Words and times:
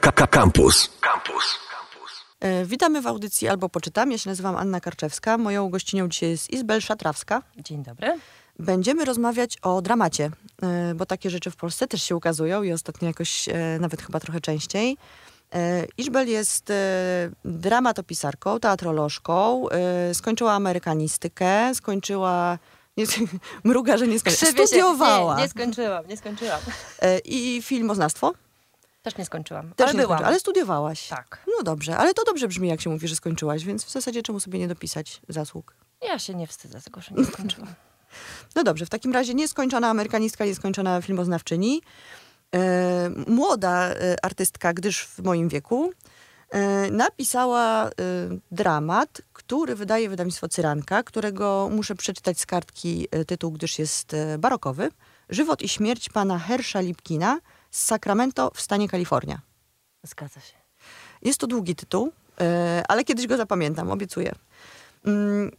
Campus. 0.00 0.90
Campus. 1.00 1.58
E, 2.40 2.64
Witamy 2.64 3.02
w 3.02 3.06
audycji 3.06 3.48
Albo 3.48 3.68
Poczytam. 3.68 4.12
Ja 4.12 4.18
się 4.18 4.30
nazywam 4.30 4.56
Anna 4.56 4.80
Karczewska. 4.80 5.38
Moją 5.38 5.68
gościnią 5.68 6.08
dzisiaj 6.08 6.30
jest 6.30 6.50
Izbel 6.50 6.80
Szatrawska. 6.80 7.42
Dzień 7.58 7.82
dobry. 7.82 8.18
Będziemy 8.58 9.04
rozmawiać 9.04 9.58
o 9.62 9.82
dramacie, 9.82 10.30
e, 10.62 10.94
bo 10.94 11.06
takie 11.06 11.30
rzeczy 11.30 11.50
w 11.50 11.56
Polsce 11.56 11.86
też 11.86 12.02
się 12.02 12.16
ukazują 12.16 12.62
i 12.62 12.72
ostatnio 12.72 13.08
jakoś 13.08 13.48
e, 13.48 13.78
nawet 13.80 14.02
chyba 14.02 14.20
trochę 14.20 14.40
częściej. 14.40 14.96
Izbel 15.98 16.28
jest 16.28 16.72
dramatopisarką, 17.44 18.60
teatrolożką, 18.60 19.66
skończyła 20.12 20.52
amerykanistykę, 20.52 21.74
skończyła... 21.74 22.58
Nie, 22.96 23.04
mruga, 23.64 23.96
że 23.96 24.06
nie 24.06 24.18
skończyła. 24.20 24.52
Studiowała. 24.66 25.36
Nie, 25.36 25.42
nie 25.42 25.48
skończyłam, 25.48 26.06
nie 26.06 26.16
skończyłam. 26.16 26.60
I 27.24 27.62
filmoznawstwo? 27.62 28.32
Też 29.04 29.16
nie 29.16 29.24
skończyłam, 29.24 29.72
Też 29.74 29.88
ale 29.88 29.94
nie 29.98 30.02
byłam. 30.06 30.24
ale 30.24 30.40
studiowałaś. 30.40 31.08
Tak. 31.08 31.44
No 31.56 31.62
dobrze, 31.62 31.96
ale 31.96 32.14
to 32.14 32.24
dobrze 32.24 32.48
brzmi, 32.48 32.68
jak 32.68 32.80
się 32.80 32.90
mówi, 32.90 33.08
że 33.08 33.16
skończyłaś, 33.16 33.64
więc 33.64 33.84
w 33.84 33.90
zasadzie 33.90 34.22
czemu 34.22 34.40
sobie 34.40 34.58
nie 34.58 34.68
dopisać 34.68 35.20
zasług? 35.28 35.74
Ja 36.02 36.18
się 36.18 36.34
nie 36.34 36.46
wstydzę 36.46 36.80
tego, 36.80 37.00
że 37.00 37.14
nie 37.14 37.24
skończyłam. 37.24 37.68
No 38.56 38.64
dobrze, 38.64 38.86
w 38.86 38.90
takim 38.90 39.12
razie 39.12 39.34
nieskończona 39.34 39.88
amerykanistka, 39.88 40.44
nieskończona 40.44 41.02
filmoznawczyni, 41.02 41.82
e, 42.54 43.10
młoda 43.26 43.88
e, 43.88 44.16
artystka, 44.24 44.72
gdyż 44.72 45.04
w 45.06 45.18
moim 45.22 45.48
wieku, 45.48 45.92
e, 46.50 46.90
napisała 46.90 47.86
e, 47.86 47.90
dramat, 48.50 49.20
który 49.32 49.74
wydaje 49.74 50.08
wydawnictwo 50.08 50.48
Cyranka, 50.48 51.02
którego 51.02 51.68
muszę 51.72 51.94
przeczytać 51.94 52.40
z 52.40 52.46
kartki 52.46 53.08
e, 53.10 53.24
tytuł, 53.24 53.52
gdyż 53.52 53.78
jest 53.78 54.14
e, 54.14 54.38
barokowy. 54.38 54.90
Żywot 55.28 55.62
i 55.62 55.68
śmierć 55.68 56.08
pana 56.08 56.38
Hersha 56.38 56.80
Lipkina 56.80 57.38
z 57.74 57.84
Sacramento 57.84 58.50
w 58.54 58.60
stanie 58.60 58.88
Kalifornia. 58.88 59.40
Zgadza 60.02 60.40
się. 60.40 60.56
Jest 61.22 61.40
to 61.40 61.46
długi 61.46 61.76
tytuł, 61.76 62.12
e, 62.40 62.82
ale 62.88 63.04
kiedyś 63.04 63.26
go 63.26 63.36
zapamiętam, 63.36 63.90
obiecuję. 63.90 64.34
Mm, 65.04 65.50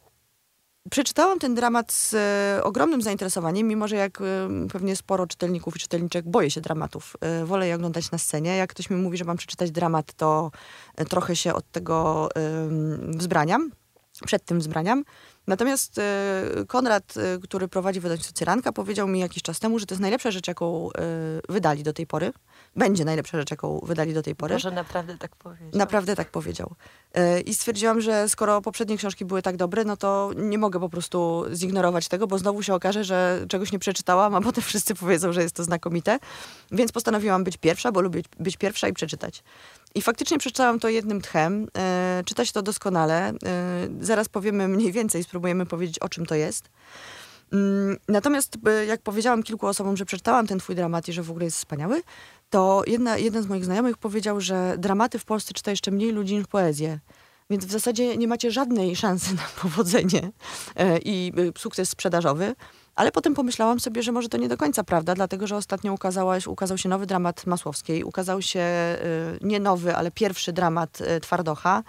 Przeczytałam 0.92 1.40
ten 1.40 1.56
dramat 1.56 1.94
z 1.94 2.14
e, 2.14 2.64
ogromnym 2.64 3.02
zainteresowaniem, 3.02 3.68
mimo 3.68 3.88
że 3.88 3.96
jak 3.96 4.22
e, 4.22 4.24
pewnie 4.74 4.96
sporo 4.96 5.28
czytelników 5.28 5.76
i 5.76 5.80
czytelniczek 5.80 6.30
boję 6.30 6.52
się 6.52 6.62
dramatów. 6.62 7.16
Wolę 7.46 7.68
je 7.68 7.76
oglądać 7.76 8.12
na 8.12 8.18
scenie. 8.18 8.58
Jak 8.58 8.70
ktoś 8.70 8.90
mi 8.90 8.98
mówi, 8.98 9.18
że 9.18 9.26
mam 9.26 9.38
przeczytać 9.38 9.72
dramat, 9.72 10.14
to 10.14 10.52
trochę 11.10 11.36
się 11.36 11.54
od 11.54 11.72
tego 11.72 12.30
wzbraniam. 13.18 13.72
Przed 14.26 14.46
tym 14.46 14.60
wzbraniam. 14.60 15.04
Natomiast 15.48 15.98
e, 15.98 16.66
Konrad, 16.68 17.14
e, 17.18 17.40
który 17.40 17.68
prowadzi 17.68 18.00
wydawnictwo 18.00 18.34
Cyranka, 18.34 18.72
powiedział 18.72 19.08
mi 19.08 19.20
jakiś 19.20 19.44
czas 19.44 19.60
temu, 19.60 19.80
że 19.80 19.86
to 19.86 19.94
jest 19.94 20.02
najlepsza 20.02 20.32
rzecz, 20.32 20.48
jaką 20.48 20.90
e, 20.92 20.92
wydali 21.50 21.84
do 21.84 21.94
tej 21.94 22.08
pory. 22.08 22.34
Będzie 22.76 23.06
najlepsza 23.06 23.38
rzecz, 23.38 23.52
jaką 23.52 23.80
wydali 23.84 24.14
do 24.14 24.24
tej 24.24 24.36
pory. 24.36 24.56
Może 24.56 24.72
naprawdę 24.72 25.18
tak 25.18 25.36
powiedzieć. 25.36 25.74
Naprawdę 25.74 26.16
tak 26.16 26.30
powiedział. 26.30 26.76
I 27.46 27.56
stwierdziłam, 27.56 28.02
że 28.02 28.30
skoro 28.30 28.62
poprzednie 28.62 28.98
książki 28.98 29.26
były 29.26 29.42
tak 29.42 29.58
dobre, 29.58 29.84
no 29.86 29.98
to 29.98 30.32
nie 30.36 30.58
mogę 30.58 30.80
po 30.80 30.90
prostu 30.90 31.46
zignorować 31.54 32.08
tego, 32.08 32.28
bo 32.28 32.38
znowu 32.38 32.64
się 32.64 32.74
okaże, 32.74 33.04
że 33.04 33.46
czegoś 33.50 33.72
nie 33.72 33.80
przeczytałam, 33.80 34.36
a 34.36 34.42
potem 34.42 34.64
wszyscy 34.64 34.96
powiedzą, 34.96 35.34
że 35.34 35.42
jest 35.42 35.56
to 35.56 35.64
znakomite. 35.64 36.20
Więc 36.72 36.92
postanowiłam 36.92 37.44
być 37.44 37.58
pierwsza, 37.58 37.92
bo 37.92 38.02
lubię 38.02 38.22
być 38.40 38.58
pierwsza 38.58 38.88
i 38.88 38.94
przeczytać. 38.94 39.44
I 39.96 40.02
faktycznie 40.02 40.38
przeczytałam 40.38 40.80
to 40.80 40.90
jednym 40.90 41.22
tchem. 41.22 41.68
E, 41.78 42.24
czyta 42.26 42.46
się 42.46 42.52
to 42.52 42.62
doskonale. 42.62 43.30
E, 43.30 43.34
zaraz 44.02 44.30
powiemy 44.30 44.68
mniej 44.78 44.92
więcej, 44.92 45.24
spróbujemy 45.24 45.66
powiedzieć, 45.66 46.00
o 46.00 46.10
czym 46.10 46.26
to 46.26 46.36
jest. 46.36 46.70
Mm, 47.54 47.98
Natomiast 48.08 48.58
e, 48.68 48.86
jak 48.86 49.02
powiedziałam 49.02 49.44
kilku 49.44 49.68
osobom, 49.68 49.98
że 49.98 50.06
przeczytałam 50.06 50.48
ten 50.48 50.60
twój 50.60 50.76
dramat 50.76 51.08
i 51.08 51.14
że 51.14 51.24
w 51.24 51.30
ogóle 51.30 51.46
jest 51.46 51.58
wspaniały, 51.58 52.02
to 52.50 52.84
jedna, 52.88 53.18
jeden 53.18 53.44
z 53.44 53.48
moich 53.48 53.66
znajomych 53.66 53.98
powiedział, 53.98 54.42
że 54.42 54.76
dramaty 54.78 55.20
w 55.20 55.26
Polsce 55.26 55.54
czyta 55.54 55.72
jeszcze 55.72 55.92
mniej 55.92 56.12
ludzi 56.12 56.36
niż 56.36 56.48
poezję. 56.48 57.00
Więc 57.50 57.66
w 57.66 57.72
zasadzie 57.72 58.18
nie 58.18 58.28
macie 58.28 58.52
żadnej 58.52 58.96
szansy 58.96 59.36
na 59.36 59.44
powodzenie 59.62 60.32
e, 60.76 60.98
i 60.98 61.34
e, 61.38 61.60
sukces 61.60 61.90
sprzedażowy. 61.90 62.56
Ale 62.96 63.12
potem 63.12 63.34
pomyślałam 63.34 63.80
sobie, 63.80 64.04
że 64.04 64.12
może 64.12 64.30
to 64.30 64.38
nie 64.38 64.48
do 64.50 64.58
końca 64.58 64.84
prawda, 64.84 65.16
dlatego 65.16 65.48
że 65.48 65.56
ostatnio 65.56 65.94
ukazałaś, 65.94 66.48
ukazał 66.48 66.78
się 66.78 66.90
nowy 66.90 67.06
dramat 67.06 67.46
Masłowskiej. 67.46 68.04
Ukazał 68.04 68.42
się 68.42 68.60
e, 68.60 68.98
nie 69.42 69.60
nowy, 69.60 69.96
ale 69.96 70.12
pierwszy 70.12 70.54
dramat 70.54 71.02
e, 71.02 71.20
Twardocha. 71.20 71.84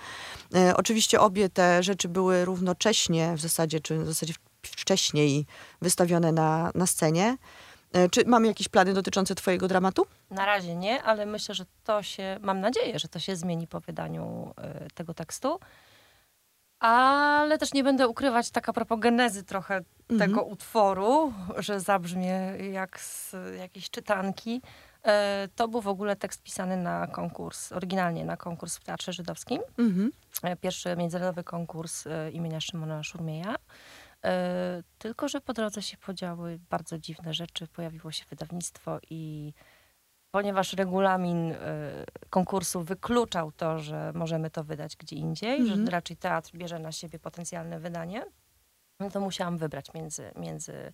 E, 0.54 0.76
Oczywiście 0.76 1.20
obie 1.20 1.48
te 1.48 1.82
rzeczy 1.82 2.08
były 2.08 2.44
równocześnie 2.44 3.34
w 3.36 3.40
zasadzie, 3.40 3.80
czy 3.80 3.98
w 3.98 4.06
zasadzie 4.06 4.34
wcześniej 4.62 5.46
wystawione 5.82 6.32
na, 6.32 6.70
na 6.74 6.86
scenie. 6.86 7.36
Czy 8.10 8.24
mamy 8.26 8.46
jakieś 8.46 8.68
plany 8.68 8.94
dotyczące 8.94 9.34
twojego 9.34 9.68
dramatu? 9.68 10.06
Na 10.30 10.46
razie 10.46 10.74
nie, 10.76 11.02
ale 11.02 11.26
myślę, 11.26 11.54
że 11.54 11.64
to 11.84 12.02
się, 12.02 12.38
mam 12.42 12.60
nadzieję, 12.60 12.98
że 12.98 13.08
to 13.08 13.18
się 13.18 13.36
zmieni 13.36 13.66
po 13.66 13.80
wydaniu 13.80 14.54
tego 14.94 15.14
tekstu. 15.14 15.60
Ale 16.78 17.58
też 17.58 17.74
nie 17.74 17.84
będę 17.84 18.08
ukrywać 18.08 18.50
taka 18.50 18.72
propogenezy 18.72 19.44
trochę 19.44 19.80
tego 20.18 20.42
utworu, 20.42 21.32
że 21.56 21.80
zabrzmie 21.80 22.52
jak 22.72 23.00
z 23.00 23.34
jakiejś 23.58 23.90
czytanki. 23.90 24.62
E, 25.04 25.48
To 25.54 25.68
był 25.68 25.80
w 25.80 25.88
ogóle 25.88 26.16
tekst 26.16 26.42
pisany 26.42 26.76
na 26.76 27.06
konkurs, 27.06 27.72
oryginalnie 27.72 28.24
na 28.24 28.36
konkurs 28.36 28.76
w 28.76 28.84
Teatrze 28.84 29.12
Żydowskim. 29.12 29.62
Mhm. 29.78 30.10
E, 30.42 30.56
pierwszy 30.56 30.96
międzynarodowy 30.96 31.44
konkurs 31.44 32.06
e, 32.06 32.30
imienia 32.30 32.60
Szymona 32.60 33.02
Szurmieja. 33.02 33.54
Tylko, 34.98 35.28
że 35.28 35.40
po 35.40 35.52
drodze 35.52 35.82
się 35.82 35.96
podziały 35.96 36.58
bardzo 36.70 36.98
dziwne 36.98 37.34
rzeczy. 37.34 37.66
Pojawiło 37.66 38.12
się 38.12 38.24
wydawnictwo 38.30 38.98
i 39.10 39.52
ponieważ 40.36 40.72
regulamin 40.72 41.52
e, 41.52 41.56
konkursu 42.30 42.82
wykluczał 42.82 43.52
to, 43.52 43.78
że 43.78 44.12
możemy 44.14 44.50
to 44.50 44.64
wydać 44.64 44.96
gdzie 44.96 45.16
indziej, 45.16 45.60
Mhm. 45.60 45.84
że 45.86 45.90
raczej 45.92 46.16
teatr 46.16 46.50
bierze 46.54 46.78
na 46.78 46.92
siebie 46.92 47.18
potencjalne 47.18 47.80
wydanie, 47.80 48.24
no 49.00 49.10
to 49.10 49.20
musiałam 49.20 49.58
wybrać 49.58 49.94
między, 49.94 50.30
między 50.36 50.72
e, 50.72 50.92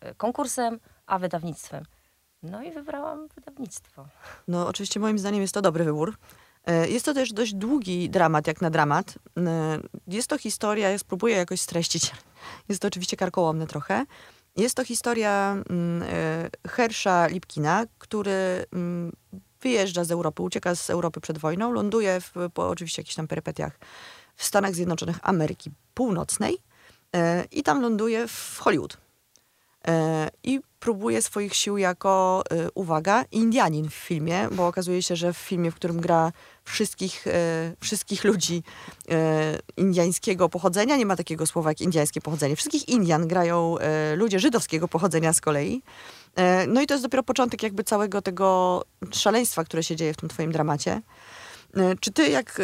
e, 0.00 0.14
konkursem 0.14 0.80
a 1.06 1.18
wydawnictwem. 1.18 1.84
No 2.42 2.62
i 2.62 2.72
wybrałam 2.72 3.28
wydawnictwo. 3.28 4.06
No, 4.48 4.66
oczywiście 4.66 5.00
moim 5.00 5.18
zdaniem 5.18 5.42
jest 5.42 5.54
to 5.54 5.62
dobry 5.62 5.84
wybór. 5.84 6.16
Jest 6.88 7.04
to 7.04 7.14
też 7.14 7.32
dość 7.32 7.54
długi 7.54 8.10
dramat, 8.10 8.46
jak 8.46 8.60
na 8.60 8.70
dramat. 8.70 9.18
Jest 10.06 10.28
to 10.28 10.38
historia, 10.38 10.90
ja 10.90 10.98
spróbuję 10.98 11.36
jakoś 11.36 11.60
streścić. 11.60 12.12
Jest 12.68 12.82
to 12.82 12.88
oczywiście 12.88 13.16
karkołomne 13.16 13.66
trochę. 13.66 14.04
Jest 14.56 14.74
to 14.74 14.84
historia 14.84 15.56
mm, 15.70 16.02
e, 16.02 16.50
Hersza 16.68 17.26
Lipkina, 17.26 17.84
który 17.98 18.64
mm, 18.72 19.12
wyjeżdża 19.60 20.04
z 20.04 20.10
Europy, 20.10 20.42
ucieka 20.42 20.74
z 20.74 20.90
Europy 20.90 21.20
przed 21.20 21.38
wojną, 21.38 21.72
ląduje 21.72 22.20
w, 22.20 22.32
po 22.54 22.68
oczywiście 22.68 23.02
jakichś 23.02 23.14
tam 23.14 23.28
perypetiach 23.28 23.78
w 24.36 24.44
Stanach 24.44 24.74
Zjednoczonych 24.74 25.18
Ameryki 25.22 25.70
Północnej 25.94 26.58
e, 27.14 27.44
i 27.50 27.62
tam 27.62 27.80
ląduje 27.80 28.28
w 28.28 28.58
Hollywood. 28.58 29.03
I 30.42 30.60
próbuje 30.84 31.22
swoich 31.22 31.54
sił 31.54 31.76
jako, 31.76 32.42
e, 32.50 32.70
uwaga, 32.74 33.24
Indianin 33.32 33.90
w 33.90 33.94
filmie, 33.94 34.48
bo 34.52 34.66
okazuje 34.66 35.02
się, 35.02 35.16
że 35.16 35.32
w 35.32 35.36
filmie, 35.36 35.70
w 35.70 35.74
którym 35.74 36.00
gra 36.00 36.32
wszystkich, 36.64 37.26
e, 37.26 37.30
wszystkich 37.80 38.24
ludzi 38.24 38.62
e, 39.10 39.58
indiańskiego 39.76 40.48
pochodzenia, 40.48 40.96
nie 40.96 41.06
ma 41.06 41.16
takiego 41.16 41.46
słowa 41.46 41.70
jak 41.70 41.80
indiańskie 41.80 42.20
pochodzenie, 42.20 42.56
wszystkich 42.56 42.88
Indian 42.88 43.28
grają 43.28 43.76
ludzie 44.16 44.40
żydowskiego 44.40 44.88
pochodzenia 44.88 45.32
z 45.32 45.40
kolei. 45.40 45.82
No 46.68 46.80
i 46.80 46.86
to 46.86 46.94
jest 46.94 47.04
dopiero 47.04 47.22
początek 47.22 47.62
jakby 47.62 47.84
całego 47.84 48.22
tego 48.22 48.82
szaleństwa, 49.10 49.64
które 49.64 49.82
się 49.82 49.96
dzieje 49.96 50.14
w 50.14 50.16
tym 50.16 50.28
twoim 50.28 50.52
dramacie. 50.52 51.02
Czy 52.00 52.12
ty 52.12 52.28
jak 52.28 52.62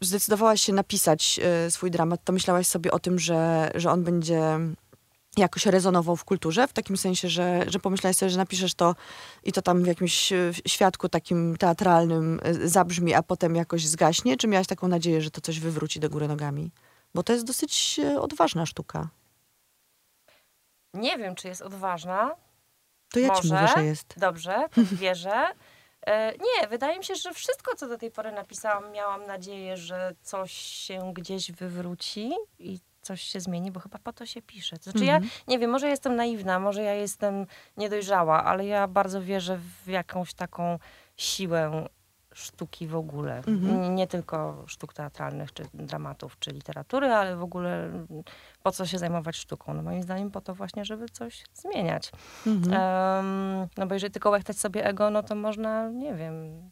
zdecydowałaś 0.00 0.60
się 0.60 0.72
napisać 0.72 1.40
swój 1.70 1.90
dramat, 1.90 2.24
to 2.24 2.32
myślałaś 2.32 2.66
sobie 2.66 2.90
o 2.90 2.98
tym, 2.98 3.18
że, 3.18 3.70
że 3.74 3.90
on 3.90 4.04
będzie 4.04 4.58
jakoś 5.36 5.66
rezonował 5.66 6.16
w 6.16 6.24
kulturze, 6.24 6.68
w 6.68 6.72
takim 6.72 6.96
sensie, 6.96 7.28
że, 7.28 7.64
że 7.66 7.78
pomyślałeś 7.78 8.16
sobie, 8.16 8.30
że 8.30 8.38
napiszesz 8.38 8.74
to 8.74 8.94
i 9.44 9.52
to 9.52 9.62
tam 9.62 9.82
w 9.82 9.86
jakimś 9.86 10.32
e, 10.32 10.52
świadku 10.66 11.08
takim 11.08 11.56
teatralnym 11.56 12.40
e, 12.42 12.68
zabrzmi, 12.68 13.14
a 13.14 13.22
potem 13.22 13.56
jakoś 13.56 13.86
zgaśnie? 13.86 14.36
Czy 14.36 14.48
miałaś 14.48 14.66
taką 14.66 14.88
nadzieję, 14.88 15.20
że 15.20 15.30
to 15.30 15.40
coś 15.40 15.60
wywróci 15.60 16.00
do 16.00 16.10
góry 16.10 16.28
nogami? 16.28 16.70
Bo 17.14 17.22
to 17.22 17.32
jest 17.32 17.44
dosyć 17.44 18.00
e, 18.04 18.20
odważna 18.20 18.66
sztuka. 18.66 19.08
Nie 20.94 21.18
wiem, 21.18 21.34
czy 21.34 21.48
jest 21.48 21.62
odważna, 21.62 22.36
To 23.12 23.20
ja 23.20 23.28
ci 23.28 23.48
Może. 23.48 23.54
mówię, 23.54 23.72
że 23.76 23.84
jest. 23.84 24.14
Dobrze, 24.16 24.68
to 24.74 24.80
wierzę. 25.02 25.46
Nie, 26.40 26.68
wydaje 26.68 26.98
mi 26.98 27.04
się, 27.04 27.14
że 27.14 27.34
wszystko, 27.34 27.76
co 27.76 27.88
do 27.88 27.98
tej 27.98 28.10
pory 28.10 28.32
napisałam, 28.32 28.92
miałam 28.92 29.26
nadzieję, 29.26 29.76
że 29.76 30.14
coś 30.22 30.52
się 30.52 31.12
gdzieś 31.14 31.52
wywróci 31.52 32.32
i 32.58 32.78
coś 33.02 33.20
się 33.22 33.40
zmieni, 33.40 33.70
bo 33.70 33.80
chyba 33.80 33.98
po 33.98 34.12
to 34.12 34.26
się 34.26 34.42
pisze. 34.42 34.76
Znaczy 34.76 34.98
Mhm. 34.98 35.22
ja, 35.22 35.28
nie 35.48 35.58
wiem, 35.58 35.70
może 35.70 35.88
jestem 35.88 36.16
naiwna, 36.16 36.58
może 36.58 36.82
ja 36.82 36.94
jestem 36.94 37.46
niedojrzała, 37.76 38.44
ale 38.44 38.66
ja 38.66 38.88
bardzo 38.88 39.22
wierzę 39.22 39.58
w 39.84 39.88
jakąś 39.88 40.34
taką 40.34 40.78
siłę 41.16 41.88
sztuki 42.34 42.86
w 42.86 42.96
ogóle. 42.96 43.36
Mhm. 43.36 43.94
Nie 43.94 44.06
tylko 44.06 44.64
sztuk 44.66 44.92
teatralnych, 44.92 45.52
czy 45.52 45.64
dramatów, 45.74 46.38
czy 46.38 46.50
literatury, 46.50 47.06
ale 47.06 47.36
w 47.36 47.42
ogóle 47.42 47.84
mm, 47.84 48.06
po 48.62 48.70
co 48.72 48.86
się 48.86 48.98
zajmować 48.98 49.36
sztuką? 49.36 49.74
No 49.74 49.82
moim 49.82 50.02
zdaniem 50.02 50.30
po 50.30 50.40
to 50.40 50.54
właśnie, 50.54 50.84
żeby 50.84 51.08
coś 51.08 51.44
zmieniać. 51.54 52.12
Mhm. 52.46 52.74
Em, 52.74 53.68
no 53.76 53.86
bo 53.86 53.94
jeżeli 53.94 54.12
tylko 54.12 54.30
łechtać 54.30 54.58
sobie 54.58 54.84
ego, 54.84 55.10
no 55.10 55.22
to 55.22 55.34
można, 55.34 55.88
nie 55.88 56.14
wiem, 56.14 56.62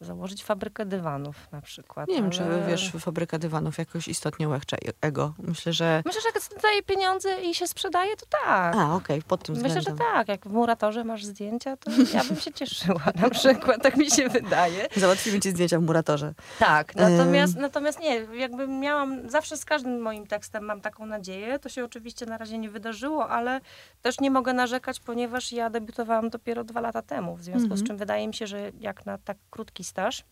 założyć 0.00 0.44
fabrykę 0.44 0.86
dywanów 0.86 1.36
na 1.52 1.60
przykład. 1.60 2.08
Nie 2.08 2.14
wiem, 2.14 2.30
czy 2.30 2.42
wiesz, 2.68 2.92
fabryka 3.00 3.38
dywanów 3.38 3.78
jakoś 3.78 4.08
istotnie 4.08 4.48
łechcze 4.48 4.76
ego. 5.00 5.34
Myślę, 5.38 5.72
że... 5.72 6.02
Myślę, 6.06 6.20
że 6.20 6.28
jak 6.34 6.62
daje 6.62 6.82
pieniądze 6.82 7.42
i 7.42 7.54
się 7.54 7.66
sprzedaje, 7.66 8.16
to 8.16 8.26
tak. 8.44 8.76
A, 8.76 8.94
okej, 8.94 9.22
pod 9.22 9.42
tym 9.44 9.54
Myślę, 9.54 9.68
że 9.70 9.78
względem. 9.80 10.06
tak. 10.12 10.28
Jak 10.28 10.46
w 10.46 10.52
Muratorze 10.52 11.04
masz 11.04 11.24
zdjęcia, 11.24 11.76
to 11.76 11.90
ja 12.14 12.24
bym 12.24 12.36
się 12.36 12.52
cieszyła 12.52 13.02
na 13.22 13.30
przykład, 13.30 13.82
tak 13.82 13.96
mi 13.96 14.10
się 14.10 14.28
wydaje. 14.28 14.88
Załatwimy 14.96 15.40
ci 15.40 15.50
zdjęcia 15.50 15.78
w 15.78 15.82
Muratorze. 15.82 16.34
Tak, 16.58 16.94
natomiast, 16.96 17.56
natomiast 17.56 18.00
nie, 18.00 18.14
jakby 18.16 18.68
miałam, 18.68 19.30
zawsze 19.30 19.56
z 19.56 19.64
każdym 19.64 20.00
moim 20.00 20.26
tekstem 20.26 20.64
mam 20.64 20.80
taką 20.80 21.06
nadzieję. 21.06 21.58
To 21.58 21.68
się 21.68 21.84
oczywiście 21.84 22.26
na 22.26 22.38
razie 22.38 22.58
nie 22.58 22.70
wydarzyło, 22.70 23.28
ale 23.28 23.60
też 24.02 24.20
nie 24.20 24.30
mogę 24.30 24.52
narzekać, 24.52 25.00
ponieważ 25.00 25.52
ja 25.52 25.70
debiutowałam 25.70 26.30
dopiero 26.30 26.64
dwa 26.64 26.80
lata 26.80 27.02
temu, 27.02 27.36
w 27.36 27.42
związku 27.42 27.62
Mhm. 27.66 27.80
z 27.80 27.84
czym 27.88 27.96
wydaje 27.96 28.28
mi 28.28 28.34
się, 28.34 28.46
że 28.46 28.70
jak 28.80 29.06
na 29.06 29.18
tak 29.18 29.36
krótki 29.50 29.84
staż, 29.86 30.24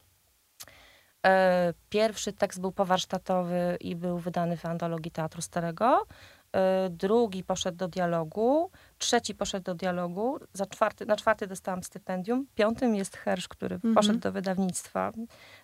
e, 1.26 1.74
pierwszy 1.88 2.32
tekst 2.32 2.60
był 2.60 2.72
powarsztatowy 2.72 3.76
i 3.80 3.96
był 3.96 4.18
wydany 4.18 4.56
w 4.56 4.66
antologii 4.66 5.12
Teatru 5.12 5.42
Starego, 5.42 6.06
e, 6.52 6.90
drugi 6.90 7.44
poszedł 7.44 7.78
do 7.78 7.88
dialogu, 7.88 8.70
trzeci 9.04 9.34
poszedł 9.34 9.64
do 9.64 9.74
dialogu, 9.74 10.38
za 10.52 10.66
czwarty, 10.66 11.06
na 11.06 11.16
czwarty 11.16 11.46
dostałam 11.46 11.82
stypendium, 11.82 12.46
piątym 12.54 12.94
jest 12.94 13.16
Hersz, 13.16 13.48
który 13.48 13.74
Mhm. 13.74 13.94
poszedł 13.94 14.18
do 14.18 14.32
wydawnictwa, 14.32 15.12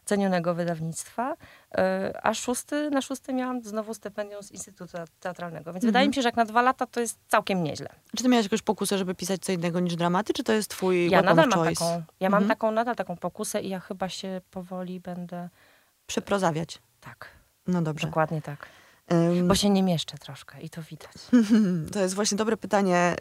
cenionego 0.04 0.54
wydawnictwa, 0.54 1.36
e, 1.74 2.20
a 2.22 2.34
szósty, 2.34 2.90
na 2.90 3.02
szósty 3.02 3.32
miałam 3.32 3.62
znowu 3.62 3.94
stypendium 3.94 4.42
z 4.42 4.52
Instytutu 4.52 4.96
Teatralnego, 5.20 5.72
więc 5.72 5.84
Mhm. 5.84 5.88
wydaje 5.88 6.08
mi 6.08 6.14
się, 6.14 6.22
że 6.22 6.28
jak 6.28 6.36
na 6.36 6.44
dwa 6.44 6.62
lata 6.62 6.86
to 6.86 7.00
jest 7.00 7.18
całkiem 7.28 7.64
nieźle. 7.64 7.88
Czy 8.16 8.22
ty 8.22 8.28
miałeś 8.28 8.46
jakąś 8.46 8.62
pokusę, 8.62 8.98
żeby 8.98 9.14
pisać 9.14 9.40
co 9.42 9.52
innego 9.52 9.80
niż 9.80 9.96
dramaty, 9.96 10.32
czy 10.32 10.44
to 10.44 10.52
jest 10.52 10.70
twój 10.70 11.10
Ja 11.10 11.22
nadal 11.22 11.48
mam 11.48 11.58
choice? 11.58 11.84
taką, 11.84 12.02
ja 12.20 12.30
mam 12.30 12.42
Mhm. 12.42 12.48
taką, 12.48 12.70
nadal 12.70 12.96
taką 12.96 13.16
pokusę 13.16 13.60
i 13.60 13.68
ja 13.68 13.80
chyba 13.80 14.08
się 14.08 14.40
powoli 14.50 15.00
będę, 15.00 15.48
Przeprozawiać. 16.06 16.78
tak, 17.00 17.28
No 17.66 17.82
dobrze. 17.82 18.06
dokładnie 18.06 18.42
tak. 18.42 18.66
Bo 19.44 19.54
się 19.54 19.70
nie 19.70 19.82
mieszczę 19.82 20.18
troszkę 20.18 20.60
i 20.60 20.70
to 20.70 20.82
widać. 20.82 21.12
To 21.92 22.00
jest 22.00 22.14
właśnie 22.14 22.36
dobre 22.36 22.56
pytanie, 22.56 23.16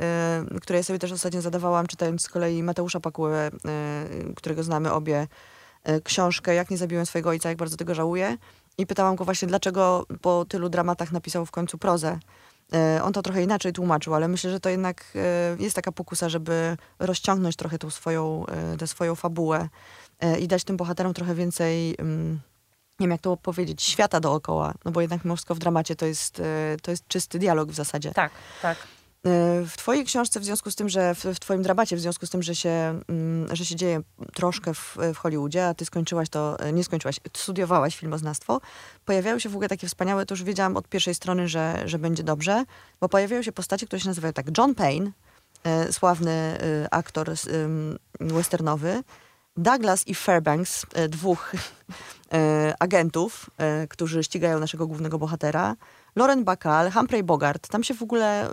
y, 0.55 0.59
które 0.59 0.79
ja 0.79 0.83
sobie 0.83 0.99
też 0.99 1.11
ostatnio 1.11 1.41
zadawałam, 1.41 1.87
czytając 1.87 2.21
z 2.21 2.29
kolei 2.29 2.63
Mateusza 2.63 2.99
Pakułę, 2.99 3.51
y, 4.29 4.33
którego 4.35 4.63
znamy 4.63 4.91
obie, 4.91 5.27
y, 5.89 6.01
książkę 6.01 6.53
Jak 6.53 6.69
nie 6.69 6.77
zabiłem 6.77 7.05
swojego 7.05 7.29
ojca, 7.29 7.49
jak 7.49 7.57
bardzo 7.57 7.77
tego 7.77 7.95
żałuję. 7.95 8.37
I 8.77 8.85
pytałam 8.85 9.15
go 9.15 9.25
właśnie, 9.25 9.47
dlaczego 9.47 10.05
po 10.21 10.45
tylu 10.45 10.69
dramatach 10.69 11.11
napisał 11.11 11.45
w 11.45 11.51
końcu 11.51 11.77
prozę. 11.77 12.19
On 13.03 13.13
to 13.13 13.21
trochę 13.21 13.43
inaczej 13.43 13.73
tłumaczył, 13.73 14.15
ale 14.15 14.27
myślę, 14.27 14.51
że 14.51 14.59
to 14.59 14.69
jednak 14.69 15.17
jest 15.59 15.75
taka 15.75 15.91
pokusa, 15.91 16.29
żeby 16.29 16.77
rozciągnąć 16.99 17.55
trochę 17.55 17.79
tą 17.79 17.89
swoją, 17.89 18.45
tę 18.79 18.87
swoją 18.87 19.15
fabułę 19.15 19.69
i 20.39 20.47
dać 20.47 20.63
tym 20.63 20.77
bohaterom 20.77 21.13
trochę 21.13 21.35
więcej, 21.35 21.95
ym, 21.99 22.39
nie 22.99 23.03
wiem 23.03 23.11
jak 23.11 23.21
to 23.21 23.37
powiedzieć, 23.37 23.83
świata 23.83 24.19
dookoła. 24.19 24.73
No 24.85 24.91
bo 24.91 25.01
jednak 25.01 25.25
mimo 25.25 25.35
w 25.35 25.59
dramacie 25.59 25.95
to 25.95 26.05
jest, 26.05 26.39
y, 26.39 26.43
to 26.81 26.91
jest 26.91 27.07
czysty 27.07 27.39
dialog 27.39 27.71
w 27.71 27.75
zasadzie. 27.75 28.11
Tak, 28.11 28.31
tak. 28.61 28.77
Y, 29.27 29.65
W 29.67 29.77
twojej 29.77 30.05
książce, 30.05 30.39
w 30.39 30.45
związku 30.45 30.71
z 30.71 30.75
tym, 30.75 30.89
że 30.89 31.15
w, 31.15 31.25
w 31.25 31.39
twoim 31.39 31.61
dramacie, 31.61 31.95
w 31.95 31.99
związku 31.99 32.25
z 32.25 32.29
tym, 32.29 32.43
że 32.43 32.55
się, 32.55 32.99
mm, 33.09 33.55
że 33.55 33.65
się 33.65 33.75
dzieje 33.75 34.01
troszkę 34.33 34.73
w, 34.73 34.97
w 35.13 35.17
Hollywoodzie, 35.17 35.67
a 35.67 35.73
ty 35.73 35.85
skończyłaś 35.85 36.29
to, 36.29 36.67
y, 36.67 36.73
nie 36.73 36.83
skończyłaś, 36.83 37.19
studiowałaś 37.37 37.95
filmoznawstwo, 37.97 38.61
pojawiały 39.05 39.39
się 39.39 39.49
w 39.49 39.53
ogóle 39.53 39.69
takie 39.69 39.87
wspaniałe, 39.87 40.25
to 40.25 40.33
już 40.33 40.43
wiedziałam 40.43 40.77
od 40.77 40.87
pierwszej 40.87 41.15
strony, 41.15 41.47
że, 41.47 41.81
że 41.85 41.99
będzie 41.99 42.23
dobrze, 42.23 42.65
bo 42.99 43.09
pojawiają 43.09 43.43
się 43.43 43.51
postacie, 43.51 43.85
które 43.85 43.99
się 43.99 44.07
nazywają 44.07 44.33
tak 44.33 44.57
John 44.57 44.75
Payne, 44.75 45.11
sławny 45.91 46.57
aktor 46.91 47.31
westernowy, 48.19 49.03
Douglas 49.59 50.07
i 50.07 50.15
Fairbanks, 50.15 50.83
y, 50.83 51.09
dwóch 51.09 51.53
y, 51.53 51.57
agentów, 52.79 53.49
y, 53.83 53.87
którzy 53.87 54.23
ścigają 54.23 54.59
naszego 54.59 54.87
głównego 54.87 55.19
bohatera, 55.19 55.75
Lauren 56.15 56.43
Bacall, 56.43 56.91
Humphrey 56.91 57.23
Bogart. 57.23 57.67
Tam 57.67 57.83
się 57.83 57.93
w 57.93 58.03
ogóle 58.03 58.49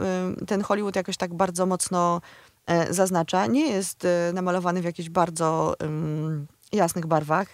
ten 0.47 0.63
Hollywood 0.63 0.97
jakoś 0.97 1.17
tak 1.17 1.35
bardzo 1.35 1.67
mocno 1.67 2.21
e, 2.67 2.95
zaznacza. 2.95 3.47
Nie 3.47 3.67
jest 3.67 4.07
namalowany 4.33 4.83
w 4.83 4.85
jakichś 4.85 5.09
bardzo 5.09 5.75
jasnych 6.73 7.07
barwach. 7.07 7.49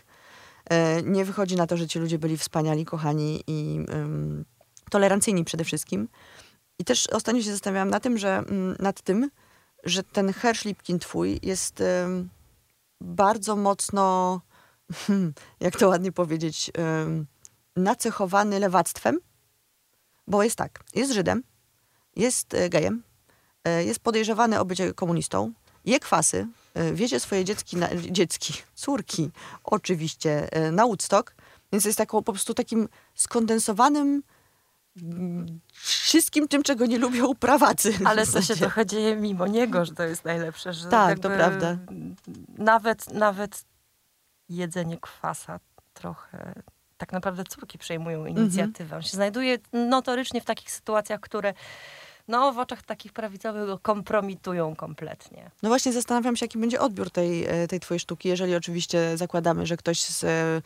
E, 0.70 1.02
Nie 1.02 1.24
wychodzi 1.24 1.56
na 1.56 1.66
to, 1.66 1.76
że 1.76 1.88
ci 1.88 1.98
ludzie 1.98 2.18
byli 2.18 2.36
wspaniali, 2.36 2.84
kochani 2.84 3.44
i 3.46 3.86
tolerancyjni 4.90 5.44
przede 5.44 5.64
wszystkim. 5.64 6.08
I 6.78 6.84
też 6.84 7.06
ostatnio 7.06 7.42
się 7.42 7.50
zastanawiałam 7.50 7.90
na 7.90 8.00
tym, 8.00 8.18
że, 8.18 8.44
nad 8.78 9.02
tym, 9.02 9.30
że 9.84 10.02
ten 10.02 10.32
Hersh 10.32 10.64
Lipkin 10.64 10.98
twój 10.98 11.40
jest 11.42 11.82
bardzo 13.02 13.56
mocno, 13.56 14.40
jak 15.60 15.76
to 15.76 15.88
ładnie 15.88 16.12
powiedzieć, 16.12 16.70
nacechowany 17.76 18.60
lewactwem, 18.60 19.18
bo 20.26 20.42
jest 20.42 20.56
tak, 20.56 20.84
jest 20.94 21.12
Żydem, 21.12 21.42
jest 22.16 22.54
e, 22.54 22.68
gejem, 22.68 23.02
e, 23.64 23.84
jest 23.84 24.00
podejrzewany 24.00 24.60
o 24.60 24.64
bycie 24.64 24.94
komunistą, 24.94 25.52
je 25.84 26.00
kwasy, 26.00 26.46
e, 26.74 26.92
wiezie 26.92 27.20
swoje 27.20 27.44
dziecki, 27.44 27.76
na, 27.76 27.88
dziecki, 27.96 28.54
córki 28.74 29.30
oczywiście 29.64 30.48
na 30.72 30.86
Woodstock, 30.86 31.34
więc 31.72 31.84
jest 31.84 31.98
taką, 31.98 32.22
po 32.22 32.32
prostu 32.32 32.54
takim 32.54 32.88
skondensowanym 33.14 34.22
wszystkim 35.72 36.48
tym, 36.48 36.62
czego 36.62 36.86
nie 36.86 36.98
lubią 36.98 37.34
prawacy. 37.34 37.94
Ale 38.04 38.26
to 38.26 38.42
się 38.42 38.56
trochę 38.56 38.86
dzieje 38.86 39.16
mimo 39.16 39.46
niego, 39.46 39.84
że 39.84 39.94
to 39.94 40.02
jest 40.02 40.24
najlepsze. 40.24 40.72
Że 40.72 40.88
Tak, 40.88 41.18
to 41.18 41.30
prawda. 41.30 41.78
Nawet, 42.58 43.12
nawet 43.12 43.64
jedzenie 44.48 44.98
kwasa 45.00 45.60
trochę 45.94 46.54
tak 46.96 47.12
naprawdę 47.12 47.44
córki 47.44 47.78
przejmują 47.78 48.18
Mhm. 48.18 48.36
inicjatywę. 48.36 48.96
On 48.96 49.02
się 49.02 49.10
znajduje 49.16 49.58
notorycznie 49.72 50.40
w 50.40 50.44
takich 50.44 50.70
sytuacjach, 50.70 51.20
które 51.20 51.54
no, 52.28 52.52
w 52.52 52.58
oczach 52.58 52.82
takich 52.82 53.12
prawicowych 53.12 53.66
go 53.66 53.78
kompromitują 53.78 54.76
kompletnie. 54.76 55.50
No 55.62 55.68
właśnie 55.68 55.92
zastanawiam 55.92 56.36
się, 56.36 56.44
jaki 56.44 56.58
będzie 56.58 56.80
odbiór 56.80 57.10
tej, 57.10 57.44
e, 57.46 57.68
tej 57.68 57.80
twojej 57.80 58.00
sztuki, 58.00 58.28
jeżeli 58.28 58.56
oczywiście 58.56 59.16
zakładamy, 59.16 59.66
że 59.66 59.76
ktoś 59.76 60.00
z 60.02 60.24
e, 60.24 60.62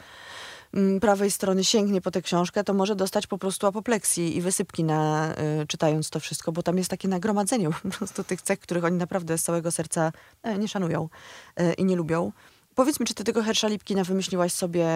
prawej 1.01 1.31
strony 1.31 1.65
sięgnie 1.65 2.01
po 2.01 2.11
tę 2.11 2.23
książkę, 2.23 2.65
to 2.65 2.75
może 2.75 2.97
dostać 2.97 3.27
po 3.27 3.39
prostu 3.39 3.67
apopleksji 3.67 4.37
i 4.37 4.41
wysypki 4.41 4.85
na, 4.85 5.35
e, 5.35 5.67
czytając 5.67 6.11
to 6.11 6.21
wszystko, 6.21 6.53
bo 6.53 6.63
tam 6.63 6.79
jest 6.79 6.91
takie 6.91 7.09
nagromadzenie 7.09 7.69
po 7.83 7.89
prostu 7.89 8.25
tych 8.25 8.43
cech, 8.43 8.59
których 8.59 8.85
oni 8.85 8.97
naprawdę 8.97 9.39
z 9.39 9.43
całego 9.43 9.71
serca 9.71 10.13
e, 10.43 10.59
nie 10.59 10.69
szanują 10.69 11.09
e, 11.57 11.73
i 11.73 11.85
nie 11.85 11.97
lubią. 11.97 12.33
Powiedz 12.75 13.01
mi, 13.01 13.07
czy 13.07 13.15
ty 13.15 13.25
tego 13.25 13.43
Hersza 13.43 13.69
Lipkina 13.69 14.05
wymyśliłaś 14.05 14.53
sobie 14.53 14.87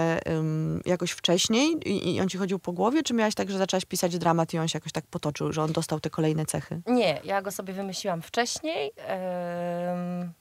jakoś 0.86 1.10
wcześniej 1.10 1.88
i, 1.88 2.14
i 2.14 2.20
on 2.20 2.28
ci 2.28 2.38
chodził 2.38 2.58
po 2.58 2.72
głowie, 2.72 3.02
czy 3.02 3.14
miałaś 3.14 3.34
tak, 3.34 3.50
że 3.50 3.58
zaczęłaś 3.58 3.84
pisać 3.84 4.18
dramat 4.18 4.54
i 4.54 4.58
on 4.58 4.68
się 4.68 4.76
jakoś 4.76 4.92
tak 4.92 5.06
potoczył, 5.06 5.52
że 5.52 5.62
on 5.62 5.72
dostał 5.72 6.00
te 6.00 6.10
kolejne 6.10 6.46
cechy? 6.46 6.80
Nie, 6.86 7.20
ja 7.24 7.42
go 7.42 7.50
sobie 7.50 7.72
wymyśliłam 7.72 8.22
wcześniej. 8.22 8.92
Em, 8.96 10.32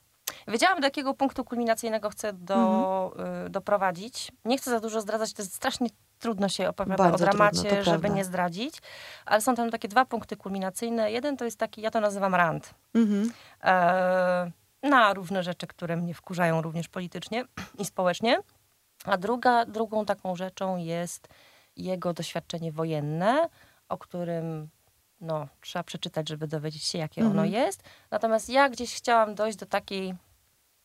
Wiedziałam, 0.47 0.79
do 0.79 0.87
jakiego 0.87 1.13
punktu 1.13 1.45
kulminacyjnego 1.45 2.09
chcę 2.09 2.33
do, 2.33 3.15
y, 3.45 3.49
doprowadzić. 3.49 4.31
Nie 4.45 4.57
chcę 4.57 4.71
za 4.71 4.79
dużo 4.79 5.01
zdradzać, 5.01 5.33
to 5.33 5.41
jest 5.41 5.53
strasznie 5.53 5.89
trudno 6.19 6.49
się 6.49 6.69
opowiada 6.69 7.03
Bardzo 7.03 7.25
o 7.25 7.29
dramacie, 7.29 7.61
trudno, 7.61 7.83
żeby 7.83 7.99
prawda. 7.99 8.17
nie 8.17 8.25
zdradzić. 8.25 8.75
Ale 9.25 9.41
są 9.41 9.55
tam 9.55 9.71
takie 9.71 9.87
dwa 9.87 10.05
punkty 10.05 10.37
kulminacyjne. 10.37 11.11
Jeden 11.11 11.37
to 11.37 11.45
jest 11.45 11.57
taki, 11.57 11.81
ja 11.81 11.91
to 11.91 11.99
nazywam 11.99 12.35
rant. 12.35 12.73
Mhm. 12.95 13.31
e, 13.63 14.51
na 14.83 15.13
różne 15.13 15.43
rzeczy, 15.43 15.67
które 15.67 15.97
mnie 15.97 16.13
wkurzają 16.13 16.61
również 16.61 16.87
politycznie 16.87 17.45
i 17.77 17.85
społecznie. 17.85 18.39
A 19.05 19.17
druga, 19.17 19.65
drugą 19.65 20.05
taką 20.05 20.35
rzeczą 20.35 20.77
jest 20.77 21.27
jego 21.75 22.13
doświadczenie 22.13 22.71
wojenne, 22.71 23.49
o 23.89 23.97
którym 23.97 24.69
no, 25.21 25.47
trzeba 25.61 25.83
przeczytać, 25.83 26.29
żeby 26.29 26.47
dowiedzieć 26.47 26.83
się, 26.83 26.97
jakie 26.97 27.21
ono 27.21 27.29
Mhm. 27.45 27.51
jest. 27.51 27.83
Natomiast 28.11 28.49
ja 28.49 28.69
gdzieś 28.69 28.95
chciałam 28.95 29.35
dojść 29.35 29.57
do 29.57 29.65
takiej 29.65 30.15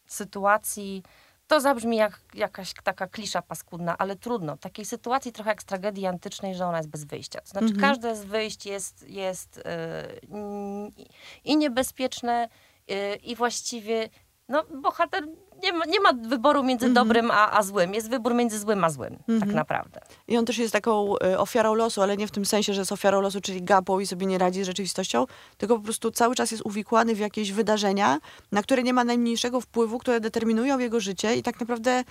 sytuacji, 0.06 1.02
to 1.46 1.60
zabrzmi 1.60 1.96
jak 1.96 2.20
jakaś 2.34 2.72
taka 2.84 3.06
klisza 3.06 3.42
paskudna, 3.42 3.98
ale 3.98 4.16
trudno. 4.16 4.56
Takiej 4.56 4.84
sytuacji 4.84 5.32
trochę 5.32 5.50
jak 5.50 5.62
z 5.62 5.64
tragedii 5.64 6.06
antycznej, 6.06 6.54
że 6.54 6.66
ona 6.66 6.76
jest 6.76 6.88
bez 6.90 7.04
wyjścia. 7.04 7.40
To 7.40 7.46
znaczy 7.48 7.66
Mhm. 7.66 7.80
każde 7.80 8.16
z 8.16 8.24
wyjść 8.24 8.66
jest, 8.66 9.08
jest 9.08 9.56
yy, 9.56 11.06
i 11.44 11.56
niebezpieczne, 11.56 12.48
yy, 12.88 13.14
i 13.16 13.36
właściwie 13.36 14.08
no, 14.48 14.62
bohater 14.82 15.26
nie 15.62 15.72
ma, 15.72 15.84
nie 15.84 16.00
ma 16.00 16.12
wyboru 16.12 16.62
między 16.64 16.86
Mhm. 16.86 17.06
dobrym 17.06 17.30
a, 17.30 17.50
a 17.52 17.62
złym. 17.62 17.94
Jest 17.94 18.10
wybór 18.10 18.34
między 18.34 18.58
złym 18.58 18.84
a 18.84 18.90
złym, 18.90 19.16
tak 19.16 19.28
Mhm. 19.28 19.54
naprawdę. 19.54 20.00
I 20.28 20.36
on 20.36 20.44
też 20.44 20.58
jest 20.58 20.72
taką 20.72 21.14
y, 21.16 21.38
ofiarą 21.38 21.74
losu, 21.74 22.02
ale 22.02 22.16
nie 22.16 22.26
w 22.26 22.30
tym 22.30 22.44
sensie, 22.44 22.74
że 22.74 22.80
jest 22.80 22.92
ofiarą 22.92 23.20
losu, 23.20 23.40
czyli 23.40 23.62
gapą 23.62 24.00
i 24.00 24.06
sobie 24.06 24.26
nie 24.26 24.38
radzi 24.38 24.62
z 24.62 24.66
rzeczywistością, 24.66 25.26
tylko 25.58 25.76
po 25.76 25.82
prostu 25.84 26.10
cały 26.10 26.34
czas 26.34 26.50
jest 26.50 26.66
uwikłany 26.66 27.14
w 27.14 27.18
jakieś 27.18 27.52
wydarzenia, 27.52 28.18
na 28.52 28.62
które 28.62 28.82
nie 28.82 28.92
ma 28.92 29.04
najmniejszego 29.04 29.60
wpływu, 29.60 29.98
które 29.98 30.20
determinują 30.20 30.78
jego 30.78 31.00
życie 31.00 31.36
i 31.36 31.42
tak 31.42 31.60
naprawdę 31.60 32.04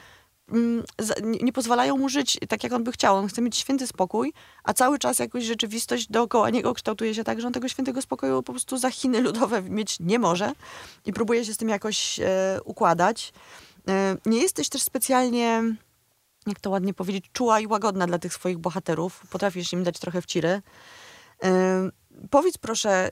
nie, 1.23 1.39
nie 1.39 1.53
pozwalają 1.53 1.97
mu 1.97 2.09
żyć 2.09 2.39
tak, 2.49 2.63
jak 2.63 2.73
on 2.73 2.83
by 2.83 2.91
chciał. 2.91 3.15
On 3.15 3.27
chce 3.27 3.41
mieć 3.41 3.57
święty 3.57 3.87
spokój, 3.87 4.33
a 4.63 4.73
cały 4.73 4.99
czas 4.99 5.19
jakoś 5.19 5.43
rzeczywistość 5.43 6.07
dookoła 6.07 6.49
niego 6.49 6.73
kształtuje 6.73 7.15
się 7.15 7.23
tak, 7.23 7.41
że 7.41 7.47
on 7.47 7.53
tego 7.53 7.67
świętego 7.67 8.01
spokoju 8.01 8.43
po 8.43 8.53
prostu 8.53 8.77
za 8.77 8.91
Chiny 8.91 9.21
ludowe 9.27 9.61
mieć 9.61 9.99
nie 9.99 10.19
może 10.19 10.51
i 11.05 11.13
próbuje 11.13 11.45
się 11.45 11.53
z 11.53 11.57
tym 11.57 11.69
jakoś 11.69 12.19
e, 12.19 12.59
układać. 12.65 13.33
E, 13.87 14.17
nie 14.25 14.41
jesteś 14.41 14.69
też 14.69 14.81
specjalnie, 14.81 15.63
jak 16.47 16.59
to 16.59 16.69
ładnie 16.69 16.93
powiedzieć, 16.93 17.25
czuła 17.33 17.59
i 17.59 17.67
łagodna 17.67 18.07
dla 18.07 18.19
tych 18.19 18.33
swoich 18.33 18.57
bohaterów. 18.57 19.23
Potrafisz 19.29 19.73
im 19.73 19.83
dać 19.83 19.99
trochę 19.99 20.21
wciry. 20.21 20.61
E, 21.43 21.89
powiedz 22.29 22.57
proszę, 22.57 23.09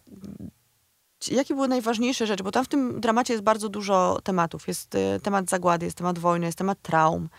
jakie 1.27 1.55
były 1.55 1.67
najważniejsze 1.67 2.27
rzeczy? 2.27 2.43
Bo 2.43 2.51
tam 2.51 2.65
w 2.65 2.67
tym 2.67 3.01
dramacie 3.01 3.33
jest 3.33 3.43
bardzo 3.43 3.69
dużo 3.69 4.19
tematów. 4.23 4.67
Jest 4.67 4.95
e, 4.95 5.19
temat 5.19 5.49
zagłady, 5.49 5.85
jest 5.85 5.97
temat 5.97 6.19
wojny, 6.19 6.45
jest 6.45 6.57
temat 6.57 6.81
traum. 6.81 7.29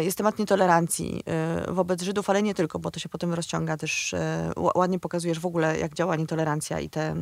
Jest 0.00 0.16
temat 0.16 0.38
nietolerancji 0.38 1.24
wobec 1.68 2.02
Żydów, 2.02 2.30
ale 2.30 2.42
nie 2.42 2.54
tylko, 2.54 2.78
bo 2.78 2.90
to 2.90 3.00
się 3.00 3.08
potem 3.08 3.34
rozciąga 3.34 3.76
też. 3.76 4.14
Ładnie 4.74 4.98
pokazujesz 4.98 5.40
w 5.40 5.46
ogóle, 5.46 5.78
jak 5.78 5.94
działa 5.94 6.16
nietolerancja 6.16 6.80
i 6.80 6.90
te, 6.90 7.14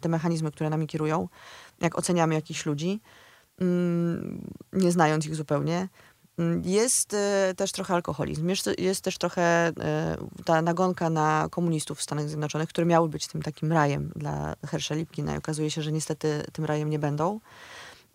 te 0.00 0.08
mechanizmy, 0.08 0.50
które 0.50 0.70
nami 0.70 0.86
kierują, 0.86 1.28
jak 1.80 1.98
oceniamy 1.98 2.34
jakichś 2.34 2.66
ludzi. 2.66 3.00
Mm, 3.60 4.40
nie 4.72 4.92
znając 4.92 5.26
ich 5.26 5.34
zupełnie. 5.34 5.88
Mm, 6.38 6.62
jest 6.64 7.14
e, 7.14 7.54
też 7.56 7.72
trochę 7.72 7.94
alkoholizm, 7.94 8.48
jest, 8.48 8.70
jest 8.78 9.04
też 9.04 9.18
trochę 9.18 9.42
e, 9.42 10.16
ta 10.44 10.62
nagonka 10.62 11.10
na 11.10 11.48
komunistów 11.50 11.98
w 11.98 12.02
Stanach 12.02 12.28
Zjednoczonych, 12.28 12.68
które 12.68 12.86
miały 12.86 13.08
być 13.08 13.26
tym 13.26 13.42
takim 13.42 13.72
rajem 13.72 14.12
dla 14.16 14.54
Hersza 14.66 14.94
Lipkina 14.94 15.34
i 15.34 15.38
okazuje 15.38 15.70
się, 15.70 15.82
że 15.82 15.92
niestety 15.92 16.44
tym 16.52 16.64
rajem 16.64 16.90
nie 16.90 16.98
będą. 16.98 17.40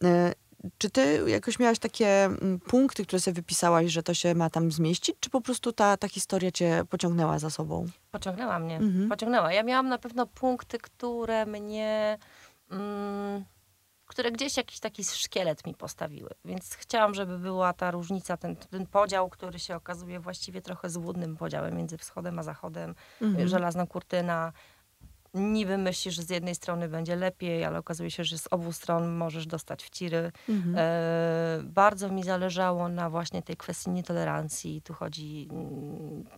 E, 0.04 0.34
czy 0.78 0.90
ty 0.90 1.24
jakoś 1.28 1.60
miałaś 1.60 1.80
takie 1.80 2.26
mm, 2.26 2.60
punkty, 2.60 3.06
które 3.06 3.20
sobie 3.20 3.36
wypisałaś, 3.36 3.92
że 3.92 4.04
to 4.04 4.14
się 4.14 4.36
ma 4.36 4.50
tam 4.50 4.72
zmieścić, 4.72 5.16
czy 5.20 5.30
po 5.30 5.42
prostu 5.42 5.74
ta, 5.74 5.98
ta 5.98 6.08
historia 6.08 6.52
cię 6.52 6.84
pociągnęła 6.90 7.40
za 7.40 7.50
sobą? 7.50 7.86
Pociągnęła 8.12 8.60
mnie, 8.60 8.78
mhm. 8.78 9.10
pociągnęła. 9.10 9.54
Ja 9.54 9.64
miałam 9.64 9.88
na 9.88 9.98
pewno 9.98 10.28
punkty, 10.28 10.78
które 10.78 11.46
mnie... 11.46 12.18
Mm 12.72 13.46
które 14.12 14.32
gdzieś 14.32 14.58
jakiś 14.58 14.80
taki 14.80 15.04
szkielet 15.04 15.68
mi 15.68 15.74
postawiły. 15.74 16.30
Więc 16.46 16.76
chciałam, 16.76 17.14
żeby 17.14 17.40
była 17.40 17.74
ta 17.74 17.92
różnica, 17.92 18.38
ten, 18.38 18.56
ten 18.56 18.86
podział, 18.88 19.30
który 19.30 19.60
się 19.60 19.76
okazuje 19.76 20.20
właściwie 20.20 20.62
trochę 20.62 20.90
złudnym 20.90 21.38
podziałem 21.38 21.78
między 21.78 21.98
wschodem 21.98 22.40
a 22.40 22.44
zachodem. 22.44 22.96
Mhm. 23.22 23.48
Żelazna 23.48 23.88
kurtyna, 23.88 24.54
niby 25.34 25.78
myślisz, 25.78 26.16
że 26.16 26.24
z 26.24 26.30
jednej 26.30 26.56
strony 26.56 26.90
będzie 26.90 27.16
lepiej, 27.16 27.66
ale 27.66 27.80
okazuje 27.80 28.12
się, 28.12 28.24
że 28.24 28.38
z 28.38 28.48
obu 28.52 28.74
stron 28.74 29.16
możesz 29.16 29.48
dostać 29.48 29.84
wciry. 29.84 30.32
Mhm. 30.50 30.76
E, 30.78 31.64
bardzo 31.64 32.10
mi 32.10 32.24
zależało 32.24 32.90
na 32.90 33.10
właśnie 33.10 33.42
tej 33.42 33.58
kwestii 33.58 33.90
nietolerancji. 33.90 34.82
Tu 34.82 34.94
chodzi 34.94 35.48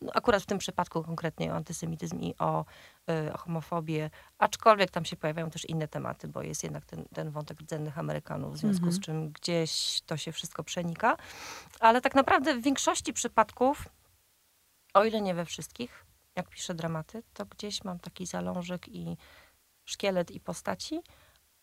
no 0.01 0.11
akurat 0.13 0.43
w 0.43 0.45
tym 0.45 0.57
przypadku 0.57 1.03
konkretnie 1.03 1.53
o 1.53 1.55
antysemityzm 1.55 2.19
i 2.19 2.35
o, 2.39 2.65
e, 3.09 3.33
o 3.33 3.37
homofobię, 3.37 4.09
aczkolwiek 4.37 4.91
tam 4.91 5.05
się 5.05 5.15
pojawiają 5.15 5.49
też 5.49 5.65
inne 5.65 5.87
tematy, 5.87 6.27
bo 6.27 6.41
jest 6.41 6.63
jednak 6.63 6.85
ten, 6.85 7.05
ten 7.13 7.31
wątek 7.31 7.59
rdzennych 7.59 7.97
Amerykanów, 7.97 8.53
w 8.53 8.57
związku 8.57 8.85
mhm. 8.85 8.93
z 8.93 8.99
czym 8.99 9.31
gdzieś 9.31 10.01
to 10.05 10.17
się 10.17 10.31
wszystko 10.31 10.63
przenika. 10.63 11.17
Ale 11.79 12.01
tak 12.01 12.15
naprawdę 12.15 12.55
w 12.55 12.61
większości 12.61 13.13
przypadków, 13.13 13.89
o 14.93 15.05
ile 15.05 15.21
nie 15.21 15.33
we 15.33 15.45
wszystkich, 15.45 16.05
jak 16.35 16.49
piszę 16.49 16.73
dramaty, 16.73 17.23
to 17.33 17.45
gdzieś 17.45 17.83
mam 17.83 17.99
taki 17.99 18.25
zalążek 18.25 18.87
i 18.87 19.17
szkielet 19.85 20.31
i 20.31 20.39
postaci, 20.39 21.01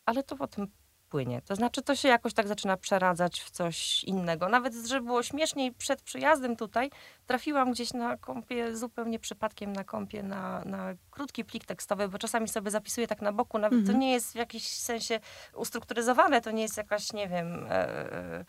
ale 0.07 0.23
to 0.23 0.37
potem 0.37 0.67
płynie. 1.11 1.43
To 1.43 1.57
znaczy, 1.57 1.83
to 1.83 1.97
się 1.97 2.09
jakoś 2.09 2.35
tak 2.35 2.49
zaczyna 2.49 2.77
przeradzać 2.77 3.41
w 3.41 3.51
coś 3.51 4.05
innego. 4.05 4.49
Nawet, 4.49 4.75
żeby 4.75 5.07
było 5.07 5.23
śmieszniej, 5.23 5.73
przed 5.73 6.03
przyjazdem 6.03 6.57
tutaj 6.57 6.91
trafiłam 7.27 7.73
gdzieś 7.73 7.93
na 7.93 8.17
kąpie, 8.17 8.77
zupełnie 8.77 9.19
przypadkiem 9.19 9.73
na 9.73 9.85
kąpie, 9.85 10.23
na, 10.23 10.65
na 10.65 10.95
krótki 11.11 11.45
plik 11.45 11.65
tekstowy, 11.65 12.09
bo 12.09 12.19
czasami 12.19 12.49
sobie 12.49 12.71
zapisuję 12.71 13.07
tak 13.07 13.23
na 13.23 13.33
boku, 13.33 13.59
nawet 13.59 13.79
mhm. 13.79 13.95
to 13.95 14.01
nie 14.01 14.13
jest 14.13 14.33
w 14.33 14.37
jakimś 14.37 14.69
sensie 14.69 15.21
ustrukturyzowane, 15.55 16.41
to 16.41 16.51
nie 16.51 16.63
jest 16.63 16.77
jakaś, 16.77 17.13
nie 17.13 17.29
wiem... 17.29 17.67
E, 17.71 17.71
e 17.71 18.45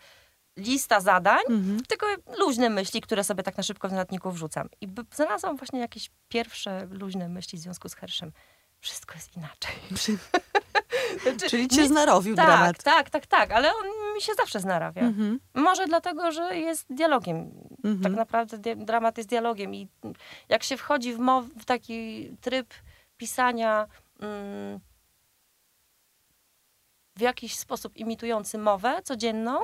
lista 0.56 1.00
zadań, 1.00 1.42
mhm. 1.48 1.82
tylko 1.88 2.06
luźne 2.38 2.70
myśli, 2.70 3.00
które 3.00 3.24
sobie 3.24 3.42
tak 3.42 3.56
na 3.56 3.62
szybko 3.62 3.88
w 3.88 3.92
notatniku 3.92 4.30
wrzucam. 4.30 4.68
I 4.80 4.88
znalazłam 5.14 5.56
właśnie 5.56 5.80
jakieś 5.80 6.10
pierwsze 6.28 6.86
luźne 6.90 7.28
myśli 7.28 7.58
w 7.58 7.62
związku 7.62 7.88
z 7.88 7.94
Herszem. 7.94 8.32
Wszystko 8.80 9.14
jest 9.14 9.36
inaczej. 9.36 9.74
znaczy, 11.22 11.50
Czyli 11.50 11.68
cię 11.68 11.88
znarowił 11.88 12.36
tak, 12.36 12.46
dramat. 12.46 12.82
Tak, 12.82 13.10
tak, 13.10 13.26
tak, 13.26 13.52
ale 13.52 13.74
on 13.74 14.14
mi 14.14 14.22
się 14.22 14.34
zawsze 14.34 14.60
znarawia. 14.60 15.02
Mhm. 15.02 15.40
Może 15.54 15.86
dlatego, 15.86 16.32
że 16.32 16.56
jest 16.56 16.86
dialogiem. 16.90 17.36
Mhm. 17.84 18.02
Tak 18.02 18.12
naprawdę 18.12 18.76
dramat 18.76 19.18
jest 19.18 19.28
dialogiem 19.28 19.74
i 19.74 19.88
jak 20.48 20.62
się 20.62 20.76
wchodzi 20.76 21.14
w, 21.14 21.18
w 21.60 21.64
taki 21.64 22.30
tryb 22.40 22.74
pisania 23.16 23.86
mm, 24.20 24.80
w 27.16 27.20
jakiś 27.20 27.56
sposób 27.56 27.96
imitujący 27.96 28.58
mowę 28.58 29.02
codzienną, 29.04 29.58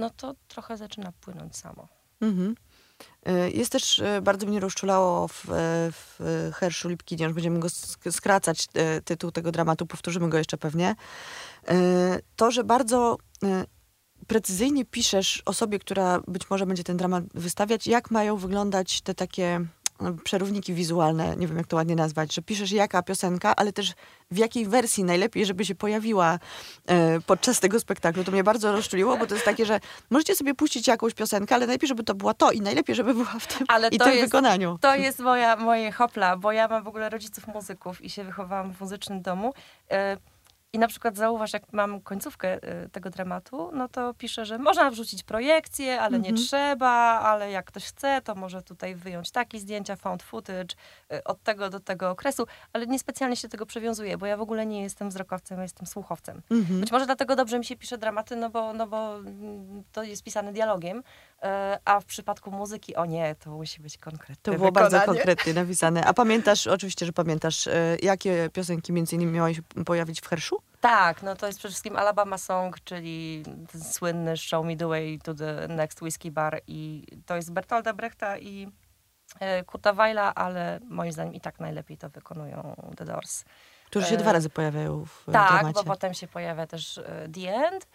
no 0.00 0.10
to 0.10 0.34
trochę 0.48 0.76
zaczyna 0.76 1.12
płynąć 1.12 1.56
samo. 1.56 1.88
Mhm. 2.20 2.54
E, 3.26 3.50
jest 3.50 3.72
też, 3.72 3.98
e, 3.98 4.22
bardzo 4.22 4.46
mnie 4.46 4.60
rozczulało 4.60 5.28
w, 5.28 5.44
e, 5.44 5.52
w 5.92 6.20
Herszu 6.54 6.88
Lipkinie, 6.88 7.24
już 7.24 7.34
będziemy 7.34 7.58
go 7.58 7.68
skracać, 8.10 8.66
tytuł 9.04 9.30
tego 9.30 9.52
dramatu, 9.52 9.86
powtórzymy 9.86 10.28
go 10.28 10.38
jeszcze 10.38 10.58
pewnie, 10.58 10.94
to, 12.36 12.50
że 12.50 12.64
bardzo 12.64 13.18
precyzyjnie 14.26 14.84
piszesz 14.84 15.42
osobie, 15.46 15.78
która 15.78 16.20
być 16.28 16.50
może 16.50 16.66
będzie 16.66 16.84
ten 16.84 16.96
dramat 16.96 17.24
wystawiać, 17.34 17.86
jak 17.86 18.10
mają 18.10 18.36
wyglądać 18.36 19.00
te 19.00 19.14
takie 19.14 19.66
przerówniki 20.24 20.74
wizualne, 20.74 21.36
nie 21.36 21.46
wiem 21.46 21.56
jak 21.56 21.66
to 21.66 21.76
ładnie 21.76 21.96
nazwać, 21.96 22.34
że 22.34 22.42
piszesz 22.42 22.72
jaka 22.72 23.02
piosenka, 23.02 23.56
ale 23.56 23.72
też 23.72 23.92
w 24.30 24.38
jakiej 24.38 24.66
wersji 24.66 25.04
najlepiej, 25.04 25.46
żeby 25.46 25.64
się 25.64 25.74
pojawiła 25.74 26.38
e, 26.86 27.20
podczas 27.20 27.60
tego 27.60 27.80
spektaklu. 27.80 28.24
To 28.24 28.32
mnie 28.32 28.44
bardzo 28.44 28.72
rozczuliło, 28.72 29.16
bo 29.16 29.26
to 29.26 29.34
jest 29.34 29.44
takie, 29.44 29.66
że 29.66 29.80
możecie 30.10 30.36
sobie 30.36 30.54
puścić 30.54 30.88
jakąś 30.88 31.14
piosenkę, 31.14 31.54
ale 31.54 31.66
najlepiej, 31.66 31.88
żeby 31.88 32.04
to 32.04 32.14
była 32.14 32.34
to 32.34 32.50
i 32.50 32.60
najlepiej, 32.60 32.96
żeby 32.96 33.14
była 33.14 33.38
w 33.40 33.46
tym 33.46 33.66
ale 33.68 33.88
i 33.88 33.98
tym 33.98 34.08
jest, 34.08 34.24
wykonaniu. 34.24 34.78
To 34.80 34.94
jest 34.94 35.18
moja, 35.18 35.56
moje 35.56 35.92
hopla, 35.92 36.36
bo 36.36 36.52
ja 36.52 36.68
mam 36.68 36.84
w 36.84 36.88
ogóle 36.88 37.10
rodziców 37.10 37.46
muzyków 37.46 38.04
i 38.04 38.10
się 38.10 38.24
wychowałam 38.24 38.72
w 38.72 38.80
muzycznym 38.80 39.22
domu. 39.22 39.54
E, 39.90 40.16
i 40.72 40.78
na 40.78 40.88
przykład 40.88 41.16
zauważ, 41.16 41.52
jak 41.52 41.72
mam 41.72 42.00
końcówkę 42.00 42.56
y, 42.84 42.88
tego 42.88 43.10
dramatu, 43.10 43.70
no 43.74 43.88
to 43.88 44.14
piszę, 44.14 44.44
że 44.44 44.58
można 44.58 44.90
wrzucić 44.90 45.22
projekcję, 45.22 46.00
ale 46.00 46.18
nie 46.18 46.28
mhm. 46.28 46.36
trzeba, 46.36 47.20
ale 47.20 47.50
jak 47.50 47.66
ktoś 47.66 47.84
chce, 47.84 48.20
to 48.24 48.34
może 48.34 48.62
tutaj 48.62 48.94
wyjąć 48.94 49.30
takie 49.30 49.58
zdjęcia, 49.58 49.96
found 49.96 50.22
footage 50.22 50.74
y, 51.12 51.24
od 51.24 51.42
tego 51.42 51.70
do 51.70 51.80
tego 51.80 52.10
okresu, 52.10 52.46
ale 52.72 52.86
niespecjalnie 52.86 53.36
się 53.36 53.48
tego 53.48 53.66
przywiązuję, 53.66 54.18
bo 54.18 54.26
ja 54.26 54.36
w 54.36 54.40
ogóle 54.40 54.66
nie 54.66 54.82
jestem 54.82 55.08
wzrokowcem, 55.08 55.56
ja 55.58 55.62
jestem 55.62 55.86
słuchowcem. 55.86 56.42
Mhm. 56.50 56.80
Być 56.80 56.92
może 56.92 57.06
dlatego 57.06 57.36
dobrze 57.36 57.58
mi 57.58 57.64
się 57.64 57.76
pisze 57.76 57.98
dramaty, 57.98 58.36
no 58.36 58.50
bo, 58.50 58.72
no 58.72 58.86
bo 58.86 59.16
mm, 59.16 59.82
to 59.92 60.02
jest 60.02 60.22
pisane 60.22 60.52
dialogiem, 60.52 61.02
a 61.84 62.00
w 62.00 62.04
przypadku 62.04 62.50
muzyki, 62.50 62.96
o 62.96 63.06
nie, 63.06 63.34
to 63.34 63.50
musi 63.50 63.80
być 63.82 63.98
konkretne 63.98 64.36
To 64.42 64.52
było 64.52 64.66
wykonanie. 64.66 64.90
bardzo 64.90 65.12
konkretnie 65.12 65.54
napisane. 65.54 66.04
A 66.04 66.14
pamiętasz, 66.14 66.66
oczywiście, 66.66 67.06
że 67.06 67.12
pamiętasz, 67.12 67.68
jakie 68.02 68.50
piosenki 68.52 68.92
między 68.92 69.16
innymi 69.16 69.32
miały 69.32 69.54
się 69.54 69.62
pojawić 69.86 70.20
w 70.20 70.26
Herszu? 70.28 70.62
Tak, 70.80 71.22
no 71.22 71.36
to 71.36 71.46
jest 71.46 71.58
przede 71.58 71.70
wszystkim 71.72 71.96
Alabama 71.96 72.38
Song, 72.38 72.76
czyli 72.84 73.42
ten 73.72 73.84
słynny 73.84 74.36
Show 74.36 74.66
Me 74.66 74.76
The 74.76 74.88
Way 74.88 75.18
to 75.18 75.34
the 75.34 75.68
Next 75.68 76.02
Whiskey 76.02 76.30
Bar 76.30 76.60
i 76.66 77.06
to 77.26 77.36
jest 77.36 77.52
Bertolda 77.52 77.92
Brechta 77.92 78.38
i 78.38 78.68
e, 79.40 79.64
Kurta 79.64 79.92
Weila, 79.92 80.34
ale 80.34 80.80
moim 80.88 81.12
zdaniem 81.12 81.34
i 81.34 81.40
tak 81.40 81.60
najlepiej 81.60 81.96
to 81.98 82.08
wykonują 82.08 82.76
The 82.96 83.04
Doors. 83.04 83.44
Którzy 83.86 84.06
się 84.06 84.14
e, 84.14 84.18
dwa 84.18 84.32
razy 84.32 84.50
pojawiają 84.50 85.04
w 85.04 85.24
Tak, 85.32 85.52
dramacie. 85.52 85.72
bo 85.74 85.84
potem 85.84 86.14
się 86.14 86.28
pojawia 86.28 86.66
też 86.66 86.98
e, 86.98 87.28
The 87.34 87.54
End. 87.54 87.86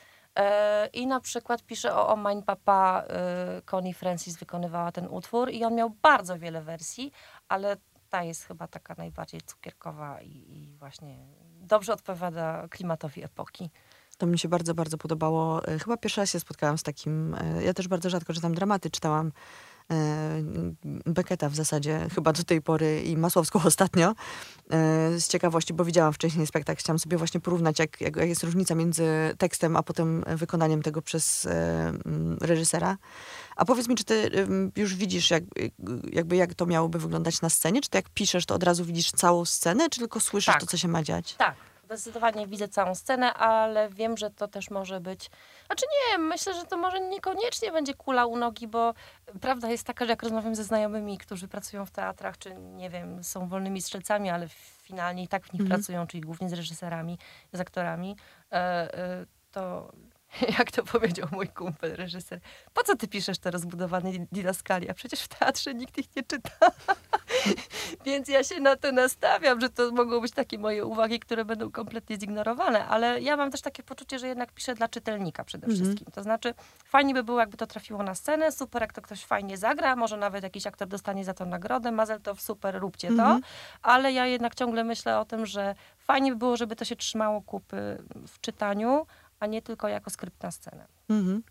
I 0.93 1.07
na 1.07 1.19
przykład 1.19 1.63
pisze 1.63 1.95
o, 1.95 2.07
o 2.07 2.41
Papa, 2.45 3.03
e, 3.07 3.61
Connie 3.71 3.93
Francis 3.93 4.37
wykonywała 4.37 4.91
ten 4.91 5.07
utwór 5.07 5.51
i 5.51 5.63
on 5.63 5.75
miał 5.75 5.89
bardzo 5.89 6.39
wiele 6.39 6.61
wersji, 6.61 7.11
ale 7.47 7.77
ta 8.09 8.23
jest 8.23 8.43
chyba 8.43 8.67
taka 8.67 8.95
najbardziej 8.97 9.41
cukierkowa 9.41 10.21
i, 10.21 10.27
i 10.27 10.75
właśnie 10.77 11.17
dobrze 11.61 11.93
odpowiada 11.93 12.67
klimatowi 12.69 13.23
epoki. 13.23 13.69
To 14.17 14.25
mi 14.25 14.39
się 14.39 14.49
bardzo, 14.49 14.73
bardzo 14.73 14.97
podobało. 14.97 15.65
E, 15.67 15.79
chyba 15.79 15.97
pierwszy 15.97 16.21
raz 16.21 16.31
się 16.31 16.39
spotkałam 16.39 16.77
z 16.77 16.83
takim. 16.83 17.35
E, 17.35 17.63
ja 17.63 17.73
też 17.73 17.87
bardzo 17.87 18.09
rzadko 18.09 18.33
czytam 18.33 18.55
dramaty. 18.55 18.89
Czytałam 18.89 19.31
e, 19.91 20.43
Becketa 21.05 21.49
w 21.49 21.55
zasadzie 21.55 22.07
chyba 22.15 22.33
do 22.33 22.43
tej 22.43 22.61
pory 22.61 23.03
i 23.03 23.17
Masłowską 23.17 23.63
ostatnio 23.69 24.15
z 25.17 25.27
ciekawości, 25.27 25.73
bo 25.73 25.85
widziałam 25.85 26.13
wcześniej 26.13 26.47
spektakl. 26.47 26.79
Chciałam 26.79 26.99
sobie 26.99 27.17
właśnie 27.17 27.39
porównać, 27.39 27.79
jak, 27.79 28.01
jak 28.01 28.15
jest 28.15 28.43
różnica 28.43 28.75
między 28.75 29.05
tekstem, 29.37 29.75
a 29.75 29.83
potem 29.83 30.23
wykonaniem 30.27 30.81
tego 30.81 31.01
przez 31.01 31.47
reżysera. 32.41 32.97
A 33.55 33.65
powiedz 33.65 33.87
mi, 33.87 33.95
czy 33.95 34.03
ty 34.03 34.31
już 34.75 34.95
widzisz, 34.95 35.31
jak, 35.31 35.43
jakby 36.11 36.35
jak 36.35 36.53
to 36.53 36.65
miałoby 36.65 36.99
wyglądać 36.99 37.41
na 37.41 37.49
scenie? 37.49 37.81
Czy 37.81 37.89
ty 37.89 37.97
jak 37.97 38.09
piszesz, 38.09 38.45
to 38.45 38.55
od 38.55 38.63
razu 38.63 38.85
widzisz 38.85 39.11
całą 39.11 39.45
scenę, 39.45 39.89
czy 39.89 39.99
tylko 39.99 40.19
słyszysz 40.19 40.53
tak. 40.53 40.61
to, 40.61 40.67
co 40.67 40.77
się 40.77 40.87
ma 40.87 41.03
dziać? 41.03 41.35
Tak. 41.35 41.55
Zdecydowanie 41.85 42.47
widzę 42.47 42.67
całą 42.67 42.95
scenę, 42.95 43.33
ale 43.33 43.89
wiem, 43.89 44.17
że 44.17 44.31
to 44.31 44.47
też 44.47 44.69
może 44.69 44.99
być. 44.99 45.29
Znaczy 45.65 45.85
nie, 45.95 46.17
myślę, 46.17 46.53
że 46.53 46.65
to 46.65 46.77
może 46.77 47.01
niekoniecznie 47.01 47.71
będzie 47.71 47.93
kula 47.93 48.25
u 48.25 48.37
nogi, 48.37 48.67
bo 48.67 48.93
prawda 49.41 49.69
jest 49.69 49.83
taka, 49.83 50.05
że 50.05 50.11
jak 50.11 50.23
rozmawiam 50.23 50.55
ze 50.55 50.63
znajomymi, 50.63 51.17
którzy 51.17 51.47
pracują 51.47 51.85
w 51.85 51.91
teatrach, 51.91 52.37
czy 52.37 52.55
nie 52.55 52.89
wiem, 52.89 53.23
są 53.23 53.47
wolnymi 53.47 53.81
strzelcami, 53.81 54.29
ale 54.29 54.47
finalnie 54.83 55.23
i 55.23 55.27
tak 55.27 55.45
w 55.45 55.53
nich 55.53 55.61
mhm. 55.61 55.79
pracują, 55.79 56.07
czyli 56.07 56.21
głównie 56.21 56.49
z 56.49 56.53
reżyserami, 56.53 57.17
z 57.53 57.59
aktorami, 57.59 58.15
e, 58.51 58.55
e, 58.55 59.25
to 59.51 59.91
jak 60.59 60.71
to 60.71 60.83
powiedział 60.83 61.27
mój 61.31 61.47
kumpel, 61.47 61.95
reżyser, 61.95 62.39
po 62.73 62.83
co 62.83 62.95
ty 62.95 63.07
piszesz 63.07 63.39
te 63.39 63.51
rozbudowane 63.51 64.11
didaskalia? 64.31 64.93
Przecież 64.93 65.21
w 65.21 65.27
teatrze 65.27 65.73
nikt 65.73 65.97
ich 65.97 66.15
nie 66.15 66.23
czyta. 66.23 66.49
Więc 68.05 68.27
ja 68.27 68.43
się 68.43 68.59
na 68.59 68.75
to 68.75 68.91
nastawiam, 68.91 69.61
że 69.61 69.69
to 69.69 69.91
mogą 69.91 70.21
być 70.21 70.31
takie 70.31 70.57
moje 70.59 70.85
uwagi, 70.85 71.19
które 71.19 71.45
będą 71.45 71.71
kompletnie 71.71 72.17
zignorowane, 72.19 72.85
ale 72.87 73.21
ja 73.21 73.37
mam 73.37 73.51
też 73.51 73.61
takie 73.61 73.83
poczucie, 73.83 74.19
że 74.19 74.27
jednak 74.27 74.51
piszę 74.51 74.75
dla 74.75 74.87
czytelnika 74.87 75.43
przede 75.43 75.67
Mhm. 75.67 75.83
wszystkim. 75.85 76.11
To 76.13 76.23
znaczy, 76.23 76.53
fajnie 76.85 77.13
by 77.13 77.23
było, 77.23 77.39
jakby 77.39 77.57
to 77.57 77.67
trafiło 77.67 78.03
na 78.03 78.15
scenę, 78.15 78.51
super, 78.51 78.81
jak 78.81 78.93
to 78.93 79.01
ktoś 79.01 79.25
fajnie 79.25 79.57
zagra, 79.57 79.95
może 79.95 80.17
nawet 80.17 80.43
jakiś 80.43 80.67
aktor 80.67 80.87
dostanie 80.87 81.25
za 81.25 81.33
to 81.33 81.45
nagrodę, 81.45 81.91
Mazel 81.91 82.21
to 82.21 82.35
super, 82.35 82.79
róbcie 82.79 83.07
to, 83.07 83.13
Mhm. 83.13 83.41
ale 83.81 84.13
ja 84.13 84.25
jednak 84.25 84.55
ciągle 84.55 84.83
myślę 84.83 85.19
o 85.19 85.25
tym, 85.25 85.45
że 85.45 85.75
fajnie 85.97 86.31
by 86.31 86.37
było, 86.37 86.57
żeby 86.57 86.75
to 86.75 86.85
się 86.85 86.95
trzymało 86.95 87.41
kupy 87.41 88.03
w 88.27 88.39
czytaniu, 88.41 89.05
a 89.39 89.45
nie 89.45 89.61
tylko 89.61 89.87
jako 89.87 90.09
skrypt 90.09 90.43
na 90.43 90.51
scenę. 90.51 90.85
Mhm. 91.09 91.43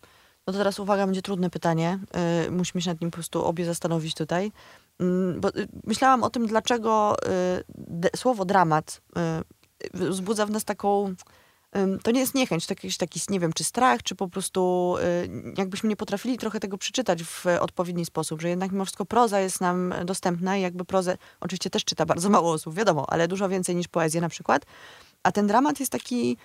No 0.46 0.52
to 0.52 0.58
teraz 0.58 0.78
uwaga, 0.78 1.06
będzie 1.06 1.22
trudne 1.22 1.50
pytanie. 1.50 1.98
Y, 2.46 2.50
musimy 2.50 2.82
się 2.82 2.90
nad 2.90 3.00
nim 3.00 3.10
po 3.10 3.14
prostu 3.14 3.44
obie 3.44 3.64
zastanowić 3.64 4.14
tutaj. 4.14 4.52
Mm, 5.00 5.40
bo 5.40 5.48
y, 5.48 5.68
myślałam 5.84 6.22
o 6.22 6.30
tym, 6.30 6.46
dlaczego 6.46 7.16
y, 8.04 8.16
słowo 8.16 8.44
dramat 8.44 9.00
y, 9.94 10.10
wzbudza 10.10 10.46
w 10.46 10.50
nas 10.50 10.64
taką. 10.64 11.14
To 12.02 12.10
nie 12.10 12.20
jest 12.20 12.34
niechęć, 12.34 12.66
to 12.66 12.72
jakiś 12.72 12.96
taki, 12.96 13.20
nie 13.28 13.40
wiem, 13.40 13.52
czy 13.52 13.64
strach, 13.64 14.02
czy 14.02 14.14
po 14.14 14.28
prostu 14.28 14.94
jakbyśmy 15.58 15.88
nie 15.88 15.96
potrafili 15.96 16.38
trochę 16.38 16.60
tego 16.60 16.78
przeczytać 16.78 17.24
w 17.24 17.46
odpowiedni 17.60 18.04
sposób, 18.04 18.40
że 18.40 18.48
jednak 18.48 18.72
mimo 18.72 18.84
wszystko 18.84 19.04
proza 19.04 19.40
jest 19.40 19.60
nam 19.60 19.94
dostępna 20.04 20.56
i 20.56 20.62
jakby 20.62 20.84
prozę 20.84 21.18
oczywiście 21.40 21.70
też 21.70 21.84
czyta 21.84 22.06
bardzo 22.06 22.30
mało 22.30 22.52
osób, 22.52 22.74
wiadomo, 22.74 23.06
ale 23.10 23.28
dużo 23.28 23.48
więcej 23.48 23.76
niż 23.76 23.88
poezję 23.88 24.20
na 24.20 24.28
przykład. 24.28 24.66
A 25.22 25.32
ten 25.32 25.46
dramat 25.46 25.80
jest 25.80 25.92
taki 25.92 26.36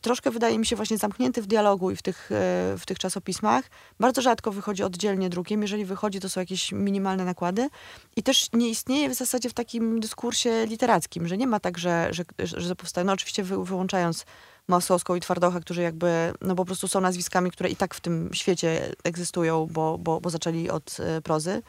troszkę 0.00 0.30
wydaje 0.30 0.58
mi 0.58 0.66
się 0.66 0.76
właśnie 0.76 0.98
zamknięty 0.98 1.42
w 1.42 1.46
dialogu 1.46 1.90
i 1.90 1.96
w 1.96 2.02
tych, 2.02 2.32
e, 2.32 2.34
w 2.78 2.82
tych 2.86 2.98
czasopismach. 2.98 3.64
Bardzo 4.00 4.22
rzadko 4.22 4.52
wychodzi 4.52 4.82
oddzielnie 4.82 5.28
drukiem. 5.28 5.62
Jeżeli 5.62 5.84
wychodzi, 5.84 6.20
to 6.20 6.28
są 6.28 6.40
jakieś 6.40 6.72
minimalne 6.72 7.24
nakłady. 7.24 7.68
I 8.16 8.22
też 8.22 8.48
nie 8.52 8.68
istnieje 8.68 9.08
w 9.08 9.14
zasadzie 9.14 9.50
w 9.50 9.54
takim 9.54 10.00
dyskursie 10.00 10.66
literackim, 10.66 11.28
że 11.28 11.36
nie 11.36 11.46
ma 11.46 11.60
tak, 11.60 11.78
że, 11.78 12.08
że, 12.10 12.24
że 12.38 12.76
powstaje, 12.76 13.04
no 13.04 13.12
oczywiście 13.12 13.42
wy, 13.42 13.64
wyłączając 13.64 14.24
Masłowską 14.68 15.14
i 15.14 15.20
Twardocha, 15.20 15.60
którzy 15.60 15.82
jakby, 15.82 16.32
no 16.40 16.54
po 16.54 16.64
prostu 16.64 16.88
są 16.88 17.00
nazwiskami, 17.00 17.50
które 17.50 17.70
i 17.70 17.76
tak 17.76 17.94
w 17.94 18.00
tym 18.00 18.30
świecie 18.32 18.94
egzystują, 19.04 19.68
bo, 19.70 19.98
bo, 19.98 20.20
bo 20.20 20.30
zaczęli 20.30 20.70
od 20.70 20.96
e, 21.00 21.20
prozy, 21.20 21.62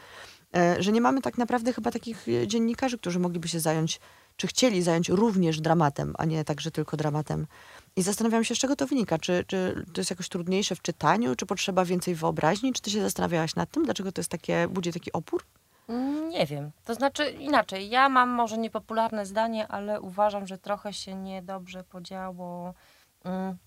e, 0.56 0.84
że 0.84 0.92
nie 0.92 1.02
mamy 1.02 1.22
tak 1.22 1.38
naprawdę 1.38 1.74
chyba 1.74 1.92
takich 1.92 2.26
dziennikarzy, 2.48 2.98
którzy 2.98 3.20
mogliby 3.20 3.48
się 3.48 3.60
zająć, 3.60 4.00
czy 4.38 4.48
chcieli 4.48 4.82
zająć 4.82 5.10
również 5.10 5.62
dramatem, 5.62 6.14
a 6.18 6.26
nie 6.26 6.44
także 6.44 6.72
tylko 6.72 6.98
dramatem. 6.98 7.48
I 7.96 8.02
zastanawiam 8.02 8.44
się, 8.44 8.56
z 8.56 8.58
czego 8.58 8.76
to 8.76 8.88
wynika. 8.88 9.18
Czy, 9.18 9.44
czy 9.48 9.86
to 9.94 10.02
jest 10.02 10.10
jakoś 10.10 10.30
trudniejsze 10.30 10.76
w 10.76 10.82
czytaniu, 10.82 11.36
czy 11.36 11.46
potrzeba 11.46 11.86
więcej 11.86 12.16
wyobraźni? 12.16 12.74
Czy 12.74 12.82
ty 12.82 12.90
się 12.92 13.02
zastanawiałaś 13.02 13.56
nad 13.56 13.72
tym, 13.72 13.84
dlaczego 13.86 14.12
to 14.12 14.20
jest 14.20 14.32
takie, 14.32 14.68
budzi 14.68 14.94
taki 14.94 15.12
opór? 15.14 15.44
Mm, 15.88 16.30
Nie 16.30 16.46
wiem. 16.46 16.72
To 16.86 16.96
znaczy 16.96 17.30
inaczej. 17.32 17.90
Ja 17.90 18.10
mam 18.10 18.30
może 18.30 18.58
niepopularne 18.58 19.26
zdanie, 19.26 19.68
ale 19.68 20.02
uważam, 20.02 20.48
że 20.48 20.58
trochę 20.58 20.94
się 20.94 21.16
niedobrze 21.16 21.84
podziało. 21.84 22.74
Mm. 23.24 23.58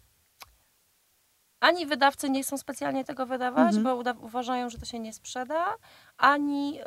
Ani 1.61 1.87
wydawcy 1.87 2.30
nie 2.30 2.42
chcą 2.42 2.59
specjalnie 2.59 3.04
tego 3.04 3.26
wydawać, 3.26 3.75
Mhm. 3.76 4.04
bo 4.04 4.12
uważają, 4.21 4.71
że 4.71 4.78
to 4.78 4.85
się 4.87 4.99
nie 4.99 5.12
sprzeda, 5.12 5.64
ani 6.18 6.80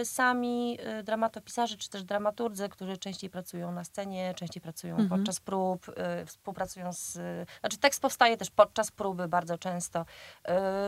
y, 0.00 0.04
sami 0.04 0.78
y, 1.00 1.02
dramatopisarze, 1.02 1.76
czy 1.76 1.88
też 1.88 2.04
dramaturdzy, 2.04 2.68
którzy 2.68 2.96
częściej 2.98 3.30
pracują 3.30 3.72
na 3.72 3.84
scenie, 3.84 4.34
częściej 4.34 4.60
pracują 4.62 4.96
Mhm. 4.98 5.08
podczas 5.20 5.40
prób, 5.40 5.88
y, 5.88 6.26
współpracują 6.26 6.92
z... 6.92 7.12
Znaczy 7.60 7.78
tekst 7.78 8.02
powstaje 8.02 8.36
też 8.36 8.50
podczas 8.50 8.90
próby 8.90 9.28
bardzo 9.28 9.58
często. 9.58 10.04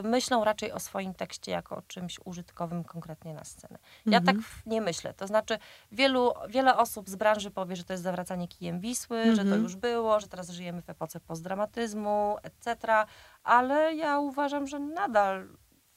Myślą 0.03 0.45
raczej 0.45 0.73
o 0.73 0.81
swoim 0.81 1.15
tekście 1.15 1.53
jako 1.53 1.77
o 1.77 1.83
czymś 1.83 2.21
użytkowym 2.25 2.85
konkretnie 2.85 3.35
na 3.35 3.45
scenę. 3.45 3.79
Ja 4.07 4.19
Mhm. 4.19 4.37
tak 4.37 4.47
nie 4.67 4.81
myślę. 4.81 5.15
To 5.15 5.27
znaczy, 5.27 5.59
wielu, 5.93 6.33
wiele 6.49 6.77
osób 6.77 7.09
z 7.11 7.16
branży 7.16 7.51
powie, 7.51 7.77
że 7.77 7.85
to 7.85 7.93
jest 7.93 8.03
zawracanie 8.03 8.49
kijem 8.49 8.81
Wisły, 8.81 9.25
że 9.31 9.37
to 9.37 9.43
Mhm. 9.43 9.62
już 9.62 9.77
było, 9.77 10.21
że 10.21 10.29
teraz 10.29 10.51
żyjemy 10.51 10.83
w 10.83 10.90
epoce 10.90 11.21
postdramatyzmu, 11.21 12.37
etc. 12.43 12.95
Ale 13.43 13.95
ja 13.95 14.19
uważam, 14.19 14.66
że 14.66 14.79
nadal 14.79 15.49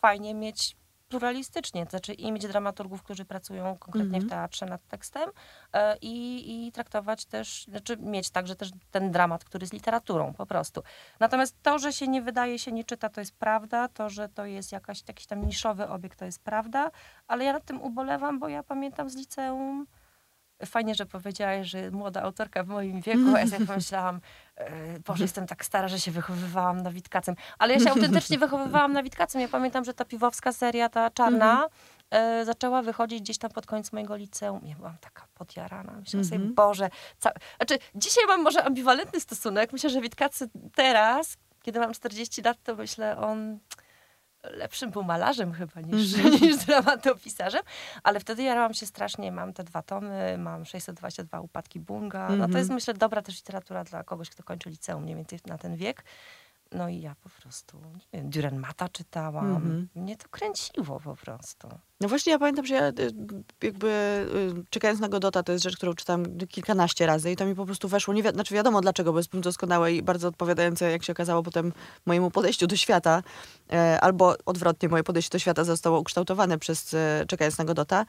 fajnie 0.01 0.33
mieć 0.33 0.77
pluralistycznie, 1.07 1.85
to 1.85 1.89
znaczy 1.89 2.13
i 2.13 2.31
mieć 2.31 2.47
dramaturgów, 2.47 3.03
którzy 3.03 3.25
pracują 3.25 3.77
konkretnie 3.77 4.17
Mhm. 4.17 4.23
w 4.23 4.29
teatrze 4.29 4.65
nad 4.65 4.87
tekstem 4.87 5.29
e, 5.73 5.97
i, 5.97 6.67
i 6.67 6.71
traktować 6.71 7.25
też, 7.25 7.65
znaczy 7.65 7.97
mieć 7.97 8.29
także 8.29 8.55
też 8.55 8.69
ten 8.91 9.11
dramat, 9.11 9.43
który 9.43 9.63
jest 9.63 9.73
literaturą 9.73 10.33
po 10.33 10.45
prostu. 10.45 10.83
Natomiast 11.19 11.55
to, 11.61 11.79
że 11.79 11.93
się 11.93 12.07
nie 12.07 12.21
wydaje, 12.21 12.59
się 12.59 12.71
nie 12.71 12.83
czyta, 12.83 13.09
to 13.09 13.21
jest 13.21 13.35
prawda, 13.37 13.87
to, 13.87 14.09
że 14.09 14.29
to 14.29 14.45
jest 14.45 14.71
jakaś, 14.71 15.03
jakiś 15.07 15.25
tam 15.25 15.45
niszowy 15.45 15.87
obiekt, 15.87 16.19
to 16.19 16.25
jest 16.25 16.43
prawda, 16.43 16.91
ale 17.27 17.43
ja 17.45 17.53
nad 17.53 17.65
tym 17.65 17.81
ubolewam, 17.81 18.39
bo 18.39 18.47
ja 18.47 18.63
pamiętam 18.63 19.09
z 19.09 19.15
liceum, 19.15 19.87
fajnie, 20.65 20.95
że 20.95 21.05
powiedziałaś, 21.05 21.67
że 21.67 21.91
młoda 21.91 22.21
autorka 22.21 22.63
w 22.63 22.67
moim 22.67 23.01
wieku, 23.07 23.37
ja 23.37 23.47
sobie 23.47 23.65
pomyślałam, 23.65 24.21
e, 24.55 24.99
Boże, 24.99 25.23
jestem 25.23 25.47
tak 25.47 25.65
stara, 25.65 25.87
że 25.87 25.99
się 25.99 26.11
wychowywałam 26.11 26.81
na 26.81 26.91
Witkacym. 26.91 27.35
Ale 27.59 27.73
ja 27.73 27.79
się 27.79 27.89
autentycznie 27.95 28.37
wychowywałam 28.37 28.93
na 28.93 29.03
Witkacym. 29.03 29.41
Ja 29.41 29.47
pamiętam, 29.47 29.85
że 29.85 29.93
ta 29.93 30.05
piwowska 30.05 30.53
seria, 30.53 30.89
ta 30.89 31.09
czarna, 31.09 31.67
e, 32.11 32.45
zaczęła 32.45 32.81
wychodzić 32.81 33.21
gdzieś 33.21 33.37
tam 33.37 33.51
pod 33.51 33.65
koniec 33.65 33.91
mojego 33.91 34.15
liceum. 34.15 34.61
Ja 34.65 34.75
byłam 34.75 34.97
taka 35.01 35.27
podjarana. 35.33 35.93
Myślałam 35.99 36.25
sobie, 36.25 36.35
Mhm. 36.35 36.55
Boże. 36.55 36.89
Ca... 37.19 37.31
Znaczy, 37.57 37.77
dzisiaj 37.95 38.23
mam 38.27 38.41
może 38.43 38.63
ambiwalentny 38.63 39.19
stosunek. 39.19 39.73
Myślę, 39.73 39.89
że 39.89 40.01
Witkacy 40.01 40.49
teraz, 40.75 41.37
kiedy 41.63 41.79
mam 41.79 41.93
40 41.93 42.41
lat, 42.41 42.57
to 42.63 42.75
myślę, 42.75 43.17
on 43.17 43.59
lepszym 44.51 44.91
był 44.91 45.03
malarzem 45.03 45.53
chyba 45.53 45.81
niż, 45.81 46.15
niż 46.41 46.57
dramatopisarzem, 46.57 47.61
ale 48.03 48.19
wtedy 48.19 48.43
jarałam 48.43 48.73
się 48.73 48.85
strasznie, 48.85 49.31
mam 49.31 49.53
te 49.53 49.63
dwa 49.63 49.81
tomy, 49.81 50.37
mam 50.37 50.65
622 50.65 51.39
upadki 51.41 51.79
Bunga, 51.79 52.23
no 52.29 52.37
to 52.37 52.43
Mhm. 52.43 52.57
jest 52.57 52.69
myślę 52.69 52.93
dobra 52.93 53.21
też 53.21 53.35
literatura 53.35 53.83
dla 53.83 54.03
kogoś, 54.03 54.29
kto 54.29 54.43
kończy 54.43 54.69
liceum 54.69 55.03
mniej 55.03 55.15
więcej 55.15 55.39
na 55.45 55.57
ten 55.57 55.75
wiek. 55.75 56.03
No 56.77 56.89
i 56.89 57.01
ja 57.01 57.15
po 57.23 57.29
prostu, 57.41 57.77
nie 57.77 58.19
wiem, 58.19 58.29
Durenmata 58.29 58.89
czytałam, 58.89 59.45
Mhm. 59.55 59.87
mnie 59.95 60.17
to 60.17 60.29
kręciło 60.29 60.99
po 60.99 61.15
prostu. 61.15 61.67
No 62.01 62.07
właśnie 62.09 62.31
ja 62.31 62.39
pamiętam, 62.39 62.65
że 62.65 62.75
ja 62.75 62.87
y, 62.87 62.93
jakby 63.63 63.87
y, 63.87 64.63
czekając 64.69 64.99
na 64.99 65.09
Godota, 65.09 65.43
to 65.43 65.51
jest 65.51 65.63
rzecz, 65.63 65.77
którą 65.77 65.93
czytam 65.93 66.25
kilkanaście 66.49 67.05
razy 67.05 67.31
i 67.31 67.35
to 67.35 67.45
mi 67.45 67.55
po 67.55 67.65
prostu 67.65 67.87
weszło, 67.87 68.13
nie 68.13 68.23
wi- 68.23 68.29
znaczy 68.29 68.53
wiadomo 68.53 68.81
dlaczego, 68.81 69.13
bo 69.13 69.19
jest 69.19 69.39
doskonałe 69.39 69.93
i 69.93 70.03
bardzo 70.03 70.27
odpowiadające, 70.27 70.91
jak 70.91 71.03
się 71.03 71.13
okazało 71.13 71.43
potem 71.43 71.73
mojemu 72.05 72.31
podejściu 72.31 72.67
do 72.67 72.75
świata, 72.75 73.23
e, 73.73 74.01
albo 74.01 74.35
odwrotnie, 74.45 74.89
moje 74.89 75.03
podejście 75.03 75.31
do 75.31 75.39
świata 75.39 75.63
zostało 75.63 75.99
ukształtowane 75.99 76.57
przez 76.59 76.93
e, 76.93 77.25
czekając 77.27 77.57
na 77.57 77.65
Godota. 77.65 78.05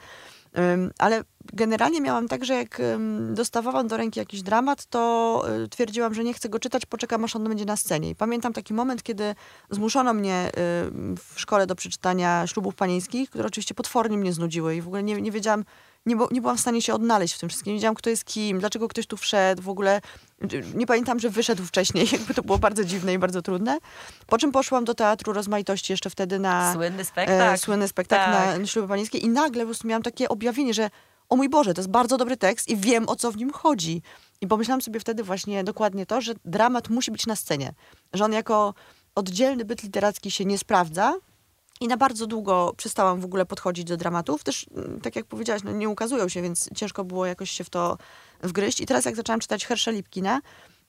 Ale 0.99 1.25
generalnie 1.53 2.01
miałam 2.01 2.29
tak, 2.29 2.45
że 2.45 2.55
jak 2.55 2.83
dostawałam 3.31 3.89
do 3.89 3.97
ręki 3.97 4.19
jakiś 4.19 4.43
dramat, 4.43 4.87
to 4.87 5.45
y, 5.65 5.69
twierdziłam, 5.69 6.15
że 6.15 6.25
nie 6.25 6.35
chcę 6.35 6.49
go 6.49 6.59
czytać, 6.59 6.87
poczekam 6.87 7.25
aż 7.25 7.37
on 7.37 7.49
będzie 7.49 7.65
na 7.65 7.77
scenie. 7.77 8.11
I 8.11 8.15
pamiętam 8.15 8.53
taki 8.53 8.75
moment, 8.75 9.03
kiedy 9.03 9.35
zmuszono 9.71 10.15
mnie 10.15 10.49
y, 10.49 10.53
w 11.17 11.33
szkole 11.37 11.67
do 11.67 11.75
przeczytania 11.75 12.47
ślubów 12.47 12.75
panieńskich, 12.75 13.31
które 13.31 13.47
oczywiście 13.47 13.75
potwornie 13.75 14.19
mnie 14.19 14.33
znudziły 14.33 14.77
i 14.77 14.83
w 14.83 14.87
ogóle 14.87 15.03
nie, 15.03 15.23
nie 15.23 15.33
wiedziałam, 15.33 15.65
nie, 16.07 16.17
nie 16.31 16.41
byłam 16.41 16.57
w 16.57 16.61
stanie 16.61 16.83
się 16.83 16.95
odnaleźć 16.95 17.35
w 17.35 17.39
tym 17.39 17.49
wszystkim. 17.49 17.73
Nie 17.73 17.77
wiedziałam, 17.77 17.95
kto 17.95 18.11
jest 18.11 18.25
kim, 18.25 18.59
dlaczego 18.61 18.89
ktoś 18.89 19.07
tu 19.07 19.17
wszedł, 19.17 19.63
w 19.63 19.69
ogóle 19.69 20.01
nie 20.75 20.87
pamiętam, 20.87 21.21
że 21.21 21.31
wyszedł 21.31 21.65
wcześniej, 21.65 22.09
jakby 22.13 22.35
to 22.35 22.43
było 22.43 22.59
bardzo 22.59 22.85
dziwne 22.85 23.15
i 23.15 23.19
bardzo 23.19 23.43
trudne. 23.43 23.79
Po 24.27 24.39
czym 24.39 24.53
poszłam 24.53 24.85
do 24.85 24.95
Teatru 24.95 25.33
Rozmaitości 25.33 25.93
jeszcze 25.93 26.11
wtedy 26.11 26.39
na 26.39 26.73
Słynny 26.75 27.03
e, 27.03 27.05
spektakl. 27.05 27.59
słynny 27.61 27.89
spektakl 27.89 28.33
Tak. 28.33 28.59
na 28.61 28.67
Śluby 28.67 28.89
Panieńskie 28.89 29.19
i 29.19 29.29
nagle 29.29 29.63
po 29.63 29.67
prostu 29.67 29.89
miałam 29.89 30.03
takie 30.03 30.29
objawienie, 30.29 30.75
że 30.75 30.91
o 31.29 31.37
mój 31.37 31.49
Boże, 31.49 31.75
to 31.75 31.81
jest 31.81 31.91
bardzo 31.91 32.17
dobry 32.17 32.37
tekst 32.37 32.69
i 32.69 32.77
wiem, 32.77 33.09
o 33.09 33.17
co 33.17 33.33
w 33.33 33.37
nim 33.37 33.53
chodzi. 33.53 34.03
I 34.41 34.47
pomyślałam 34.47 34.83
sobie 34.83 35.01
wtedy 35.01 35.23
właśnie 35.23 35.65
dokładnie 35.65 36.07
to, 36.07 36.21
że 36.21 36.35
dramat 36.45 36.89
musi 36.89 37.11
być 37.11 37.27
na 37.27 37.37
scenie. 37.37 37.73
Że 38.13 38.25
on 38.25 38.33
jako 38.33 38.75
oddzielny 39.15 39.65
byt 39.65 39.83
literacki 39.83 40.31
się 40.31 40.45
nie 40.45 40.59
sprawdza. 40.59 41.15
I 41.81 41.89
na 41.89 41.97
bardzo 41.97 42.27
długo 42.27 42.75
przestałam 42.77 43.21
w 43.21 43.25
ogóle 43.25 43.47
podchodzić 43.47 43.85
do 43.85 43.97
dramatów. 43.97 44.45
Też, 44.45 44.67
mm, 44.77 45.01
tak 45.01 45.17
jak 45.17 45.27
powiedziałaś, 45.27 45.63
no, 45.65 45.73
nie 45.73 45.89
ukazują 45.89 46.29
się, 46.29 46.43
więc 46.43 46.69
ciężko 46.75 47.05
było 47.05 47.27
jakoś 47.27 47.51
się 47.51 47.65
w 47.65 47.71
to 47.71 47.99
wgryźć. 48.43 48.81
I 48.81 48.87
teraz 48.87 49.05
jak 49.05 49.17
zaczęłam 49.17 49.41
czytać 49.41 49.67
Hersza 49.67 49.91
Lipkina, 49.91 50.41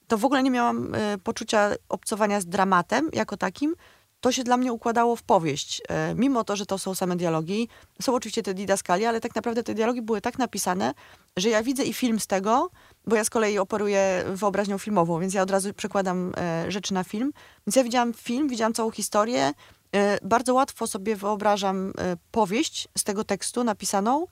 to 0.07 0.17
w 0.17 0.25
ogóle 0.25 0.43
nie 0.43 0.51
miałam 0.51 0.95
e, 0.95 1.17
poczucia 1.17 1.71
obcowania 1.89 2.41
z 2.41 2.45
dramatem 2.45 3.09
jako 3.13 3.37
takim. 3.37 3.75
To 4.21 4.31
się 4.31 4.43
dla 4.43 4.57
mnie 4.57 4.73
układało 4.73 5.15
w 5.15 5.23
powieść. 5.23 5.81
E, 5.89 6.15
mimo 6.15 6.43
to, 6.43 6.55
że 6.55 6.65
to 6.65 6.77
są 6.77 6.95
same 6.95 7.15
dialogi, 7.15 7.69
są 8.01 8.15
oczywiście 8.15 8.43
te 8.43 8.53
didaskalie, 8.53 9.09
ale 9.09 9.21
tak 9.21 9.35
naprawdę 9.35 9.63
te 9.63 9.73
dialogi 9.73 10.01
były 10.01 10.21
tak 10.21 10.39
napisane, 10.39 10.93
że 11.37 11.49
ja 11.49 11.63
widzę 11.63 11.83
i 11.83 11.93
film 11.93 12.19
z 12.19 12.27
tego, 12.27 12.69
bo 13.05 13.15
ja 13.15 13.23
z 13.23 13.29
kolei 13.29 13.57
operuję 13.57 14.23
wyobraźnią 14.33 14.77
filmową, 14.77 15.19
więc 15.19 15.33
ja 15.33 15.41
od 15.41 15.51
razu 15.51 15.73
przekładam 15.73 16.33
e, 16.37 16.71
rzeczy 16.71 16.93
na 16.93 17.03
film. 17.03 17.33
Więc 17.67 17.75
ja 17.75 17.83
widziałam 17.83 18.13
film, 18.13 18.47
widziałam 18.47 18.73
całą 18.73 18.91
historię. 18.91 19.53
E, 19.97 20.17
bardzo 20.21 20.53
łatwo 20.53 20.87
sobie 20.87 21.15
wyobrażam 21.15 21.93
e, 21.97 22.17
powieść 22.31 22.87
z 22.97 23.03
tego 23.03 23.23
tekstu 23.23 23.63
napisaną. 23.63 24.27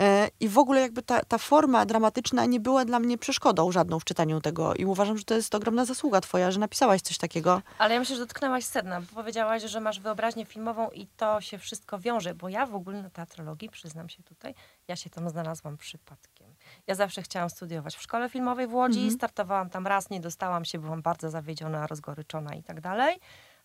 E, 0.00 0.28
I 0.40 0.48
w 0.48 0.58
ogóle 0.58 0.80
jakby 0.80 1.02
ta, 1.02 1.24
ta 1.24 1.38
forma 1.38 1.86
dramatyczna 1.86 2.46
nie 2.46 2.60
była 2.60 2.84
dla 2.84 2.98
mnie 2.98 3.18
przeszkodą 3.18 3.72
żadną 3.72 4.00
w 4.00 4.04
czytaniu 4.04 4.40
tego. 4.40 4.74
I 4.74 4.84
uważam, 4.84 5.18
że 5.18 5.24
to 5.24 5.34
jest 5.34 5.54
ogromna 5.54 5.84
zasługa 5.84 6.20
twoja, 6.20 6.50
że 6.50 6.60
napisałaś 6.60 7.00
coś 7.00 7.18
takiego. 7.18 7.62
Ale 7.78 7.94
ja 7.94 8.00
myślę, 8.00 8.16
że 8.16 8.22
dotknęłaś 8.22 8.64
sedna, 8.64 9.00
bo 9.00 9.06
powiedziałaś, 9.14 9.62
że 9.62 9.80
masz 9.80 10.00
wyobraźnię 10.00 10.44
filmową 10.44 10.90
i 10.90 11.06
to 11.06 11.40
się 11.40 11.58
wszystko 11.58 11.98
wiąże, 11.98 12.34
bo 12.34 12.48
ja 12.48 12.66
w 12.66 12.74
ogóle 12.74 13.02
na 13.02 13.10
teatrologii, 13.10 13.70
przyznam 13.70 14.08
się 14.08 14.22
tutaj, 14.22 14.54
ja 14.88 14.96
się 14.96 15.10
tam 15.10 15.30
znalazłam 15.30 15.76
przypadkiem. 15.76 16.46
Ja 16.86 16.94
zawsze 16.94 17.22
chciałam 17.22 17.50
studiować 17.50 17.96
w 17.96 18.02
szkole 18.02 18.28
filmowej 18.28 18.66
w 18.66 18.74
Łodzi, 18.74 18.98
mhm. 18.98 19.14
startowałam 19.16 19.70
tam 19.70 19.86
raz, 19.86 20.10
nie 20.10 20.20
dostałam 20.20 20.64
się, 20.64 20.78
byłam 20.78 21.02
bardzo 21.02 21.30
zawiedziona, 21.30 21.86
rozgoryczona 21.86 22.54
i 22.54 22.62
tak 22.62 22.80
dalej. 22.80 23.20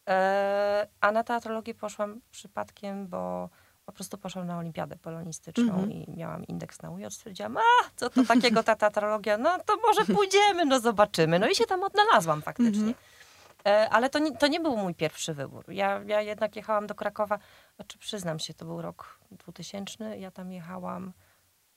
E, 0.10 0.88
a 1.02 1.12
na 1.12 1.24
teatrologię 1.24 1.74
poszłam 1.74 2.22
przypadkiem, 2.32 3.08
bo 3.08 3.50
po 3.86 3.92
prostu 3.92 4.18
poszłam 4.18 4.48
na 4.48 4.58
olimpiadę 4.58 4.98
polonistyczną 4.98 5.74
mm 5.74 5.90
-hmm. 5.90 5.92
i 5.92 6.12
miałam 6.18 6.44
indeks 6.46 6.82
na 6.82 6.90
UJ. 6.92 7.06
Stwierdziłam, 7.10 7.58
a 7.58 7.62
co 7.96 8.10
to 8.10 8.26
takiego 8.26 8.64
ta 8.64 8.76
teatrologia? 8.76 9.38
No 9.38 9.58
to 9.66 9.78
może 9.88 10.06
pójdziemy, 10.16 10.66
no 10.66 10.80
zobaczymy. 10.80 11.40
No 11.40 11.48
i 11.48 11.56
się 11.56 11.66
tam 11.66 11.84
odnalazłam 11.84 12.42
faktycznie. 12.42 12.82
Mm 12.82 12.94
-hmm. 12.94 13.88
Ale 13.92 14.10
to 14.10 14.20
nie, 14.20 14.38
to 14.38 14.48
nie 14.48 14.60
był 14.60 14.78
mój 14.78 14.96
pierwszy 14.96 15.34
wybór. 15.34 15.66
Ja, 15.72 16.02
ja 16.06 16.22
jednak 16.22 16.56
jechałam 16.56 16.88
do 16.88 16.96
Krakowa, 16.96 17.40
znaczy 17.76 17.98
przyznam 17.98 18.40
się, 18.40 18.54
to 18.54 18.66
był 18.66 18.82
rok 18.82 19.20
2000. 19.32 20.18
Ja 20.18 20.32
tam 20.32 20.52
jechałam 20.52 21.14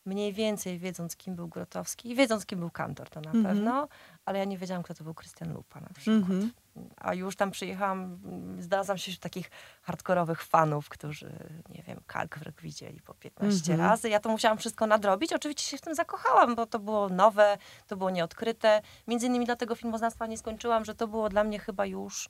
mniej 0.06 0.32
więcej 0.32 0.78
wiedząc, 0.78 1.16
kim 1.16 1.36
był 1.36 1.48
Grotowski 1.48 2.10
i 2.10 2.14
wiedząc, 2.14 2.46
kim 2.46 2.58
był 2.58 2.70
Kantor, 2.70 3.10
to 3.10 3.20
na 3.20 3.30
mm 3.30 3.42
-hmm. 3.42 3.48
pewno, 3.48 3.88
ale 4.24 4.38
ja 4.38 4.44
nie 4.44 4.58
wiedziałam, 4.58 4.82
kto 4.82 4.94
to 4.94 5.04
był 5.04 5.14
Krystian 5.14 5.52
Lupa 5.52 5.80
na 5.80 5.88
przykład. 5.94 6.30
Mm. 6.76 6.90
A 6.96 7.14
już 7.14 7.36
tam 7.36 7.50
przyjechałam, 7.50 8.18
znalazłam 8.58 8.98
się 8.98 9.10
wśród 9.10 9.22
takich 9.22 9.50
hardkorowych 9.82 10.42
fanów, 10.42 10.88
którzy, 10.88 11.32
nie 11.68 11.82
wiem, 11.82 12.00
Kalkwrek 12.06 12.60
widzieli 12.62 13.00
po 13.00 13.14
15 13.14 13.72
mm 13.72 13.86
-hmm. 13.86 13.90
razy. 13.90 14.08
Ja 14.08 14.20
to 14.20 14.28
musiałam 14.28 14.58
wszystko 14.58 14.86
nadrobić. 14.86 15.32
Oczywiście 15.32 15.70
się 15.70 15.78
w 15.78 15.80
tym 15.80 15.94
zakochałam, 15.94 16.54
bo 16.54 16.66
to 16.66 16.78
było 16.78 17.08
nowe, 17.08 17.58
to 17.86 17.96
było 17.96 18.10
nieodkryte. 18.10 18.82
Między 19.06 19.26
innymi 19.26 19.46
dlatego 19.46 19.74
filmoznawstwa 19.74 20.26
nie 20.26 20.38
skończyłam, 20.38 20.84
że 20.84 20.94
to 20.94 21.08
było 21.08 21.28
dla 21.28 21.44
mnie 21.44 21.58
chyba 21.58 21.86
już, 21.86 22.28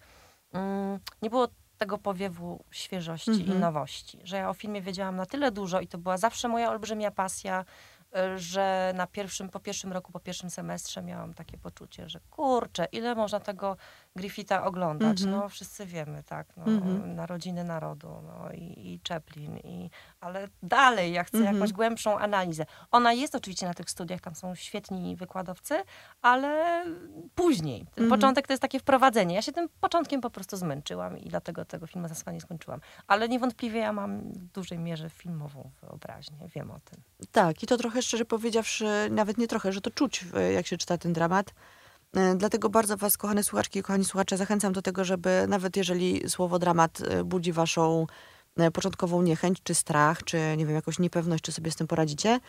mm, 0.53 0.99
nie 1.23 1.31
było 1.31 1.49
tego 1.79 1.99
powiewu 1.99 2.65
świeżości 2.71 3.31
mm 3.31 3.43
-hmm. 3.43 3.45
i 3.45 3.53
mhm. 3.53 3.61
nowości, 3.61 4.21
że 4.25 4.37
ja 4.37 4.51
o 4.51 4.55
filmie 4.55 4.83
wiedziałam 4.83 5.17
na 5.17 5.27
tyle 5.27 5.51
dużo 5.51 5.81
i 5.81 5.89
to 5.89 5.99
była 5.99 6.17
zawsze 6.17 6.49
moja 6.49 6.71
olbrzymia 6.71 7.11
pasja, 7.11 7.65
że 8.37 8.93
na 8.95 9.07
pierwszym, 9.07 9.49
po 9.49 9.61
pierwszym 9.61 9.93
roku, 9.93 10.13
po 10.13 10.21
pierwszym 10.21 10.51
semestrze 10.51 11.03
miałam 11.03 11.35
takie 11.35 11.59
poczucie, 11.59 12.09
że 12.09 12.21
kurczę, 12.31 12.87
ile 12.93 13.15
można 13.15 13.41
tego 13.41 13.77
Griffitha 14.17 14.65
oglądać. 14.65 15.23
Mm 15.23 15.35
-hmm. 15.35 15.41
No 15.41 15.49
wszyscy 15.49 15.87
wiemy, 15.87 16.23
tak, 16.23 16.57
no, 16.57 16.65
mm 16.65 16.81
-hmm. 16.81 17.15
Narodziny 17.15 17.65
Narodu 17.65 18.09
no, 18.09 18.53
i, 18.53 18.63
i 18.63 19.01
Chaplin, 19.09 19.57
i, 19.57 19.91
ale 20.21 20.49
dalej 20.63 21.13
ja 21.13 21.25
chcę 21.25 21.39
mm 21.39 21.51
-hmm. 21.51 21.55
jakąś 21.55 21.73
głębszą 21.73 22.19
analizę. 22.19 22.67
Ona 22.91 23.13
jest 23.13 23.35
oczywiście 23.35 23.67
na 23.67 23.75
tych 23.75 23.91
studiach, 23.91 24.21
tam 24.21 24.35
są 24.35 24.55
świetni 24.55 25.17
wykładowcy, 25.17 25.75
ale 26.23 26.85
później. 27.35 27.87
Ten 27.95 28.05
mhm. 28.05 28.21
początek 28.21 28.47
to 28.47 28.53
jest 28.53 28.63
takie 28.63 28.81
wprowadzenie. 28.81 29.35
Ja 29.35 29.43
się 29.43 29.53
tym 29.53 29.69
początkiem 29.81 30.21
po 30.21 30.31
prostu 30.31 30.57
zmęczyłam 30.57 31.19
i 31.19 31.29
dlatego 31.29 31.65
tego 31.65 31.87
filmu 31.87 32.09
za 32.09 32.33
nie 32.33 32.41
skończyłam. 32.41 32.81
Ale 33.07 33.29
niewątpliwie 33.29 33.81
ja 33.81 33.93
mam 33.93 34.33
w 34.33 34.53
dużej 34.53 34.79
mierze 34.79 35.11
filmową 35.11 35.71
wyobraźnię, 35.83 36.49
wiem 36.55 36.71
o 36.71 36.81
tym. 36.81 37.03
Tak, 37.33 37.63
i 37.63 37.67
to 37.67 37.77
trochę 37.77 38.03
szczerze 38.03 38.25
powiedziawszy, 38.25 38.87
nawet 39.11 39.39
nie 39.39 39.49
trochę, 39.49 39.73
że 39.73 39.81
to 39.81 39.91
czuć, 39.91 40.25
jak 40.55 40.67
się 40.67 40.77
czyta 40.77 40.99
ten 40.99 41.13
dramat. 41.13 41.55
E, 42.15 42.35
dlatego 42.35 42.69
bardzo 42.69 42.97
Was, 42.97 43.17
kochane 43.17 43.43
słuchaczki 43.45 43.79
i 43.79 43.83
kochani 43.83 44.05
słuchacze, 44.05 44.37
zachęcam 44.37 44.73
do 44.73 44.83
tego, 44.83 45.05
żeby 45.05 45.47
nawet 45.49 45.77
jeżeli 45.77 46.31
słowo 46.31 46.59
dramat 46.59 47.01
e, 47.01 47.25
budzi 47.25 47.53
Waszą 47.53 48.07
e, 48.57 48.71
początkową 48.71 49.23
niechęć, 49.23 49.59
czy 49.63 49.75
strach, 49.75 50.25
czy 50.25 50.39
nie 50.57 50.67
wiem, 50.67 50.75
jakąś 50.75 50.99
niepewność, 50.99 51.45
czy 51.45 51.53
sobie 51.53 51.71
z 51.71 51.77
tym 51.77 51.87
poradzicie, 51.87 52.41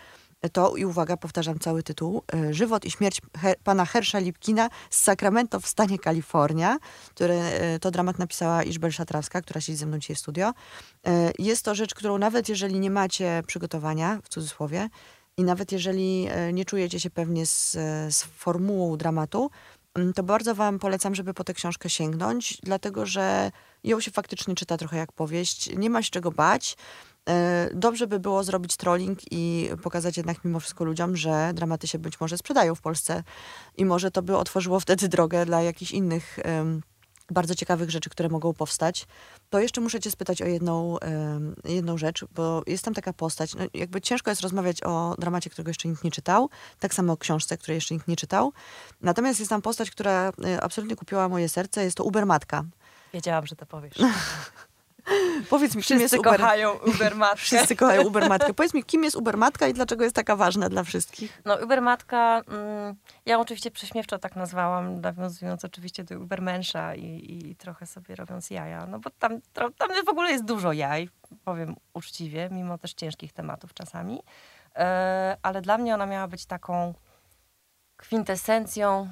to 0.53 0.75
i 0.75 0.85
uwaga, 0.85 1.17
powtarzam 1.17 1.59
cały 1.59 1.83
tytuł, 1.83 2.23
Żywot 2.51 2.85
i 2.85 2.91
śmierć 2.91 3.21
Her 3.37 3.55
pana 3.63 3.85
Hersza 3.85 4.19
Lipkina 4.19 4.69
z 4.89 5.01
Sacramento 5.01 5.59
w 5.59 5.67
stanie 5.67 5.99
Kalifornia, 5.99 6.77
który 7.09 7.39
to 7.81 7.91
dramat 7.91 8.19
napisała 8.19 8.63
Iżbel 8.63 8.91
Szatrawska, 8.91 9.41
która 9.41 9.61
siedzi 9.61 9.77
ze 9.77 9.85
mną 9.85 9.99
dzisiaj 9.99 10.15
w 10.15 10.19
studio. 10.19 10.53
Jest 11.39 11.65
to 11.65 11.75
rzecz, 11.75 11.95
którą 11.95 12.17
nawet 12.17 12.49
jeżeli 12.49 12.79
nie 12.79 12.91
macie 12.91 13.43
przygotowania, 13.47 14.19
w 14.23 14.29
cudzysłowie, 14.29 14.89
i 15.37 15.43
nawet 15.43 15.71
jeżeli 15.71 16.27
e, 16.29 16.53
nie 16.53 16.65
czujecie 16.65 16.99
się 16.99 17.09
pewnie 17.09 17.45
z, 17.45 17.71
z 18.15 18.23
formułą 18.23 18.97
dramatu, 18.97 19.51
mm, 19.95 20.13
to 20.13 20.23
bardzo 20.23 20.55
Wam 20.55 20.79
polecam, 20.79 21.15
żeby 21.15 21.33
po 21.33 21.43
tę 21.43 21.53
książkę 21.53 21.89
sięgnąć, 21.89 22.57
dlatego 22.63 23.05
że 23.05 23.51
ją 23.83 23.99
się 23.99 24.11
faktycznie 24.11 24.55
czyta 24.55 24.77
trochę 24.77 24.97
jak 24.97 25.11
powieść. 25.11 25.75
Nie 25.77 25.89
ma 25.89 26.03
się 26.03 26.11
czego 26.11 26.31
bać. 26.31 26.77
E, 27.29 27.69
dobrze 27.73 28.07
by 28.07 28.19
było 28.19 28.43
zrobić 28.43 28.77
trolling 28.77 29.19
i 29.31 29.69
pokazać 29.83 30.17
jednak 30.17 30.45
mimo 30.45 30.59
wszystko 30.59 30.83
ludziom, 30.83 31.17
że 31.17 31.51
dramaty 31.53 31.87
się 31.87 31.99
być 31.99 32.19
może 32.19 32.37
sprzedają 32.37 32.75
w 32.75 32.81
Polsce 32.81 33.23
i 33.77 33.85
może 33.85 34.11
to 34.11 34.21
by 34.21 34.37
otworzyło 34.37 34.79
wtedy 34.79 35.07
drogę 35.07 35.45
dla 35.45 35.61
jakichś 35.61 35.91
innych 35.91 36.39
bardzo 37.31 37.55
ciekawych 37.55 37.89
rzeczy, 37.89 38.09
które 38.09 38.29
mogą 38.29 38.53
powstać. 38.53 39.07
To 39.49 39.59
jeszcze 39.59 39.81
muszę 39.81 39.99
cię 39.99 40.11
spytać 40.11 40.41
o 40.41 40.45
jedną, 40.45 40.97
jedną 41.63 41.97
rzecz, 41.97 42.25
bo 42.35 42.63
jest 42.67 42.85
tam 42.85 42.93
taka 42.93 43.13
postać, 43.13 43.55
no 43.55 43.65
jakby 43.73 44.01
ciężko 44.01 44.31
jest 44.31 44.41
rozmawiać 44.41 44.83
o 44.83 45.15
dramacie, 45.19 45.49
którego 45.49 45.69
jeszcze 45.69 45.87
nikt 45.87 46.03
nie 46.03 46.11
czytał, 46.11 46.49
tak 46.79 46.93
samo 46.93 47.13
o 47.13 47.17
książce, 47.17 47.57
której 47.57 47.75
jeszcze 47.75 47.93
nikt 47.93 48.07
nie 48.07 48.15
czytał. 48.15 48.53
Natomiast 49.01 49.39
jest 49.39 49.49
tam 49.49 49.61
postać, 49.61 49.91
która 49.91 50.31
e, 50.45 50.61
absolutnie 50.61 50.95
kupiła 50.95 51.29
moje 51.29 51.49
serce, 51.49 51.83
jest 51.83 51.97
to 51.97 52.03
Ubermatka. 52.03 52.63
Wiedziałam, 53.13 53.45
że 53.45 53.55
to 53.55 53.65
powiesz. 53.65 53.97
Powiedz 55.49 55.75
mi, 55.75 55.81
Wszyscy 55.81 55.93
kim 55.93 56.01
jest 56.01 56.17
Uber... 56.17 56.39
kochają 56.39 56.71
Ubermatkę. 56.73 57.35
Wszyscy 57.45 57.75
kochają 57.75 58.03
Ubermatkę. 58.03 58.53
Powiedz 58.57 58.73
mi, 58.73 58.83
kim 58.83 59.03
jest 59.03 59.15
Ubermatka 59.15 59.67
i 59.67 59.73
dlaczego 59.73 60.03
jest 60.03 60.15
taka 60.15 60.35
ważna 60.35 60.69
dla 60.69 60.83
wszystkich? 60.83 61.41
No 61.45 61.55
Ubermatka, 61.63 62.41
mm, 62.47 62.95
ja 63.25 63.39
oczywiście 63.39 63.71
prześmiewczo 63.71 64.19
tak 64.19 64.35
nazwałam, 64.35 65.01
nawiązując 65.01 65.65
oczywiście 65.65 66.03
do 66.03 66.19
Ubermensza 66.19 66.95
i, 66.95 67.37
i 67.49 67.55
trochę 67.55 67.85
sobie 67.85 68.15
robiąc 68.15 68.49
jaja, 68.49 68.85
no 68.85 68.99
bo 68.99 69.09
tam, 69.09 69.41
tam 69.53 69.71
w 70.05 70.09
ogóle 70.09 70.31
jest 70.31 70.45
dużo 70.45 70.73
jaj, 70.73 71.09
powiem 71.43 71.75
uczciwie, 71.93 72.49
mimo 72.51 72.77
też 72.77 72.93
ciężkich 72.93 73.33
tematów 73.33 73.73
czasami, 73.73 74.21
e, 74.75 75.37
ale 75.41 75.61
dla 75.61 75.77
mnie 75.77 75.93
ona 75.93 76.05
miała 76.05 76.27
być 76.27 76.45
taką 76.45 76.93
kwintesencją 77.97 79.09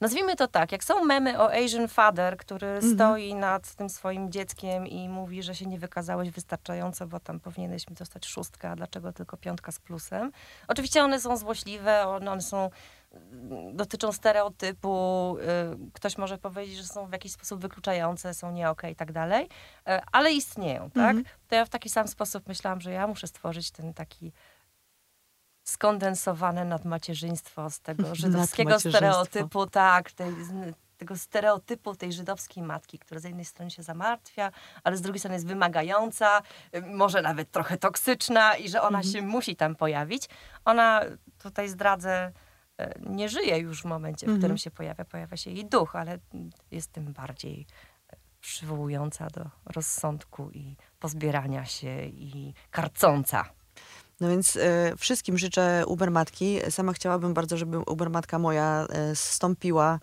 Nazwijmy 0.00 0.36
to 0.36 0.48
tak, 0.48 0.72
jak 0.72 0.84
są 0.84 1.04
memy 1.04 1.38
o 1.38 1.52
Asian 1.52 1.88
Father, 1.88 2.36
który 2.36 2.66
mhm. 2.66 2.94
stoi 2.94 3.34
nad 3.34 3.74
tym 3.74 3.88
swoim 3.88 4.32
dzieckiem 4.32 4.86
i 4.86 5.08
mówi, 5.08 5.42
że 5.42 5.54
się 5.54 5.66
nie 5.66 5.78
wykazałeś 5.78 6.30
wystarczająco, 6.30 7.06
bo 7.06 7.20
tam 7.20 7.40
powinieneś 7.40 7.88
mi 7.88 7.96
dostać 7.96 8.26
szóstkę, 8.26 8.70
a 8.70 8.76
dlaczego 8.76 9.12
tylko 9.12 9.36
piątka 9.36 9.72
z 9.72 9.78
plusem. 9.78 10.32
Oczywiście 10.68 11.04
one 11.04 11.20
są 11.20 11.36
złośliwe, 11.36 12.06
one 12.06 12.42
są 12.42 12.70
mm, 13.12 13.76
dotyczą 13.76 14.12
stereotypu, 14.12 15.36
y, 15.84 15.92
ktoś 15.92 16.18
może 16.18 16.38
powiedzieć, 16.38 16.76
że 16.76 16.84
są 16.84 17.06
w 17.06 17.12
jakiś 17.12 17.32
sposób 17.32 17.60
wykluczające, 17.60 18.34
są 18.34 18.52
nie 18.52 18.70
okay, 18.70 18.90
i 18.90 18.96
tak 18.96 19.12
dalej, 19.12 19.44
y, 19.44 19.48
ale 20.12 20.32
istnieją, 20.32 20.90
tak? 20.90 21.16
Mhm. 21.16 21.24
To 21.48 21.54
ja 21.54 21.64
w 21.64 21.68
taki 21.68 21.88
sam 21.88 22.08
sposób 22.08 22.48
myślałam, 22.48 22.80
że 22.80 22.90
ja 22.90 23.06
muszę 23.06 23.26
stworzyć 23.26 23.70
ten 23.70 23.94
taki 23.94 24.32
skondensowane 25.64 26.64
nadmacierzyństwo 26.64 27.70
z 27.70 27.80
tego 27.80 28.14
żydowskiego 28.22 28.80
stereotypu, 28.80 29.66
tak, 29.66 30.12
tej, 30.12 30.34
tego 31.00 31.16
stereotypu 31.16 31.96
tej 31.96 32.12
żydowskiej 32.12 32.62
matki, 32.62 32.98
która 32.98 33.20
z 33.20 33.24
jednej 33.24 33.44
strony 33.44 33.70
się 33.70 33.82
zamartwia, 33.82 34.52
ale 34.84 34.96
z 34.96 35.00
drugiej 35.00 35.18
strony 35.18 35.34
jest 35.34 35.46
wymagająca, 35.46 36.42
może 36.86 37.22
nawet 37.22 37.50
trochę 37.50 37.76
toksyczna 37.76 38.56
i 38.56 38.68
że 38.68 38.82
ona 38.82 38.98
mhm. 38.98 39.14
się 39.14 39.22
musi 39.22 39.56
tam 39.56 39.76
pojawić. 39.76 40.28
Ona, 40.64 41.00
tutaj 41.38 41.68
zdradzę, 41.68 42.32
e, 42.78 42.94
nie 43.00 43.28
żyje 43.28 43.58
już 43.58 43.82
w 43.82 43.84
momencie, 43.84 44.26
w 44.26 44.28
mhm. 44.28 44.38
którym 44.38 44.58
się 44.58 44.70
pojawia, 44.70 45.04
pojawia 45.04 45.36
się 45.36 45.50
jej 45.50 45.64
duch, 45.66 45.96
ale 45.96 46.18
jest 46.70 46.92
tym 46.92 47.12
bardziej 47.12 47.66
e, 48.12 48.16
przywołująca 48.40 49.26
do 49.26 49.50
rozsądku 49.66 50.50
i 50.50 50.76
pozbierania 50.98 51.64
się 51.64 52.04
i 52.04 52.54
karcąca. 52.70 53.59
No 54.20 54.28
więc 54.28 54.56
e, 54.56 54.92
wszystkim 54.96 55.38
życzę 55.38 55.84
Ubermatki. 55.86 56.58
Sama 56.70 56.92
chciałabym 56.92 57.34
bardzo, 57.34 57.56
żeby 57.56 57.78
Ubermatka 57.78 58.38
moja 58.38 58.86
e, 58.90 59.16
stąpiła 59.16 59.98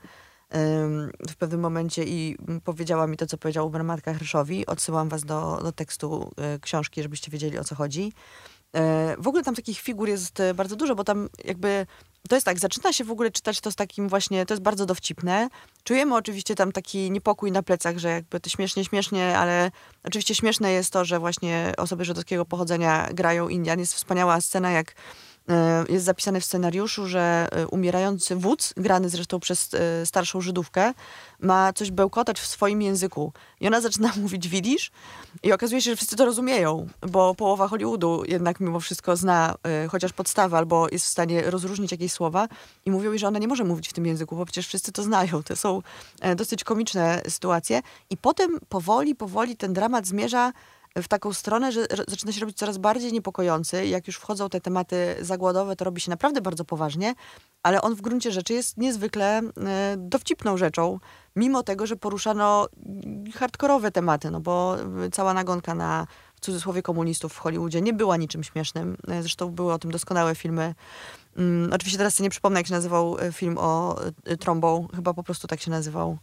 w 1.29 1.35
pewnym 1.35 1.61
momencie 1.61 2.03
i 2.03 2.37
powiedziała 2.63 3.07
mi 3.07 3.17
to, 3.17 3.25
co 3.25 3.37
powiedział 3.37 3.67
Ubermatka 3.67 4.13
Hrszowi. 4.13 4.65
Odsyłam 4.65 5.09
was 5.09 5.23
do, 5.23 5.59
do 5.63 5.71
tekstu 5.71 6.31
e, 6.37 6.59
książki, 6.59 7.03
żebyście 7.03 7.31
wiedzieli, 7.31 7.59
o 7.59 7.63
co 7.63 7.75
chodzi. 7.75 8.13
W 9.17 9.27
ogóle 9.27 9.43
tam 9.43 9.55
takich 9.55 9.79
figur 9.79 10.09
jest 10.09 10.41
bardzo 10.55 10.75
dużo, 10.75 10.95
bo 10.95 11.03
tam 11.03 11.29
jakby 11.45 11.85
to 12.27 12.35
jest 12.35 12.45
tak, 12.45 12.59
zaczyna 12.59 12.93
się 12.93 13.03
w 13.03 13.11
ogóle 13.11 13.31
czytać 13.31 13.61
to 13.61 13.71
z 13.71 13.75
takim 13.75 14.09
właśnie, 14.09 14.45
to 14.45 14.53
jest 14.53 14.63
bardzo 14.63 14.85
dowcipne. 14.85 15.49
Czujemy 15.83 16.15
oczywiście 16.15 16.55
tam 16.55 16.71
taki 16.71 17.11
niepokój 17.11 17.51
na 17.51 17.63
plecach, 17.63 17.97
że 17.97 18.09
jakby 18.09 18.39
to 18.39 18.49
śmiesznie, 18.49 18.85
śmiesznie, 18.85 19.37
ale 19.37 19.71
oczywiście 20.03 20.35
śmieszne 20.35 20.71
jest 20.71 20.93
to, 20.93 21.05
że 21.05 21.19
właśnie 21.19 21.73
osoby 21.77 22.05
żydowskiego 22.05 22.45
pochodzenia 22.45 23.07
grają 23.13 23.49
Indian. 23.49 23.79
Jest 23.79 23.93
wspaniała 23.93 24.41
scena, 24.41 24.71
jak 24.71 24.95
jest 25.89 26.05
zapisane 26.05 26.41
w 26.41 26.45
scenariuszu, 26.45 27.07
że 27.07 27.47
e, 27.51 27.67
umierający 27.67 28.35
wódz, 28.35 28.73
grany 28.77 29.09
zresztą 29.09 29.39
przez 29.39 29.73
e, 29.73 30.05
starszą 30.05 30.41
Żydówkę, 30.41 30.93
ma 31.39 31.73
coś 31.73 31.91
bełkotać 31.91 32.39
w 32.39 32.47
swoim 32.47 32.81
języku. 32.81 33.33
I 33.59 33.67
ona 33.67 33.81
zaczyna 33.81 34.11
mówić 34.21 34.47
widzisz 34.47 34.91
i 35.43 35.53
okazuje 35.53 35.81
się, 35.81 35.91
że 35.91 35.95
wszyscy 35.95 36.15
to 36.15 36.25
rozumieją, 36.25 36.87
bo 37.01 37.35
połowa 37.35 37.67
Hollywoodu 37.67 38.23
jednak 38.27 38.59
mimo 38.59 38.79
wszystko 38.79 39.15
zna 39.15 39.55
chociaż 39.89 40.13
podstawę 40.13 40.57
albo 40.57 40.87
jest 40.91 41.05
w 41.05 41.09
stanie 41.09 41.51
rozróżnić 41.51 41.91
jakieś 41.91 42.11
słowa 42.11 42.47
i 42.85 42.91
mówią 42.91 43.09
jej, 43.11 43.19
że 43.19 43.27
ona 43.27 43.39
nie 43.39 43.47
może 43.47 43.63
mówić 43.63 43.89
w 43.89 43.93
tym 43.93 44.05
języku, 44.05 44.35
bo 44.35 44.45
przecież 44.45 44.67
wszyscy 44.67 44.91
to 44.91 45.03
znają. 45.03 45.43
To 45.43 45.55
są 45.55 45.81
dosyć 46.35 46.63
komiczne 46.63 47.21
sytuacje. 47.29 47.81
I 48.09 48.17
potem 48.17 48.59
powoli, 48.69 49.15
powoli 49.15 49.57
ten 49.57 49.73
dramat 49.73 50.07
zmierza 50.07 50.53
w 51.01 51.07
taką 51.07 51.33
stronę, 51.33 51.71
że 51.71 51.85
zaczyna 52.07 52.31
się 52.31 52.41
robić 52.41 52.57
coraz 52.57 52.77
bardziej 52.77 53.13
niepokojący. 53.13 53.87
Jak 53.87 54.07
już 54.07 54.15
wchodzą 54.15 54.49
te 54.49 54.61
tematy 54.61 55.15
zagładowe, 55.21 55.75
to 55.75 55.85
robi 55.85 56.01
się 56.01 56.09
naprawdę 56.09 56.41
bardzo 56.41 56.65
poważnie, 56.65 57.15
ale 57.63 57.81
on 57.81 57.95
w 57.95 58.01
gruncie 58.01 58.31
rzeczy 58.31 58.53
jest 58.53 58.77
niezwykle 58.77 59.39
e, 59.39 59.95
dowcipną 59.97 60.57
rzeczą, 60.57 60.99
mimo 61.35 61.63
tego, 61.63 61.87
że 61.87 61.95
poruszano 61.95 62.67
hardkorowe 63.35 63.91
tematy, 63.91 64.31
no 64.31 64.39
bo 64.39 64.75
cała 65.11 65.33
nagonka 65.33 65.75
na 65.75 66.07
w 66.35 66.39
cudzysłowie 66.39 66.81
komunistów 66.81 67.33
w 67.33 67.37
Hollywoodzie 67.37 67.81
nie 67.81 67.93
była 67.93 68.17
niczym 68.17 68.43
śmiesznym. 68.43 68.97
E, 69.07 69.21
zresztą 69.21 69.51
były 69.51 69.73
o 69.73 69.79
tym 69.79 69.91
doskonałe 69.91 70.35
filmy. 70.35 70.75
Um, 71.37 71.69
oczywiście 71.73 71.97
teraz 71.97 72.13
sobie 72.13 72.25
nie 72.25 72.29
przypomnę, 72.29 72.59
jak 72.59 72.67
się 72.67 72.73
nazywał 72.73 73.19
e, 73.19 73.31
film 73.31 73.57
o 73.57 73.99
trombą. 74.39 74.87
Chyba 74.95 75.13
po 75.13 75.23
prostu 75.23 75.47
tak 75.47 75.61
się 75.61 75.71
nazywał. 75.71 76.17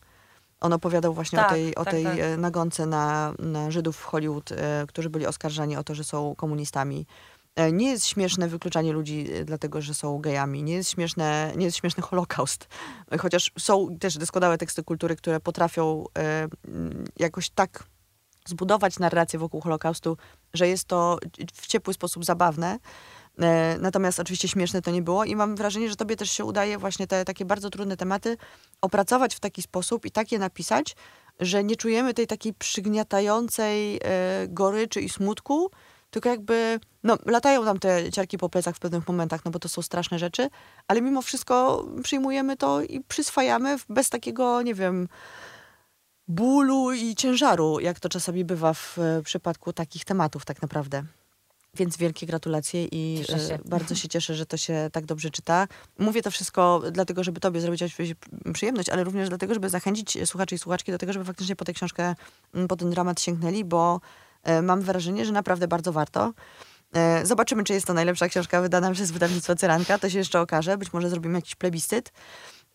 On 0.65 0.73
opowiadał 0.73 1.15
właśnie 1.15 1.39
tak, 1.39 1.51
o 1.51 1.55
tej, 1.55 1.75
o 1.75 1.85
tak, 1.85 1.95
tej 1.95 2.05
tak. 2.05 2.19
E, 2.19 2.37
nagonce 2.37 2.87
na, 2.87 3.35
na 3.39 3.71
Żydów 3.71 3.97
w 3.97 4.05
Hollywood, 4.05 4.53
e, 4.53 4.85
którzy 4.89 5.11
byli 5.11 5.27
oskarżani 5.27 5.77
o 5.77 5.85
to, 5.85 5.95
że 5.95 6.05
są 6.05 6.35
komunistami. 6.35 7.07
E, 7.57 7.73
nie 7.73 7.91
jest 7.91 8.07
śmieszne 8.07 8.49
wykluczanie 8.49 8.93
ludzi 8.93 9.29
dlatego, 9.45 9.81
że 9.83 9.95
są 9.95 10.19
gejami. 10.19 10.63
Nie 10.63 10.75
jest, 10.75 10.91
śmieszne, 10.91 11.53
nie 11.57 11.65
jest 11.65 11.77
śmieszny 11.77 12.03
Holokaust. 12.03 12.69
Chociaż 13.19 13.53
są 13.59 13.99
też 13.99 14.19
doskonałe 14.19 14.59
teksty 14.59 14.83
kultury, 14.83 15.17
które 15.17 15.41
potrafią 15.41 16.05
jakoś 17.17 17.51
tak 17.51 17.85
zbudować 18.47 18.99
narrację 18.99 19.39
wokół 19.39 19.61
Holokaustu, 19.61 20.17
że 20.55 20.69
jest 20.69 20.85
to 20.85 21.19
w 21.55 21.67
ciepły 21.67 21.95
sposób 21.95 22.25
zabawne. 22.25 22.79
E, 23.43 23.77
natomiast 23.81 24.21
oczywiście 24.21 24.49
śmieszne 24.49 24.83
to 24.83 24.91
nie 24.91 25.03
było 25.03 25.25
i 25.25 25.37
mam 25.37 25.57
wrażenie, 25.57 25.91
że 25.91 25.97
tobie 25.97 26.17
też 26.17 26.31
się 26.31 26.45
udaje 26.45 26.79
właśnie 26.79 27.07
te 27.07 27.25
takie 27.25 27.45
bardzo 27.45 27.71
trudne 27.71 27.97
tematy 27.97 28.37
opracować 28.81 29.35
w 29.35 29.41
taki 29.41 29.63
sposób 29.63 30.07
i 30.07 30.11
tak 30.11 30.33
je 30.33 30.39
napisać, 30.39 30.97
że 31.41 31.65
nie 31.65 31.77
czujemy 31.77 32.15
tej 32.15 32.27
takiej 32.27 32.55
przygniatającej 32.55 33.97
e, 33.97 34.01
goryczy 34.49 35.01
i 35.01 35.09
smutku, 35.09 35.71
tylko 36.11 36.29
jakby, 36.29 36.81
no, 37.03 37.19
latają 37.27 37.65
tam 37.65 37.79
te 37.79 38.13
ciarki 38.13 38.39
po 38.39 38.49
plecach 38.49 38.77
w 38.77 38.79
pewnych 38.79 39.09
momentach, 39.09 39.45
no 39.45 39.51
bo 39.51 39.59
to 39.59 39.69
są 39.69 39.83
straszne 39.83 40.19
rzeczy, 40.19 40.51
ale 40.89 41.03
mimo 41.03 41.23
wszystko 41.23 41.85
przyjmujemy 42.03 42.57
to 42.57 42.83
i 42.83 43.01
przyswajamy 43.01 43.77
bez 43.89 44.11
takiego, 44.11 44.63
nie 44.63 44.75
wiem, 44.75 45.09
bólu 46.29 46.93
i 46.93 47.15
ciężaru, 47.15 47.81
jak 47.81 48.01
to 48.01 48.09
czasami 48.09 48.45
bywa 48.45 48.75
w 48.75 48.99
e, 48.99 49.23
przypadku 49.23 49.73
takich 49.73 50.05
tematów 50.05 50.45
tak 50.45 50.63
naprawdę. 50.63 51.05
Więc 51.77 51.97
wielkie 51.97 52.27
gratulacje 52.27 52.85
i 52.85 53.25
się. 53.27 53.55
E, 53.55 53.59
bardzo 53.65 53.95
się 53.95 54.09
cieszę, 54.09 54.35
że 54.35 54.47
to 54.47 54.57
się 54.57 54.91
tak 54.93 55.07
dobrze 55.07 55.31
czyta. 55.31 55.69
Mówię 55.99 56.23
to 56.23 56.31
wszystko 56.31 56.83
dlatego, 56.93 57.25
żeby 57.25 57.41
tobie 57.41 57.61
zrobić 57.61 57.85
przyjemność, 58.53 58.89
ale 58.89 59.05
również 59.05 59.29
dlatego, 59.29 59.55
żeby 59.55 59.69
zachęcić 59.69 60.19
słuchaczy 60.25 60.55
i 60.55 60.59
słuchaczki 60.59 60.93
do 60.93 60.99
tego, 60.99 61.13
żeby 61.13 61.25
faktycznie 61.25 61.57
po 61.57 61.65
tę 61.65 61.73
książkę, 61.73 62.15
mm, 62.55 62.69
po 62.69 62.77
ten 62.77 62.91
dramat 62.91 63.21
sięgnęli, 63.21 63.65
bo 63.65 64.01
e, 64.43 64.63
mam 64.63 64.81
wrażenie, 64.81 65.25
że 65.25 65.33
naprawdę 65.33 65.69
bardzo 65.69 65.93
warto. 65.93 66.33
E, 66.95 67.27
zobaczymy, 67.27 67.65
czy 67.65 67.73
jest 67.73 67.87
to 67.87 67.95
najlepsza 67.95 68.29
książka 68.29 68.61
wydana 68.61 68.93
przez 68.93 69.11
wydawnictwo 69.11 69.57
Cyranka. 69.57 69.99
To 69.99 70.11
się 70.11 70.19
jeszcze 70.19 70.41
okaże. 70.41 70.79
Być 70.79 70.93
może 70.93 71.11
zrobimy 71.11 71.39
jakiś 71.39 71.55
plebiscyt. 71.55 72.13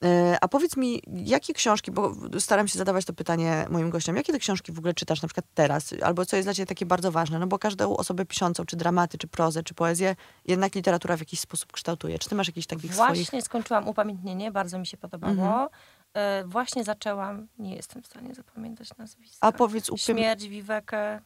E, 0.04 0.38
a 0.42 0.48
powiedz 0.48 0.78
mi, 0.78 1.02
jakie 1.08 1.54
książki, 1.54 1.92
bo 1.92 2.16
staram 2.40 2.68
się 2.68 2.78
zadawać 2.78 3.06
to 3.06 3.14
pytanie 3.14 3.66
moim 3.70 3.90
gościom, 3.90 4.16
jakie 4.16 4.34
te 4.34 4.40
książki 4.40 4.72
w 4.72 4.80
ogóle 4.80 4.94
czytasz 4.94 5.22
na 5.22 5.28
przykład 5.28 5.46
teraz, 5.54 5.94
albo 6.04 6.26
co 6.26 6.36
jest 6.36 6.46
dla 6.48 6.54
ciebie 6.54 6.66
takie 6.66 6.86
bardzo 6.86 7.12
ważne, 7.12 7.40
no 7.40 7.48
bo 7.48 7.60
każdą 7.60 7.98
osobę 7.98 8.26
piszącą, 8.26 8.66
czy 8.66 8.76
dramaty, 8.76 9.18
czy 9.18 9.28
prozę, 9.28 9.64
czy 9.64 9.74
poezję, 9.74 10.16
jednak 10.46 10.76
literatura 10.76 11.18
w 11.18 11.20
jakiś 11.20 11.40
sposób 11.40 11.72
kształtuje. 11.72 12.20
Czy 12.20 12.30
ty 12.30 12.36
masz 12.36 12.48
jakieś 12.48 12.68
takich 12.68 12.92
Właśnie 12.92 13.26
swoich... 13.26 13.44
skończyłam 13.44 13.88
upamiętnienie, 13.88 14.52
bardzo 14.52 14.80
mi 14.80 14.88
się 14.88 14.98
podobało. 14.98 15.34
Mhm. 15.34 15.68
E, 16.14 16.44
właśnie 16.46 16.84
zaczęłam, 16.84 17.48
nie 17.58 17.76
jestem 17.76 18.04
w 18.04 18.06
stanie 18.06 18.36
zapamiętać 18.36 18.98
nazwiska. 18.98 19.48
A 19.48 19.52
powiedz... 19.52 19.90
Upiem... 19.90 20.18
Śmierć 20.18 20.48
Wiwekę. 20.48 21.22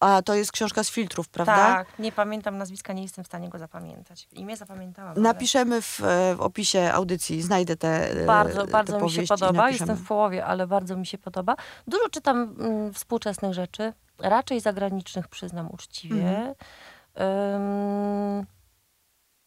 A 0.00 0.22
to 0.22 0.34
jest 0.34 0.52
książka 0.52 0.84
z 0.84 0.90
filtrów, 0.90 1.28
prawda? 1.28 1.56
Tak, 1.56 1.98
nie 1.98 2.12
pamiętam 2.12 2.58
nazwiska, 2.58 2.92
nie 2.92 3.02
jestem 3.02 3.24
w 3.24 3.26
stanie 3.26 3.48
go 3.48 3.58
zapamiętać. 3.58 4.28
Imię 4.32 4.56
zapamiętałam. 4.56 5.22
Napiszemy 5.22 5.82
w, 5.82 6.00
w 6.36 6.40
opisie 6.40 6.92
audycji, 6.92 7.42
znajdę 7.42 7.76
te. 7.76 8.10
Bardzo, 8.26 8.66
te 8.66 8.72
bardzo 8.72 9.00
mi 9.00 9.10
się 9.10 9.22
podoba. 9.22 9.70
Jestem 9.70 9.96
w 9.96 10.06
połowie, 10.06 10.44
ale 10.44 10.66
bardzo 10.66 10.96
mi 10.96 11.06
się 11.06 11.18
podoba. 11.18 11.56
Dużo 11.86 12.08
czytam 12.08 12.56
mm, 12.58 12.92
współczesnych 12.92 13.54
rzeczy, 13.54 13.92
raczej 14.18 14.60
zagranicznych, 14.60 15.28
przyznam 15.28 15.70
uczciwie. 15.70 16.54
Mhm. 17.14 18.46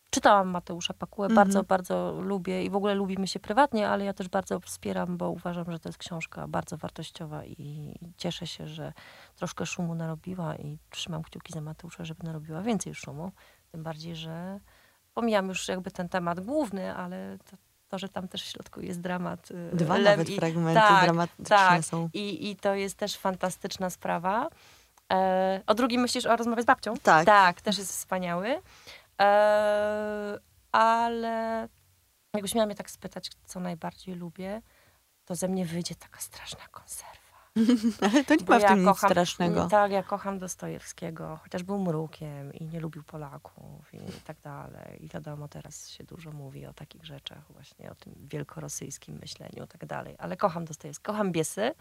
Czytałam 0.10 0.50
Mateusza 0.50 0.94
Pakułę, 0.94 1.28
mhm. 1.28 1.48
bardzo, 1.48 1.64
bardzo 1.64 2.22
lubię 2.22 2.64
i 2.64 2.70
w 2.70 2.76
ogóle 2.76 2.96
lubimy 2.96 3.28
się 3.28 3.40
prywatnie, 3.40 3.90
ale 3.90 4.06
ja 4.06 4.14
też 4.14 4.30
bardzo 4.30 4.60
wspieram, 4.60 5.18
bo 5.18 5.30
uważam, 5.30 5.72
że 5.72 5.80
to 5.80 5.90
jest 5.90 6.00
książka 6.00 6.48
bardzo 6.48 6.78
wartościowa 6.78 7.46
i 7.46 7.96
cieszę 8.18 8.48
się, 8.48 8.68
że 8.68 8.94
troszkę 9.36 9.66
szumu 9.66 9.96
narobiła 9.96 10.56
i 10.56 10.78
trzymam 10.90 11.24
kciuki 11.24 11.54
za 11.54 11.62
Mateusza, 11.62 12.06
żeby 12.06 12.24
narobiła 12.24 12.62
więcej 12.62 12.96
szumu. 12.96 13.32
Tym 13.72 13.84
bardziej, 13.84 14.16
że 14.16 14.60
pomijam 15.14 15.48
już 15.48 15.68
jakby 15.68 15.92
ten 15.92 16.10
temat 16.10 16.40
główny, 16.40 16.96
ale 16.96 17.38
to, 17.52 17.58
to 17.90 18.00
że 18.00 18.10
tam 18.10 18.28
też 18.28 18.44
w 18.44 18.46
środku 18.46 18.82
jest 18.82 19.02
dramat. 19.02 19.52
Y, 19.52 19.76
Dwa 19.76 19.98
Lew 19.98 20.06
nawet 20.06 20.30
i, 20.30 20.36
fragmenty 20.36 20.82
tak, 20.82 21.04
dramatyczne 21.04 21.46
tak. 21.46 21.86
są. 21.86 22.10
I, 22.14 22.50
I 22.50 22.56
to 22.56 22.76
jest 22.76 22.98
też 22.98 23.18
fantastyczna 23.18 23.90
sprawa. 23.90 24.50
E, 25.14 25.62
o 25.68 25.74
drugim 25.74 26.02
myślisz 26.02 26.26
o 26.26 26.36
rozmowie 26.36 26.64
z 26.64 26.66
babcią? 26.66 26.94
Tak. 27.04 27.26
Tak, 27.26 27.62
też 27.62 27.78
jest 27.78 27.92
wspaniały. 27.92 28.62
Eee, 29.20 30.40
ale 30.72 31.68
jakbyś 32.34 32.56
miała 32.56 32.66
mnie 32.66 32.76
tak 32.76 32.90
spytać, 32.90 33.30
co 33.46 33.60
najbardziej 33.60 34.16
lubię, 34.16 34.62
to 35.26 35.36
ze 35.36 35.48
mnie 35.48 35.66
wyjdzie 35.66 35.96
taka 35.96 36.20
straszna 36.20 36.68
konserwa. 36.68 37.20
ale 38.12 38.24
to 38.24 38.36
nie 38.36 38.44
Bo 38.44 38.54
ma 38.54 38.60
w 38.60 38.62
ja 38.62 38.68
tym 38.68 38.86
kocham, 38.86 39.10
nic 39.10 39.12
strasznego. 39.12 39.68
Tak, 39.68 39.92
ja 39.92 40.04
kocham 40.04 40.40
Dostojewskiego, 40.40 41.40
chociaż 41.44 41.64
był 41.64 41.80
mrukiem 41.80 42.54
i 42.54 42.66
nie 42.66 42.80
lubił 42.80 43.04
Polaków 43.04 43.94
i 43.94 44.22
tak 44.26 44.42
dalej. 44.42 45.06
I 45.06 45.08
wiadomo, 45.08 45.48
teraz 45.48 45.90
się 45.90 46.04
dużo 46.04 46.32
mówi 46.32 46.66
o 46.66 46.74
takich 46.74 47.06
rzeczach, 47.06 47.52
właśnie 47.54 47.92
o 47.92 47.96
tym 47.96 48.14
wielkorosyjskim 48.18 49.18
myśleniu 49.22 49.64
i 49.66 49.68
tak 49.68 49.86
dalej. 49.86 50.16
Ale 50.18 50.38
kocham 50.38 50.66
Dostojewskiego, 50.66 51.14
kocham 51.14 51.32
Biesy, 51.32 51.72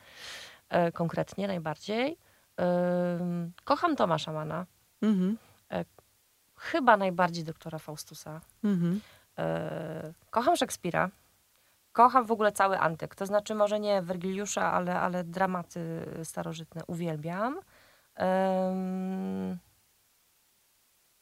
e, 0.68 0.92
konkretnie 0.92 1.46
najbardziej. 1.46 2.18
E, 2.60 3.50
kocham 3.64 3.96
Tomasza 3.96 4.32
Mana. 4.32 4.66
Mhm. 5.02 5.36
Chyba 6.58 6.96
najbardziej 6.96 7.44
doktora 7.44 7.78
Faustusa. 7.78 8.40
Mhm. 8.64 9.00
E, 9.38 10.12
kocham 10.30 10.56
Szekspira. 10.56 11.10
Kocham 11.92 12.26
w 12.26 12.32
ogóle 12.32 12.52
cały 12.52 12.78
antyk. 12.78 13.14
To 13.14 13.26
znaczy 13.26 13.54
może 13.54 13.80
nie 13.80 14.02
Wergiliusza, 14.02 14.72
ale, 14.72 15.00
ale 15.00 15.24
dramaty 15.24 15.80
starożytne 16.24 16.82
uwielbiam. 16.86 17.60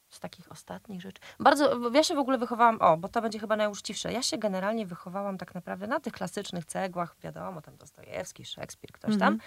Z 0.09 0.21
takich 0.21 0.53
ostatnich 0.53 1.01
rzeczy. 1.01 1.23
Bardzo, 1.41 1.91
ja 1.91 2.03
się 2.03 2.15
w 2.15 2.19
ogóle 2.19 2.39
wychowałam, 2.39 2.81
o, 2.81 2.97
bo 2.97 3.09
to 3.09 3.23
będzie 3.23 3.39
chyba 3.39 3.57
najuczciwsze. 3.57 4.13
Ja 4.13 4.23
się 4.23 4.39
generalnie 4.39 4.87
wychowałam 4.87 5.39
tak 5.39 5.55
naprawdę 5.55 5.87
na 5.87 6.01
tych 6.01 6.13
klasycznych 6.13 6.65
cegłach, 6.65 7.17
wiadomo, 7.23 7.63
tam 7.63 7.77
Dostojewski, 7.77 8.45
Szekspir, 8.45 8.93
ktoś 8.93 9.09
mm 9.09 9.19
-hmm. 9.19 9.21
tam, 9.21 9.39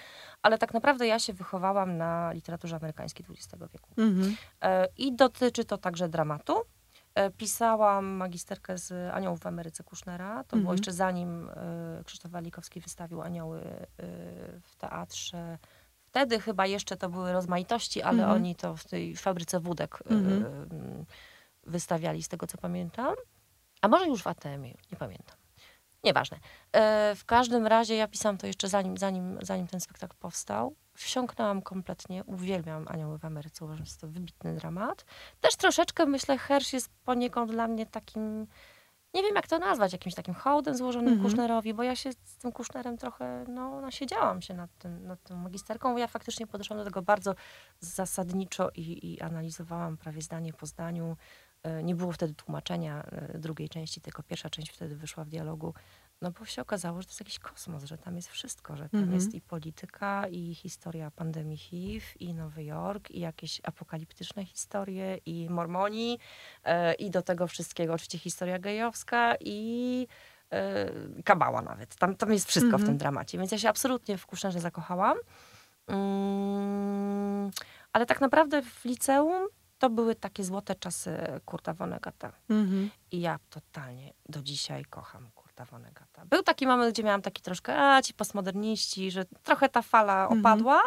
ale 0.42 0.58
tak 0.58 0.74
naprawdę 0.74 1.08
ja 1.08 1.20
się 1.20 1.34
wychowałam 1.34 1.98
na 1.98 2.32
literaturze 2.32 2.76
amerykańskiej 2.76 3.26
XX 3.30 3.64
wieku. 3.74 3.90
Mm 3.98 4.22
-hmm. 4.22 4.34
e, 4.62 4.88
I 4.98 5.16
dotyczy 5.16 5.66
to 5.66 5.78
także 5.78 6.10
dramatu. 6.10 6.62
E, 7.16 7.32
pisałam 7.32 8.06
magisterkę 8.06 8.78
z 8.78 9.14
Aniołów 9.14 9.40
w 9.40 9.48
Ameryce 9.48 9.84
Kusznera. 9.84 10.28
To 10.28 10.32
mm 10.34 10.44
-hmm. 10.44 10.50
było 10.50 10.60
mhm. 10.60 10.78
jeszcze 10.78 10.94
zanim 10.94 11.50
e, 11.50 12.04
Krzysztof 12.06 12.32
Walikowski 12.32 12.80
wystawił 12.80 13.22
Anioły 13.22 13.62
e, 13.62 13.86
w 14.62 14.76
teatrze 14.78 15.58
Wtedy 16.10 16.40
chyba 16.40 16.66
jeszcze 16.66 16.98
to 16.98 17.10
były 17.10 17.34
rozmaitości, 17.34 18.02
ale 18.02 18.24
mm 18.24 18.30
-hmm. 18.30 18.36
oni 18.36 18.56
to 18.56 18.76
w 18.76 18.84
tej 18.84 19.16
fabryce 19.16 19.60
wódek 19.60 20.00
mm 20.10 20.26
-hmm. 20.26 20.44
y, 20.74 21.06
wystawiali, 21.64 22.24
z 22.24 22.28
tego 22.28 22.48
co 22.48 22.58
pamiętam. 22.58 23.16
A 23.82 23.88
może 23.88 24.08
już 24.08 24.24
w 24.24 24.28
ATM, 24.28 24.64
nie 24.64 24.98
pamiętam. 25.00 25.38
Nieważne. 26.04 26.38
Y, 26.38 26.40
w 27.16 27.26
każdym 27.26 27.68
razie 27.68 27.96
ja 27.96 28.08
pisałam 28.08 28.38
to 28.38 28.48
jeszcze 28.48 28.68
zanim, 28.68 28.98
zanim, 28.98 29.38
zanim 29.42 29.68
ten 29.68 29.80
spektakl 29.80 30.16
powstał. 30.20 30.76
Wsiąknęłam 30.94 31.62
kompletnie, 31.62 32.24
uwielbiam 32.24 32.86
Anioły 32.88 33.20
w 33.20 33.26
Ameryce, 33.26 33.66
uważam, 33.66 33.86
że 33.86 33.96
to 33.96 34.08
wybitny 34.08 34.56
dramat. 34.56 35.06
Też 35.42 35.56
troszeczkę, 35.56 36.06
myślę, 36.06 36.38
Hersz 36.38 36.74
jest 36.74 36.90
poniekąd 37.06 37.52
dla 37.52 37.68
mnie 37.68 37.86
takim 37.86 38.48
nie 39.14 39.24
wiem 39.24 39.36
jak 39.36 39.48
to 39.48 39.60
nazwać, 39.60 39.94
jakimś 39.94 40.16
takim 40.16 40.34
hołdem 40.34 40.76
złożonym 40.76 41.20
-hmm. 41.20 41.22
Kusznerowi, 41.22 41.74
bo 41.74 41.84
ja 41.84 41.96
się 41.96 42.12
z 42.12 42.38
tym 42.38 42.52
Kusznerem 42.52 42.98
trochę, 42.98 43.46
no, 43.48 43.82
nasiedziałam 43.82 44.42
się 44.42 44.54
nad, 44.54 44.78
tym, 44.78 45.08
nad 45.08 45.24
tą 45.24 45.36
magisterką, 45.36 45.94
bo 45.94 46.00
ja 46.00 46.08
faktycznie 46.08 46.48
podeszłam 46.48 46.80
do 46.80 46.86
tego 46.86 47.02
bardzo 47.02 47.36
zasadniczo 47.80 48.70
i, 48.76 49.14
i 49.14 49.22
analizowałam 49.22 49.98
prawie 49.98 50.22
zdanie 50.22 50.54
po 50.54 50.66
zdaniu 50.66 51.18
E, 51.64 51.84
nie 51.84 51.96
było 51.96 52.12
wtedy 52.12 52.34
tłumaczenia 52.34 53.04
e, 53.04 53.38
drugiej 53.38 53.70
części, 53.70 54.02
tylko 54.02 54.24
pierwsza 54.24 54.50
część 54.50 54.72
wtedy 54.72 54.96
wyszła 54.96 55.24
w 55.24 55.30
dialogu. 55.30 55.74
No 56.22 56.32
bo 56.32 56.46
się 56.46 56.62
okazało, 56.62 57.02
że 57.02 57.06
to 57.08 57.12
jest 57.12 57.20
jakiś 57.20 57.40
kosmos, 57.40 57.84
że 57.84 57.98
tam 57.98 58.16
jest 58.16 58.28
wszystko, 58.30 58.76
że 58.76 58.90
tam 58.90 59.00
Mhm. 59.00 59.16
jest 59.16 59.34
i 59.34 59.42
polityka, 59.42 60.28
i 60.28 60.56
historia 60.56 61.12
pandemii 61.12 61.58
HIV, 61.58 62.06
i 62.20 62.34
Nowy 62.34 62.64
Jork, 62.64 63.12
i 63.12 63.20
jakieś 63.20 63.62
apokaliptyczne 63.64 64.46
historie, 64.46 65.18
i 65.26 65.50
mormoni, 65.50 66.20
e, 66.64 66.94
i 66.94 67.12
do 67.12 67.22
tego 67.22 67.48
wszystkiego 67.48 67.94
oczywiście 67.94 68.18
historia 68.18 68.60
gejowska 68.60 69.36
i 69.40 70.08
e, 70.52 70.90
kabała 71.24 71.62
nawet. 71.62 71.96
Tam, 71.96 72.16
tam 72.16 72.34
jest 72.34 72.48
wszystko 72.48 72.72
w 72.72 72.74
Mhm. 72.82 72.88
tym 72.88 72.98
dramacie, 72.98 73.38
więc 73.38 73.52
ja 73.52 73.58
się 73.58 73.70
absolutnie 73.70 74.18
w 74.18 74.26
Kuszerze 74.26 74.60
zakochałam. 74.60 75.18
Mm, 75.88 77.52
ale 77.94 78.06
tak 78.06 78.22
naprawdę 78.22 78.62
w 78.62 78.86
liceum 78.86 79.48
to 79.80 79.90
były 79.90 80.16
takie 80.16 80.44
złote 80.44 80.76
czasy 80.76 81.18
Kurta 81.46 81.74
Vonnegutta. 81.74 82.32
Mhm. 82.50 82.90
I 83.12 83.22
ja 83.22 83.40
totalnie 83.50 84.14
do 84.30 84.42
dzisiaj 84.42 84.86
kocham 84.86 85.30
Był 86.30 86.44
taki 86.44 86.68
moment, 86.68 86.94
gdzie 86.94 87.04
miałam 87.04 87.22
taki 87.22 87.42
troszkę, 87.42 87.78
a 87.94 88.02
ci 88.02 88.14
postmoderniści, 88.14 89.12
że 89.12 89.26
trochę 89.44 89.70
ta 89.70 89.82
fala 89.82 90.22
Mhm. 90.24 90.40
opadła, 90.40 90.82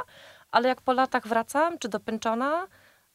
ale 0.51 0.69
jak 0.69 0.81
po 0.81 0.93
latach 0.93 1.29
wracam, 1.29 1.79
czy 1.79 1.89
dopęczona, 1.89 2.67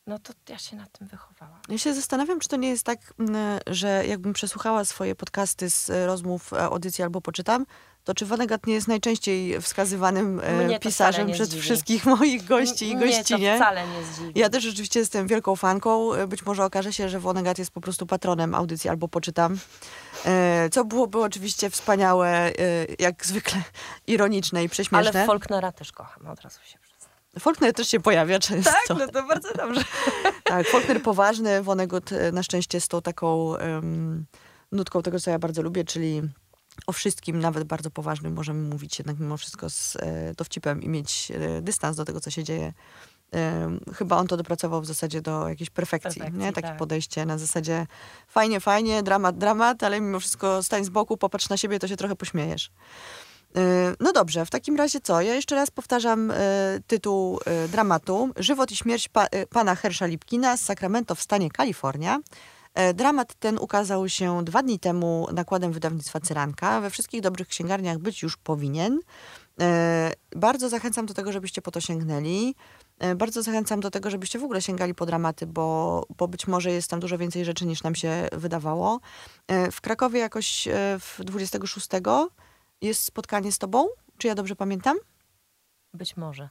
no 0.08 0.20
to 0.20 0.34
ja 0.50 0.58
się 0.58 0.76
na 0.76 0.86
tym 0.86 1.08
wychowałam. 1.08 1.60
Ja 1.70 1.78
się 1.78 1.94
zastanawiam, 1.94 2.40
czy 2.40 2.48
to 2.50 2.56
nie 2.56 2.70
jest 2.70 2.84
tak, 2.84 3.00
mm, 3.20 3.60
że 3.68 4.06
jakbym 4.08 4.34
przesłuchała 4.34 4.86
swoje 4.86 5.16
podcasty 5.16 5.70
z 5.70 5.90
e, 5.90 6.06
rozmów, 6.06 6.54
e, 6.54 6.62
audycji 6.62 7.04
albo 7.04 7.22
poczytam, 7.22 7.66
to 8.08 8.14
czy 8.14 8.26
Vonnegut 8.26 8.68
nie 8.68 8.74
jest 8.74 8.88
najczęściej 8.88 9.62
wskazywanym 9.62 10.42
e, 10.44 10.80
pisarzem 10.80 11.32
przez 11.32 11.48
zdziwi. 11.48 11.62
wszystkich 11.64 12.06
moich 12.20 12.46
gości 12.46 12.90
i 12.90 12.96
Mnie 12.96 13.06
to 13.12 13.18
gościnie? 13.20 13.56
wcale 13.56 13.88
nie 13.88 14.04
zdziwi. 14.06 14.40
Ja 14.40 14.50
też 14.50 14.64
rzeczywiście 14.64 15.00
jestem 15.00 15.28
wielką 15.28 15.56
fanką. 15.56 16.14
E, 16.14 16.28
Być 16.28 16.46
może 16.46 16.66
okaże 16.66 16.94
się, 16.94 17.10
że 17.10 17.20
Vonnegut 17.20 17.58
jest 17.60 17.72
po 17.72 17.82
prostu 17.82 18.06
patronem 18.06 18.56
audycji 18.56 18.90
albo 18.90 19.08
poczytam. 19.08 19.58
E, 20.26 20.70
Co 20.72 20.86
byłoby 20.86 21.20
oczywiście 21.24 21.70
wspaniałe, 21.70 22.28
e, 22.30 22.52
jak 23.00 23.26
zwykle 23.26 23.62
ironiczne 24.08 24.64
i 24.64 24.70
prześmieszne. 24.70 25.12
ale 25.20 25.28
Faulknera 25.28 25.72
też 25.72 25.92
kocham, 25.92 26.28
od 26.28 26.42
razu 26.42 26.60
się. 26.64 26.78
Faulkner 27.40 27.74
też 27.74 27.88
się 27.88 28.00
pojawia 28.00 28.40
często. 28.40 28.72
no 28.90 29.08
to 29.08 29.24
bardzo 29.28 29.54
dobrze. 29.54 29.82
Tak, 30.44 30.68
Faulkner 30.68 31.02
poważny, 31.02 31.62
Vonnegut 31.64 32.12
e, 32.12 32.32
na 32.32 32.44
szczęście 32.44 32.82
z 32.82 32.88
tą 32.88 33.02
taką 33.02 33.56
em, 33.58 34.26
nutką 34.72 35.02
tego, 35.02 35.20
co 35.20 35.32
ja 35.32 35.40
bardzo 35.40 35.62
lubię, 35.62 35.84
czyli 35.84 36.22
o 36.88 36.92
wszystkim, 36.92 37.40
nawet 37.40 37.64
bardzo 37.64 37.92
poważnym, 37.92 38.34
możemy 38.34 38.70
mówić 38.70 39.00
jednak 39.00 39.20
mimo 39.20 39.38
wszystko 39.38 39.70
z 39.70 39.96
e, 39.96 40.34
dowcipem 40.34 40.82
i 40.84 40.90
mieć 40.90 41.32
e, 41.32 41.62
dystans 41.62 41.98
do 41.98 42.06
tego, 42.06 42.20
co 42.20 42.32
się 42.32 42.44
dzieje. 42.44 42.74
Chyba 43.96 44.18
on 44.18 44.28
to 44.28 44.38
dopracował 44.38 44.82
w 44.82 44.86
zasadzie 44.86 45.22
do 45.22 45.50
jakiejś 45.50 45.70
perfekcji, 45.70 46.22
Perfekcji, 46.22 46.46
nie? 46.46 46.54
Takie 46.54 46.68
tak. 46.68 46.78
podejście 46.78 47.26
na 47.26 47.38
zasadzie 47.38 47.88
fajnie, 48.28 48.60
fajnie, 48.60 49.04
dramat, 49.04 49.38
dramat, 49.38 49.84
ale 49.84 50.02
mimo 50.02 50.20
wszystko 50.20 50.64
stań 50.64 50.86
z 50.86 50.90
boku, 50.90 51.18
popatrz 51.18 51.50
na 51.50 51.58
siebie, 51.58 51.80
to 51.80 51.88
się 51.88 51.98
trochę 51.98 52.16
pośmiejesz. 52.16 52.72
E, 53.56 53.94
No 54.00 54.14
dobrze, 54.14 54.46
w 54.46 54.50
takim 54.50 54.76
razie 54.76 55.02
co? 55.02 55.22
Ja 55.22 55.36
jeszcze 55.36 55.56
raz 55.56 55.72
powtarzam 55.72 56.34
tytuł 56.88 57.40
dramatu. 57.72 58.30
Żywot 58.38 58.72
i 58.72 58.76
śmierć 58.76 59.10
pa, 59.10 59.28
pana 59.50 59.76
Hersza 59.76 60.06
Lipkina 60.06 60.58
z 60.58 60.62
Sacramento 60.62 61.16
w 61.16 61.22
stanie 61.22 61.52
Kalifornia. 61.52 62.20
E, 62.78 62.94
Dramat 62.94 63.34
ten 63.34 63.58
ukazał 63.58 64.10
się 64.10 64.46
dwa 64.46 64.64
dni 64.64 64.80
temu 64.80 65.28
nakładem 65.34 65.72
wydawnictwa 65.72 66.20
Cyranka. 66.20 66.82
We 66.82 66.90
wszystkich 66.90 67.22
dobrych 67.22 67.48
księgarniach 67.48 67.98
być 67.98 68.24
już 68.24 68.38
powinien. 68.38 69.00
E, 69.62 70.12
Bardzo 70.36 70.70
zachęcam 70.70 71.06
do 71.06 71.14
tego, 71.14 71.32
żebyście 71.32 71.62
po 71.62 71.72
to 71.72 71.82
sięgnęli. 71.82 72.56
E, 73.00 73.16
Bardzo 73.16 73.44
zachęcam 73.44 73.80
do 73.80 73.92
tego, 73.92 74.10
żebyście 74.10 74.40
w 74.40 74.44
ogóle 74.44 74.62
sięgali 74.62 74.96
po 74.96 75.06
dramaty, 75.06 75.48
bo, 75.48 76.06
bo 76.18 76.28
być 76.28 76.48
może 76.48 76.72
jest 76.72 76.90
tam 76.90 77.00
dużo 77.00 77.18
więcej 77.18 77.46
rzeczy 77.46 77.66
niż 77.66 77.84
nam 77.84 77.96
się 77.96 78.28
wydawało. 78.32 79.00
W 79.72 79.82
Krakowie 79.82 80.20
jakoś 80.20 80.68
w 81.00 81.24
26 81.24 81.88
jest 82.82 83.04
spotkanie 83.04 83.52
z 83.52 83.58
tobą, 83.58 83.88
czy 84.18 84.28
ja 84.28 84.36
dobrze 84.36 84.56
pamiętam? 84.56 84.98
Być 85.98 86.18
może. 86.18 86.50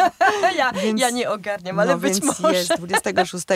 ja, 0.56 0.72
Więc- 0.72 1.00
ja 1.00 1.10
nie 1.10 1.30
ogarniam, 1.30 1.78
ale 1.78 1.92
no 1.92 1.98
być 1.98 2.12
więc 2.20 2.40
może. 2.40 2.54
jest 2.54 2.72
26 2.76 3.46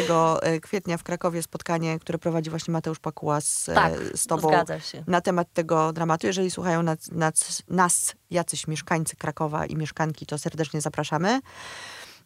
kwietnia 0.62 0.96
w 0.98 1.02
Krakowie 1.02 1.42
spotkanie, 1.42 1.98
które 1.98 2.18
prowadzi 2.18 2.50
właśnie 2.50 2.72
Mateusz 2.72 2.98
Pakuła 2.98 3.40
z, 3.40 3.68
e, 3.68 3.74
Tak, 3.74 3.92
z 4.14 4.26
tobą 4.26 4.48
zgadza 4.48 4.80
się. 4.80 5.04
na 5.06 5.20
temat 5.20 5.52
tego 5.52 5.92
dramatu. 5.92 6.26
Jeżeli 6.26 6.50
słuchają 6.50 6.82
nas, 6.82 6.98
nas, 7.12 7.62
nas 7.68 8.14
jacyś 8.30 8.66
mieszkańcy 8.66 9.16
Krakowa 9.16 9.66
i 9.66 9.76
mieszkanki, 9.76 10.26
to 10.26 10.38
serdecznie 10.38 10.80
zapraszamy. 10.80 11.40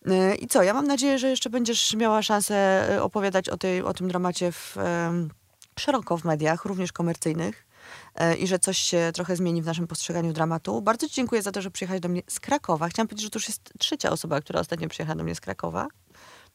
E, 0.07 0.35
I 0.35 0.47
co, 0.47 0.63
ja 0.63 0.75
mam 0.75 0.87
nadzieję, 0.87 1.19
że 1.19 1.29
jeszcze 1.29 1.51
będziesz 1.51 1.95
miała 1.95 2.23
szansę 2.23 2.55
e, 2.95 3.03
opowiadać 3.03 3.49
o, 3.49 3.57
tej, 3.57 3.83
o 3.83 3.95
tym 3.95 4.09
dramacie 4.09 4.53
w, 4.53 4.77
szeroko 5.79 6.17
w 6.19 6.25
mediach, 6.25 6.65
również 6.65 6.93
komercyjnych 6.93 7.67
e, 7.67 7.74
i 8.39 8.47
że 8.47 8.59
coś 8.59 8.79
się 8.79 9.11
trochę 9.15 9.37
zmieni 9.37 9.63
w 9.63 9.67
naszym 9.67 9.87
postrzeganiu 9.87 10.33
dramatu. 10.33 10.83
Bardzo 10.83 11.09
Ci 11.09 11.15
dziękuję 11.15 11.43
za 11.43 11.53
to, 11.53 11.63
że 11.63 11.71
przyjechałeś 11.71 12.01
do 12.01 12.09
mnie 12.09 12.23
z 12.29 12.41
Krakowa. 12.41 12.89
Chciałam 12.89 13.09
powiedzieć, 13.09 13.25
że 13.25 13.31
to 13.31 13.39
już 13.39 13.49
jest 13.49 13.73
trzecia 13.79 14.11
osoba, 14.11 14.41
która 14.41 14.61
ostatnio 14.61 14.89
przyjechała 14.89 15.17
do 15.17 15.25
mnie 15.25 15.35
z 15.35 15.41
Krakowa, 15.41 15.89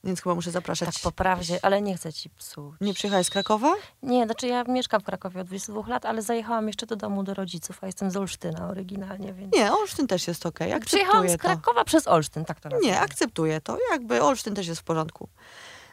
więc 0.03 0.21
chyba 0.21 0.35
muszę 0.35 0.51
zapraszać. 0.51 0.93
Tak 0.93 1.03
po 1.03 1.11
prawdzie, 1.11 1.59
ale 1.61 1.81
nie 1.81 1.97
chcę 1.97 2.13
ci 2.13 2.29
psuć. 2.29 2.75
Nie 2.81 2.93
przyjechałeś 2.93 3.27
z 3.27 3.29
Krakowa? 3.29 3.73
Nie, 4.03 4.25
znaczy 4.25 4.47
ja 4.47 4.63
mieszkam 4.63 5.01
w 5.01 5.03
Krakowie 5.03 5.41
od 5.41 5.47
22 5.47 5.87
lat, 5.87 6.05
ale 6.05 6.21
zajechałam 6.21 6.67
jeszcze 6.67 6.85
do 6.85 6.95
domu 6.95 7.23
do 7.23 7.33
rodziców, 7.33 7.77
a 7.81 7.85
jestem 7.85 8.11
z 8.11 8.17
Olsztyna 8.17 8.67
oryginalnie, 8.67 9.33
więc... 9.33 9.55
Nie, 9.55 9.73
Olsztyn 9.73 10.07
też 10.07 10.27
jest 10.27 10.45
okej. 10.45 10.67
Okay. 10.73 10.85
Przyjechałam 10.85 11.29
z 11.29 11.31
Akceptuję 11.31 11.55
to. 11.55 11.61
Krakowa 11.61 11.85
przez 11.85 12.07
Olsztyn, 12.07 12.45
tak 12.45 12.59
to 12.59 12.69
nazwijmy. 12.69 12.93
Nie, 12.93 13.01
akceptuję 13.01 13.61
to. 13.61 13.77
Jakby 13.91 14.23
Olsztyn 14.23 14.55
też 14.55 14.67
jest 14.67 14.81
w 14.81 14.83
porządku. 14.83 15.29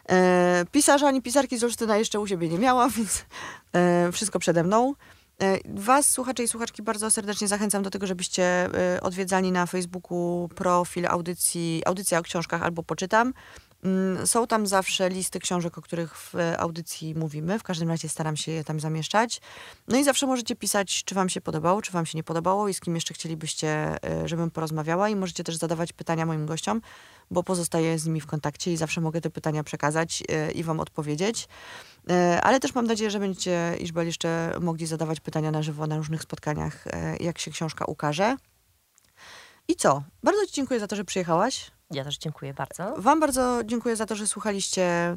E, 0.09 0.65
pisarza 0.71 1.07
ani 1.07 1.21
pisarki 1.21 1.57
z 1.57 1.63
Olsztyna 1.63 1.97
jeszcze 1.97 2.19
u 2.19 2.27
siebie 2.27 2.49
nie 2.49 2.59
miałam, 2.59 2.91
więc 2.91 3.25
e, 3.73 4.11
wszystko 4.11 4.39
przede 4.39 4.63
mną. 4.63 4.93
E, 5.41 5.57
Was, 5.65 6.09
słuchacze 6.09 6.43
i 6.43 6.47
słuchaczki, 6.47 6.83
bardzo 6.83 7.11
serdecznie 7.11 7.47
zachęcam 7.47 7.83
do 7.83 7.89
tego, 7.89 8.07
żebyście 8.07 8.43
e, 8.95 9.01
odwiedzali 9.01 9.51
na 9.51 9.65
Facebooku 9.65 10.49
profil 10.55 11.07
audycji, 11.07 11.81
audycja 11.85 12.19
o 12.19 12.21
książkach 12.21 12.63
albo 12.63 12.83
poczytam. 12.83 13.33
Mm, 13.87 14.27
Są 14.27 14.47
tam 14.47 14.67
zawsze 14.67 15.09
listy 15.09 15.39
książek, 15.39 15.77
o 15.77 15.81
których 15.81 16.17
w 16.17 16.33
audycji 16.57 17.15
mówimy. 17.15 17.59
W 17.59 17.63
każdym 17.63 17.89
razie 17.89 18.09
staram 18.09 18.37
się 18.37 18.51
je 18.51 18.63
tam 18.63 18.79
zamieszczać. 18.79 19.41
No 19.87 19.97
i 19.97 20.03
zawsze 20.03 20.27
możecie 20.27 20.55
pisać, 20.55 21.03
czy 21.03 21.15
wam 21.15 21.29
się 21.29 21.41
podobało, 21.41 21.81
czy 21.81 21.91
wam 21.91 22.05
się 22.05 22.17
nie 22.17 22.23
podobało 22.23 22.67
i 22.67 22.73
z 22.73 22.79
kim 22.79 22.95
jeszcze 22.95 23.13
chcielibyście, 23.13 23.69
e, 24.03 24.27
żebym 24.27 24.51
porozmawiała. 24.51 25.09
I 25.09 25.15
możecie 25.15 25.43
też 25.43 25.55
zadawać 25.55 25.93
pytania 25.93 26.25
moim 26.25 26.45
gościom, 26.45 26.81
bo 27.31 27.43
pozostaję 27.43 27.99
z 27.99 28.05
nimi 28.05 28.21
w 28.21 28.25
kontakcie 28.25 28.73
i 28.73 28.77
zawsze 28.77 29.01
mogę 29.01 29.21
te 29.21 29.29
pytania 29.29 29.63
przekazać 29.63 30.23
e, 30.29 30.51
i 30.51 30.63
wam 30.63 30.79
odpowiedzieć. 30.79 31.47
E, 32.09 32.41
Ale 32.41 32.59
też 32.59 32.75
mam 32.75 32.87
nadzieję, 32.87 33.11
że 33.11 33.19
będziecie, 33.19 33.77
Izbel, 33.79 34.05
jeszcze 34.05 34.53
mogli 34.61 34.85
zadawać 34.85 35.19
pytania 35.19 35.51
na 35.51 35.63
żywo 35.63 35.87
na 35.87 35.97
różnych 35.97 36.21
spotkaniach, 36.21 36.85
jak 37.19 37.39
się 37.39 37.51
książka 37.51 37.85
ukaże. 37.85 38.37
I 39.67 39.75
co? 39.75 40.03
Bardzo 40.23 40.45
Ci 40.45 40.53
dziękuję 40.53 40.79
za 40.79 40.87
to, 40.87 40.95
że 40.95 41.05
przyjechałaś. 41.05 41.76
Ja 41.91 42.03
też 42.03 42.17
dziękuję 42.17 42.53
bardzo. 42.53 42.95
Wam 42.97 43.19
bardzo 43.19 43.59
dziękuję 43.65 43.95
za 43.95 44.05
to, 44.05 44.15
że 44.15 44.27
słuchaliście 44.27 44.83
e, 44.83 45.15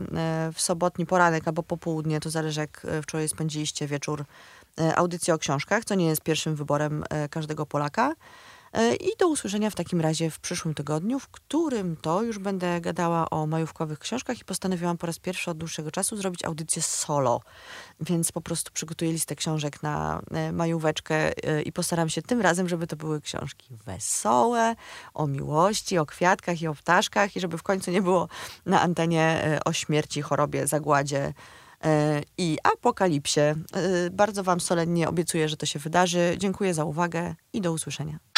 w 0.54 0.61
sobotni 0.61 1.06
poranek 1.06 1.48
albo 1.48 1.62
popołudnie, 1.62 2.20
to 2.20 2.30
zależy 2.30 2.61
jak 2.61 2.85
e, 2.85 3.02
wczoraj 3.02 3.28
spędziliście 3.28 3.87
wieczór, 3.87 4.24
e, 4.80 4.96
audycję 4.96 5.35
o 5.35 5.38
książkach, 5.38 5.85
co 5.85 5.94
nie 5.94 6.06
jest 6.06 6.22
pierwszym 6.22 6.54
wyborem 6.54 7.04
każdego 7.30 7.66
Polaka. 7.66 8.14
E, 8.72 8.94
I 8.94 9.16
do 9.18 9.28
usłyszenia 9.28 9.70
w 9.70 9.74
takim 9.74 10.00
razie 10.00 10.30
w 10.30 10.40
przyszłym 10.40 10.74
tygodniu, 10.74 11.18
w 11.18 11.28
którym 11.28 11.96
to 11.96 12.22
już 12.22 12.38
będę 12.38 12.80
gadała 12.80 13.30
o 13.30 13.46
majówkowych 13.46 13.98
książkach 13.98 14.40
i 14.40 14.44
postanowiłam 14.44 14.98
po 14.98 15.06
raz 15.06 15.18
pierwszy 15.18 15.50
od 15.50 15.59
dłuższego 15.59 15.90
czasu 15.90 16.16
zrobić 16.16 16.44
audycję 16.44 16.83
solo. 16.83 17.40
Więc 18.00 18.33
po 18.33 18.40
prostu 18.40 18.72
przygotuję 18.72 19.12
listę 19.12 19.37
książek 19.37 19.83
na 19.83 20.22
e, 20.30 20.52
majóweczkę 20.52 21.14
e, 21.44 21.62
i 21.62 21.72
postaram 21.72 22.09
się 22.09 22.22
tym 22.22 22.40
razem, 22.40 22.68
żeby 22.68 22.87
to 22.87 22.96
były 22.96 23.20
książki 23.20 23.76
wesołe, 23.87 24.74
o 25.14 25.26
miłości, 25.26 25.98
o 25.98 26.06
kwiatkach 26.06 26.62
i 26.62 26.66
o 26.66 26.74
ptaszkach 26.74 27.37
i 27.37 27.40
żeby 27.40 27.59
w 27.59 27.62
końcu 27.62 27.90
nie 27.90 28.02
było 28.02 28.28
na 28.66 28.80
antenie 28.80 29.61
o 29.64 29.72
śmierci, 29.72 30.22
chorobie, 30.22 30.66
zagładzie 30.66 31.35
i 32.38 32.59
apokalipsie. 32.62 33.40
Bardzo 34.11 34.42
Wam 34.42 34.61
solennie 34.61 35.09
obiecuję, 35.09 35.48
że 35.48 35.56
to 35.56 35.66
się 35.66 35.78
wydarzy. 35.78 36.35
Dziękuję 36.38 36.74
za 36.74 36.85
uwagę 36.85 37.35
i 37.52 37.61
do 37.61 37.72
usłyszenia. 37.72 38.18